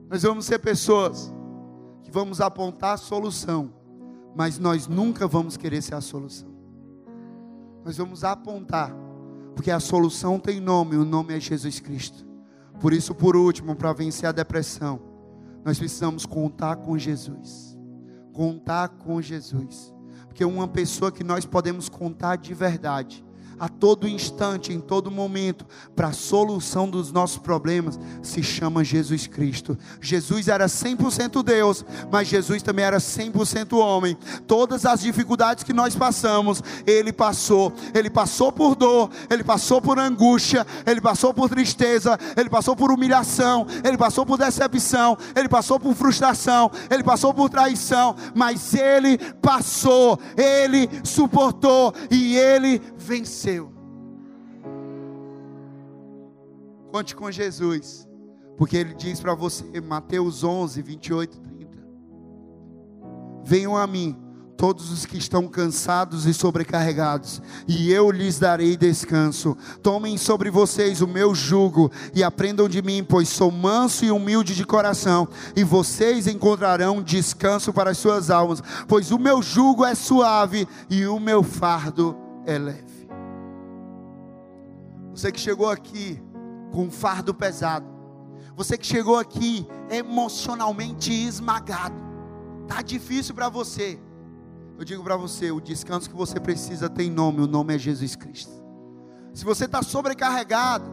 Nós 0.09 0.23
vamos 0.23 0.47
ser 0.47 0.59
pessoas 0.61 1.33
que 2.03 2.11
vamos 2.11 2.41
apontar 2.41 2.95
a 2.95 2.97
solução, 2.97 3.73
mas 4.35 4.59
nós 4.59 4.87
nunca 4.87 5.27
vamos 5.27 5.57
querer 5.57 5.83
ser 5.83 5.95
a 5.95 6.01
solução. 6.01 6.49
Nós 7.85 7.97
vamos 7.97 8.23
apontar 8.23 8.93
porque 9.57 9.71
a 9.71 9.81
solução 9.81 10.39
tem 10.39 10.61
nome, 10.61 10.97
o 10.97 11.05
nome 11.05 11.35
é 11.35 11.41
Jesus 11.41 11.81
Cristo. 11.81 12.27
Por 12.79 12.93
isso, 12.93 13.15
por 13.15 13.35
último, 13.35 13.75
para 13.75 13.91
vencer 13.95 14.29
a 14.29 14.33
depressão, 14.33 15.01
nós 15.65 15.79
precisamos 15.79 16.27
contar 16.27 16.77
com 16.77 16.99
Jesus. 16.99 17.75
Contar 18.35 18.91
com 18.91 19.21
Jesus. 19.23 19.95
Porque 20.29 20.45
uma 20.45 20.69
pessoa 20.69 21.11
que 21.11 21.25
nós 21.25 21.47
podemos 21.47 21.89
contar 21.89 22.37
de 22.37 22.53
verdade, 22.53 23.25
a 23.59 23.69
todo 23.69 24.09
instante, 24.09 24.73
em 24.73 24.81
todo 24.81 25.11
momento, 25.11 25.67
para 25.95 26.09
a 26.09 26.13
solução 26.13 26.89
dos 26.89 27.13
nossos 27.13 27.39
problemas, 27.39 27.99
se 28.23 28.43
chama 28.43 28.85
Jesus 28.85 29.27
Cristo. 29.27 29.79
Jesus 30.01 30.49
era 30.49 30.67
100% 30.67 31.43
Deus, 31.43 31.85
mas 32.11 32.29
Jesus 32.29 32.63
também 32.63 32.85
era 32.85 32.99
100% 32.99 33.79
homem. 33.79 34.17
Todas 34.47 34.85
as 34.85 35.01
dificuldades 35.01 35.65
que 35.65 35.73
nós 35.73 35.95
passamos, 35.97 36.63
ele 36.87 37.13
passou. 37.13 37.73
Ele 37.95 38.11
passou 38.11 38.53
por 38.53 38.75
dor, 38.75 39.11
ele 39.31 39.45
passou 39.45 39.81
por 39.81 39.99
angústia, 39.99 40.67
ele 40.85 41.01
passou 41.01 41.33
por 41.33 41.49
tristeza, 41.49 42.19
ele 42.37 42.51
passou 42.51 42.77
por 42.77 42.91
humilhação, 42.91 43.67
ele 43.85 43.97
passou 43.97 44.27
por 44.27 44.39
decepção, 44.39 45.17
ele 45.35 45.49
passou 45.49 45.81
por 45.81 45.95
frustração, 45.95 46.71
ele 46.91 47.03
passou 47.03 47.33
por 47.33 47.49
traição, 47.49 48.15
mas 48.35 48.75
ele 48.75 49.19
passou, 49.41 50.19
ele 50.37 50.89
suportou 51.05 51.95
e 52.11 52.37
ele 52.37 52.81
venceu. 53.07 53.73
Conte 56.91 57.15
com 57.15 57.31
Jesus, 57.31 58.09
porque 58.57 58.77
ele 58.77 58.95
diz 58.95 59.21
para 59.21 59.35
você, 59.35 59.81
Mateus 59.81 60.43
11, 60.43 60.83
28, 60.83 61.41
30: 61.41 61.87
Venham 63.45 63.77
a 63.77 63.87
mim, 63.87 64.17
todos 64.57 64.91
os 64.91 65.05
que 65.05 65.19
estão 65.19 65.47
cansados 65.47 66.27
e 66.27 66.35
sobrecarregados, 66.35 67.43
e 67.69 67.93
eu 67.93 68.11
lhes 68.11 68.39
darei 68.39 68.77
descanso. 68.77 69.57
Tomem 69.83 70.17
sobre 70.17 70.51
vocês 70.51 71.01
o 71.01 71.07
meu 71.07 71.35
jugo 71.35 71.93
e 72.15 72.25
aprendam 72.25 72.69
de 72.69 72.83
mim, 72.83 73.05
pois 73.07 73.29
sou 73.29 73.51
manso 73.51 74.05
e 74.05 74.11
humilde 74.11 74.55
de 74.55 74.65
coração, 74.65 75.29
e 75.55 75.63
vocês 75.63 76.27
encontrarão 76.27 77.03
descanso 77.03 77.73
para 77.73 77.91
as 77.91 77.99
suas 77.99 78.31
almas, 78.31 78.63
pois 78.89 79.13
o 79.13 79.19
meu 79.19 79.43
jugo 79.43 79.85
é 79.85 79.95
suave 79.95 80.67
e 80.89 81.07
o 81.07 81.21
meu 81.21 81.43
fardo 81.43 82.17
é 82.47 82.59
leve. 82.59 82.96
Você 85.17 85.33
que 85.33 85.41
chegou 85.41 85.71
aqui 85.71 86.23
com 86.71 86.83
um 86.85 86.91
fardo 86.91 87.33
pesado. 87.33 87.87
Você 88.55 88.77
que 88.77 88.87
chegou 88.87 89.19
aqui 89.19 89.67
emocionalmente 89.89 91.11
esmagado. 91.11 91.97
Tá 92.69 92.83
difícil 92.83 93.35
para 93.35 93.49
você. 93.49 93.99
Eu 94.79 94.85
digo 94.85 95.03
para 95.03 95.17
você, 95.17 95.51
o 95.51 95.59
descanso 95.59 96.11
que 96.11 96.15
você 96.15 96.39
precisa 96.39 96.91
tem 96.91 97.11
nome, 97.11 97.41
o 97.41 97.47
nome 97.47 97.75
é 97.75 97.79
Jesus 97.79 98.15
Cristo. 98.15 98.53
Se 99.33 99.43
você 99.43 99.65
está 99.65 99.83
sobrecarregado, 99.83 100.85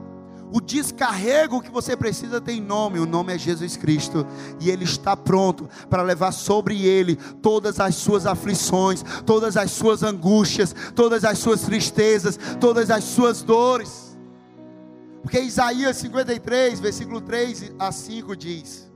o 0.53 0.61
descarrego 0.61 1.61
que 1.61 1.69
você 1.69 1.97
precisa 1.97 2.39
tem 2.39 2.61
nome, 2.61 2.99
o 2.99 3.05
nome 3.05 3.33
é 3.33 3.37
Jesus 3.37 3.75
Cristo, 3.75 4.25
e 4.61 4.69
Ele 4.69 4.85
está 4.85 5.17
pronto 5.17 5.67
para 5.89 6.01
levar 6.01 6.31
sobre 6.31 6.85
Ele 6.85 7.17
todas 7.41 7.77
as 7.77 7.95
suas 7.95 8.25
aflições, 8.25 9.03
todas 9.25 9.57
as 9.57 9.71
suas 9.71 10.01
angústias, 10.01 10.73
todas 10.95 11.25
as 11.25 11.39
suas 11.39 11.63
tristezas, 11.63 12.39
todas 12.61 12.89
as 12.89 13.03
suas 13.03 13.43
dores. 13.43 14.12
Porque 15.23 15.39
Isaías 15.39 15.95
53, 15.97 16.81
versículo 16.81 17.21
3 17.21 17.71
a 17.79 17.93
5 17.93 18.35
diz: 18.35 18.91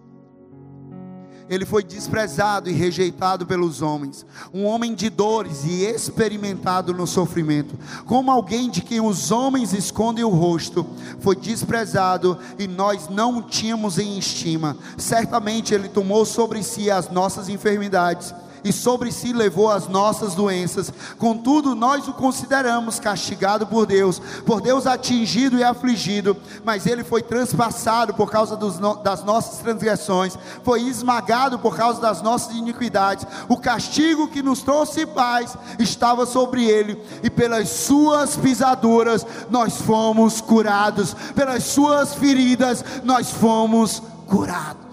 Ele 1.49 1.65
foi 1.65 1.81
desprezado 1.81 2.69
e 2.69 2.73
rejeitado 2.73 3.45
pelos 3.45 3.81
homens, 3.81 4.25
um 4.53 4.65
homem 4.65 4.93
de 4.93 5.09
dores 5.09 5.63
e 5.63 5.85
experimentado 5.85 6.93
no 6.93 7.07
sofrimento, 7.07 7.79
como 8.05 8.29
alguém 8.29 8.69
de 8.69 8.81
quem 8.81 8.99
os 8.99 9.31
homens 9.31 9.71
escondem 9.71 10.25
o 10.25 10.29
rosto, 10.29 10.85
foi 11.21 11.37
desprezado 11.37 12.37
e 12.59 12.67
nós 12.67 13.07
não 13.07 13.37
o 13.37 13.43
tínhamos 13.43 13.97
em 13.97 14.19
estima. 14.19 14.77
Certamente 14.97 15.73
ele 15.73 15.87
tomou 15.87 16.25
sobre 16.25 16.61
si 16.61 16.91
as 16.91 17.09
nossas 17.09 17.47
enfermidades 17.47 18.35
e 18.67 18.73
sobre 18.73 19.11
si 19.11 19.31
levou 19.31 19.71
as 19.71 19.87
nossas 19.87 20.35
doenças. 20.35 20.91
Contudo, 21.17 21.73
nós 21.73 22.07
o 22.07 22.13
consideramos 22.13 22.99
castigado 22.99 23.65
por 23.65 23.85
Deus, 23.85 24.21
por 24.45 24.59
Deus 24.59 24.85
atingido 24.85 25.57
e 25.57 25.63
afligido, 25.63 26.35
mas 26.65 26.85
ele 26.85 27.03
foi 27.03 27.21
transpassado 27.21 28.13
por 28.13 28.29
causa 28.29 28.57
dos, 28.57 28.77
das 29.01 29.23
nossas 29.23 29.59
transgressões, 29.59 30.37
foi 30.63 30.81
esmagado 30.81 31.57
por 31.59 31.75
causa 31.77 32.01
das 32.01 32.21
nossas 32.21 32.55
iniquidades. 32.55 33.25
O 33.47 33.57
castigo 33.57 34.27
que 34.27 34.43
nos 34.43 34.61
trouxe 34.61 35.05
paz 35.05 35.55
estava 35.79 36.25
sobre 36.25 36.65
ele, 36.65 37.01
e 37.23 37.29
pelas 37.29 37.69
suas 37.69 38.35
pisaduras 38.35 39.25
nós 39.49 39.77
fomos 39.77 40.41
curados, 40.41 41.15
pelas 41.33 41.63
suas 41.63 42.13
feridas 42.13 42.83
nós 43.03 43.31
fomos 43.31 44.01
curados 44.27 44.86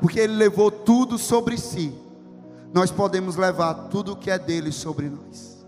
porque 0.00 0.20
Ele 0.20 0.34
levou 0.34 0.70
tudo 0.70 1.18
sobre 1.18 1.56
si, 1.58 1.94
nós 2.72 2.90
podemos 2.90 3.36
levar 3.36 3.74
tudo 3.88 4.16
que 4.16 4.30
é 4.30 4.38
dele 4.38 4.72
sobre 4.72 5.08
nós. 5.08 5.66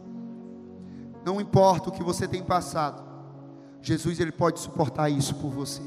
Não 1.25 1.41
importa 1.41 1.89
o 1.89 1.93
que 1.93 2.03
você 2.03 2.27
tem 2.27 2.43
passado, 2.43 3.03
Jesus 3.83 4.21
ele 4.21 4.33
pode 4.33 4.61
suportar 4.61 5.09
isso 5.09 5.35
por 5.37 5.51
você. 5.51 5.83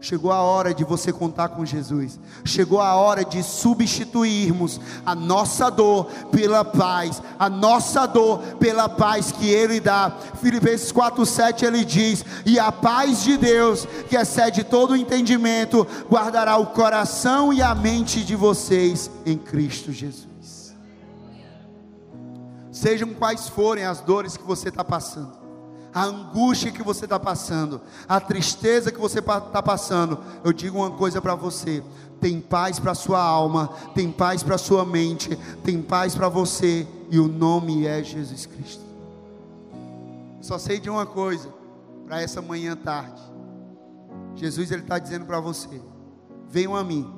Chegou 0.00 0.30
a 0.30 0.40
hora 0.40 0.74
de 0.74 0.84
você 0.84 1.12
contar 1.12 1.48
com 1.48 1.64
Jesus. 1.64 2.20
Chegou 2.44 2.80
a 2.80 2.94
hora 2.94 3.24
de 3.24 3.42
substituirmos 3.42 4.80
a 5.04 5.14
nossa 5.14 5.70
dor 5.70 6.06
pela 6.30 6.64
paz, 6.64 7.22
a 7.38 7.48
nossa 7.48 8.06
dor 8.06 8.38
pela 8.58 8.88
paz 8.88 9.32
que 9.32 9.48
Ele 9.48 9.80
dá. 9.80 10.14
Filipenses 10.40 10.92
4:7 10.92 11.64
ele 11.64 11.84
diz: 11.84 12.24
"E 12.44 12.58
a 12.58 12.70
paz 12.70 13.22
de 13.22 13.36
Deus, 13.36 13.86
que 14.08 14.16
excede 14.16 14.64
todo 14.64 14.90
o 14.90 14.96
entendimento, 14.96 15.86
guardará 16.10 16.56
o 16.56 16.66
coração 16.66 17.52
e 17.52 17.62
a 17.62 17.74
mente 17.74 18.22
de 18.22 18.36
vocês 18.36 19.10
em 19.24 19.38
Cristo 19.38 19.92
Jesus." 19.92 20.74
Sejam 22.70 23.14
quais 23.14 23.48
forem 23.48 23.84
as 23.84 24.00
dores 24.02 24.36
que 24.36 24.44
você 24.44 24.68
está 24.68 24.84
passando 24.84 25.45
a 25.96 26.04
angústia 26.04 26.70
que 26.70 26.82
você 26.82 27.06
está 27.06 27.18
passando, 27.18 27.80
a 28.06 28.20
tristeza 28.20 28.92
que 28.92 29.00
você 29.00 29.20
está 29.20 29.62
passando, 29.62 30.18
eu 30.44 30.52
digo 30.52 30.76
uma 30.76 30.90
coisa 30.90 31.22
para 31.22 31.34
você: 31.34 31.82
tem 32.20 32.38
paz 32.38 32.78
para 32.78 32.94
sua 32.94 33.18
alma, 33.18 33.68
tem 33.94 34.12
paz 34.12 34.42
para 34.42 34.58
sua 34.58 34.84
mente, 34.84 35.34
tem 35.64 35.80
paz 35.80 36.14
para 36.14 36.28
você, 36.28 36.86
e 37.10 37.18
o 37.18 37.26
nome 37.26 37.86
é 37.86 38.04
Jesus 38.04 38.44
Cristo. 38.44 38.84
Só 40.42 40.58
sei 40.58 40.78
de 40.78 40.90
uma 40.90 41.06
coisa 41.06 41.48
para 42.04 42.20
essa 42.20 42.42
manhã 42.42 42.76
tarde. 42.76 43.22
Jesus 44.34 44.70
ele 44.70 44.82
está 44.82 44.98
dizendo 44.98 45.24
para 45.24 45.40
você: 45.40 45.80
venham 46.50 46.76
a 46.76 46.84
mim 46.84 47.10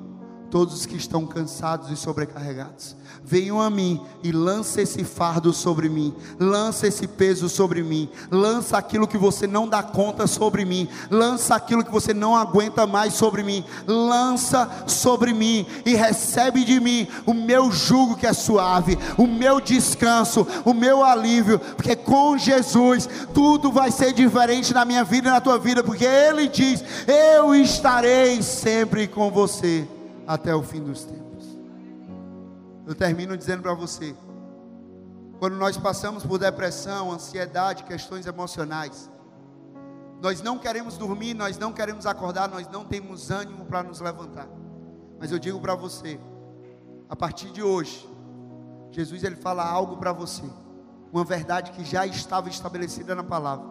todos 0.49 0.73
os 0.73 0.85
que 0.85 0.95
estão 0.95 1.25
cansados 1.25 1.89
e 1.91 1.95
sobrecarregados. 1.95 2.95
Venham 3.23 3.61
a 3.61 3.69
mim 3.69 4.01
e 4.23 4.31
lança 4.31 4.81
esse 4.81 5.03
fardo 5.03 5.53
sobre 5.53 5.89
mim, 5.89 6.13
lança 6.39 6.87
esse 6.87 7.07
peso 7.07 7.47
sobre 7.47 7.83
mim, 7.83 8.09
lança 8.31 8.77
aquilo 8.77 9.07
que 9.07 9.17
você 9.17 9.45
não 9.45 9.67
dá 9.67 9.83
conta 9.83 10.25
sobre 10.25 10.65
mim, 10.65 10.87
lança 11.11 11.55
aquilo 11.55 11.83
que 11.83 11.91
você 11.91 12.13
não 12.13 12.35
aguenta 12.35 12.87
mais 12.87 13.13
sobre 13.13 13.43
mim, 13.43 13.63
lança 13.85 14.69
sobre 14.87 15.33
mim 15.33 15.65
e 15.85 15.95
recebe 15.95 16.63
de 16.63 16.79
mim 16.79 17.07
o 17.25 17.33
meu 17.33 17.71
jugo 17.71 18.15
que 18.15 18.25
é 18.25 18.33
suave, 18.33 18.97
o 19.17 19.27
meu 19.27 19.59
descanso, 19.59 20.47
o 20.65 20.73
meu 20.73 21.03
alívio, 21.03 21.59
porque 21.59 21.95
com 21.95 22.37
Jesus 22.37 23.07
tudo 23.33 23.71
vai 23.71 23.91
ser 23.91 24.13
diferente 24.13 24.73
na 24.73 24.85
minha 24.85 25.03
vida 25.03 25.27
e 25.27 25.31
na 25.31 25.41
tua 25.41 25.59
vida, 25.59 25.83
porque 25.83 26.05
Ele 26.05 26.47
diz: 26.47 26.83
Eu 27.07 27.53
estarei 27.53 28.41
sempre 28.41 29.07
com 29.07 29.29
você 29.29 29.87
até 30.29 30.53
o 30.53 30.61
fim 30.61 30.83
dos 30.83 31.03
tempos. 31.03 31.57
Eu 32.85 32.93
termino 32.93 33.35
dizendo 33.35 33.63
para 33.63 33.73
você: 33.73 34.15
quando 35.39 35.55
nós 35.55 35.75
passamos 35.75 36.23
por 36.23 36.37
depressão, 36.37 37.11
ansiedade, 37.11 37.83
questões 37.83 38.27
emocionais, 38.27 39.09
nós 40.21 40.39
não 40.43 40.59
queremos 40.59 40.97
dormir, 40.97 41.33
nós 41.33 41.57
não 41.57 41.73
queremos 41.73 42.05
acordar, 42.05 42.47
nós 42.47 42.69
não 42.69 42.85
temos 42.85 43.31
ânimo 43.31 43.65
para 43.65 43.81
nos 43.81 43.99
levantar. 44.01 44.47
Mas 45.19 45.31
eu 45.31 45.39
digo 45.39 45.59
para 45.59 45.73
você, 45.73 46.19
a 47.09 47.15
partir 47.15 47.49
de 47.49 47.63
hoje, 47.63 48.07
Jesus 48.91 49.23
ele 49.23 49.35
fala 49.35 49.67
algo 49.67 49.97
para 49.97 50.13
você, 50.13 50.43
uma 51.11 51.23
verdade 51.23 51.71
que 51.71 51.83
já 51.83 52.05
estava 52.05 52.49
estabelecida 52.49 53.15
na 53.15 53.23
palavra. 53.23 53.65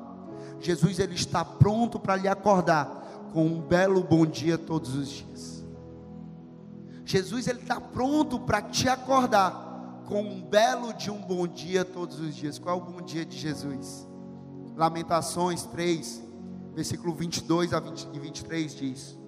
Jesus 0.58 0.98
ele 0.98 1.14
está 1.14 1.44
pronto 1.44 2.00
para 2.00 2.16
lhe 2.16 2.26
acordar 2.26 3.30
com 3.32 3.46
um 3.46 3.60
belo 3.60 4.02
bom 4.02 4.26
dia 4.26 4.58
todos 4.58 4.96
os 4.96 5.08
dias. 5.08 5.57
Jesus 7.08 7.48
ele 7.48 7.60
está 7.60 7.80
pronto 7.80 8.38
para 8.38 8.60
te 8.60 8.86
acordar 8.86 10.02
com 10.04 10.20
um 10.20 10.42
belo 10.42 10.92
de 10.92 11.10
um 11.10 11.18
bom 11.18 11.46
dia 11.46 11.82
todos 11.82 12.20
os 12.20 12.36
dias. 12.36 12.58
Qual 12.58 12.78
é 12.78 12.82
o 12.82 12.84
bom 12.84 13.00
dia 13.00 13.24
de 13.24 13.34
Jesus? 13.34 14.06
Lamentações 14.76 15.62
3, 15.64 16.22
versículo 16.74 17.14
22 17.14 17.72
a 17.72 17.80
20, 17.80 18.08
e 18.12 18.18
23 18.18 18.76
diz: 18.76 19.18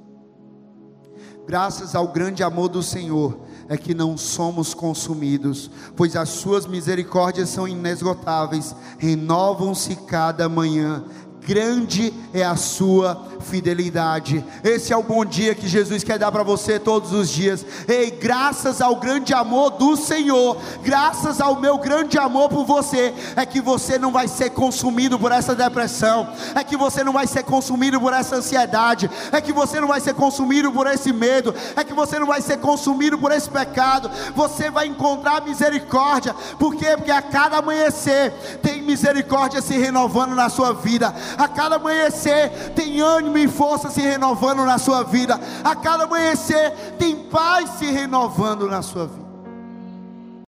Graças 1.46 1.94
ao 1.94 2.08
grande 2.08 2.42
amor 2.42 2.68
do 2.68 2.82
Senhor 2.82 3.40
é 3.66 3.78
que 3.78 3.94
não 3.94 4.14
somos 4.18 4.74
consumidos, 4.74 5.70
pois 5.96 6.14
as 6.16 6.28
suas 6.28 6.66
misericórdias 6.66 7.48
são 7.48 7.66
inesgotáveis, 7.66 8.76
renovam-se 8.98 9.96
cada 9.96 10.50
manhã 10.50 11.02
grande 11.50 12.14
é 12.32 12.44
a 12.44 12.54
sua 12.54 13.26
fidelidade. 13.40 14.44
Esse 14.62 14.92
é 14.92 14.96
o 14.96 15.02
bom 15.02 15.24
dia 15.24 15.52
que 15.52 15.66
Jesus 15.66 16.04
quer 16.04 16.16
dar 16.16 16.30
para 16.30 16.44
você 16.44 16.78
todos 16.78 17.12
os 17.12 17.28
dias. 17.28 17.66
Ei, 17.88 18.12
graças 18.12 18.80
ao 18.80 18.94
grande 18.94 19.34
amor 19.34 19.70
do 19.70 19.96
Senhor, 19.96 20.56
graças 20.84 21.40
ao 21.40 21.60
meu 21.60 21.78
grande 21.78 22.16
amor 22.18 22.48
por 22.48 22.64
você, 22.64 23.12
é 23.34 23.44
que 23.44 23.60
você 23.60 23.98
não 23.98 24.12
vai 24.12 24.28
ser 24.28 24.50
consumido 24.50 25.18
por 25.18 25.32
essa 25.32 25.52
depressão, 25.52 26.28
é 26.54 26.62
que 26.62 26.76
você 26.76 27.02
não 27.02 27.12
vai 27.12 27.26
ser 27.26 27.42
consumido 27.42 28.00
por 28.00 28.12
essa 28.12 28.36
ansiedade, 28.36 29.10
é 29.32 29.40
que 29.40 29.52
você 29.52 29.80
não 29.80 29.88
vai 29.88 30.00
ser 30.00 30.14
consumido 30.14 30.70
por 30.70 30.86
esse 30.86 31.12
medo, 31.12 31.52
é 31.74 31.82
que 31.82 31.92
você 31.92 32.16
não 32.16 32.28
vai 32.28 32.42
ser 32.42 32.58
consumido 32.58 33.18
por 33.18 33.32
esse 33.32 33.50
pecado. 33.50 34.08
Você 34.36 34.70
vai 34.70 34.86
encontrar 34.86 35.42
misericórdia. 35.42 36.32
Por 36.60 36.76
quê? 36.76 36.96
Porque 36.96 37.10
a 37.10 37.22
cada 37.22 37.58
amanhecer 37.58 38.32
tem 38.62 38.82
misericórdia 38.82 39.60
se 39.60 39.76
renovando 39.76 40.36
na 40.36 40.48
sua 40.48 40.72
vida 40.72 41.12
a 41.40 41.48
cada 41.48 41.76
amanhecer 41.76 42.50
tem 42.74 43.00
ânimo 43.00 43.38
e 43.38 43.48
força 43.48 43.88
se 43.88 44.02
renovando 44.02 44.64
na 44.64 44.78
sua 44.78 45.02
vida, 45.02 45.40
a 45.64 45.74
cada 45.74 46.04
amanhecer 46.04 46.72
tem 46.98 47.16
paz 47.16 47.70
se 47.78 47.86
renovando 47.86 48.68
na 48.68 48.82
sua 48.82 49.06
vida. 49.06 49.19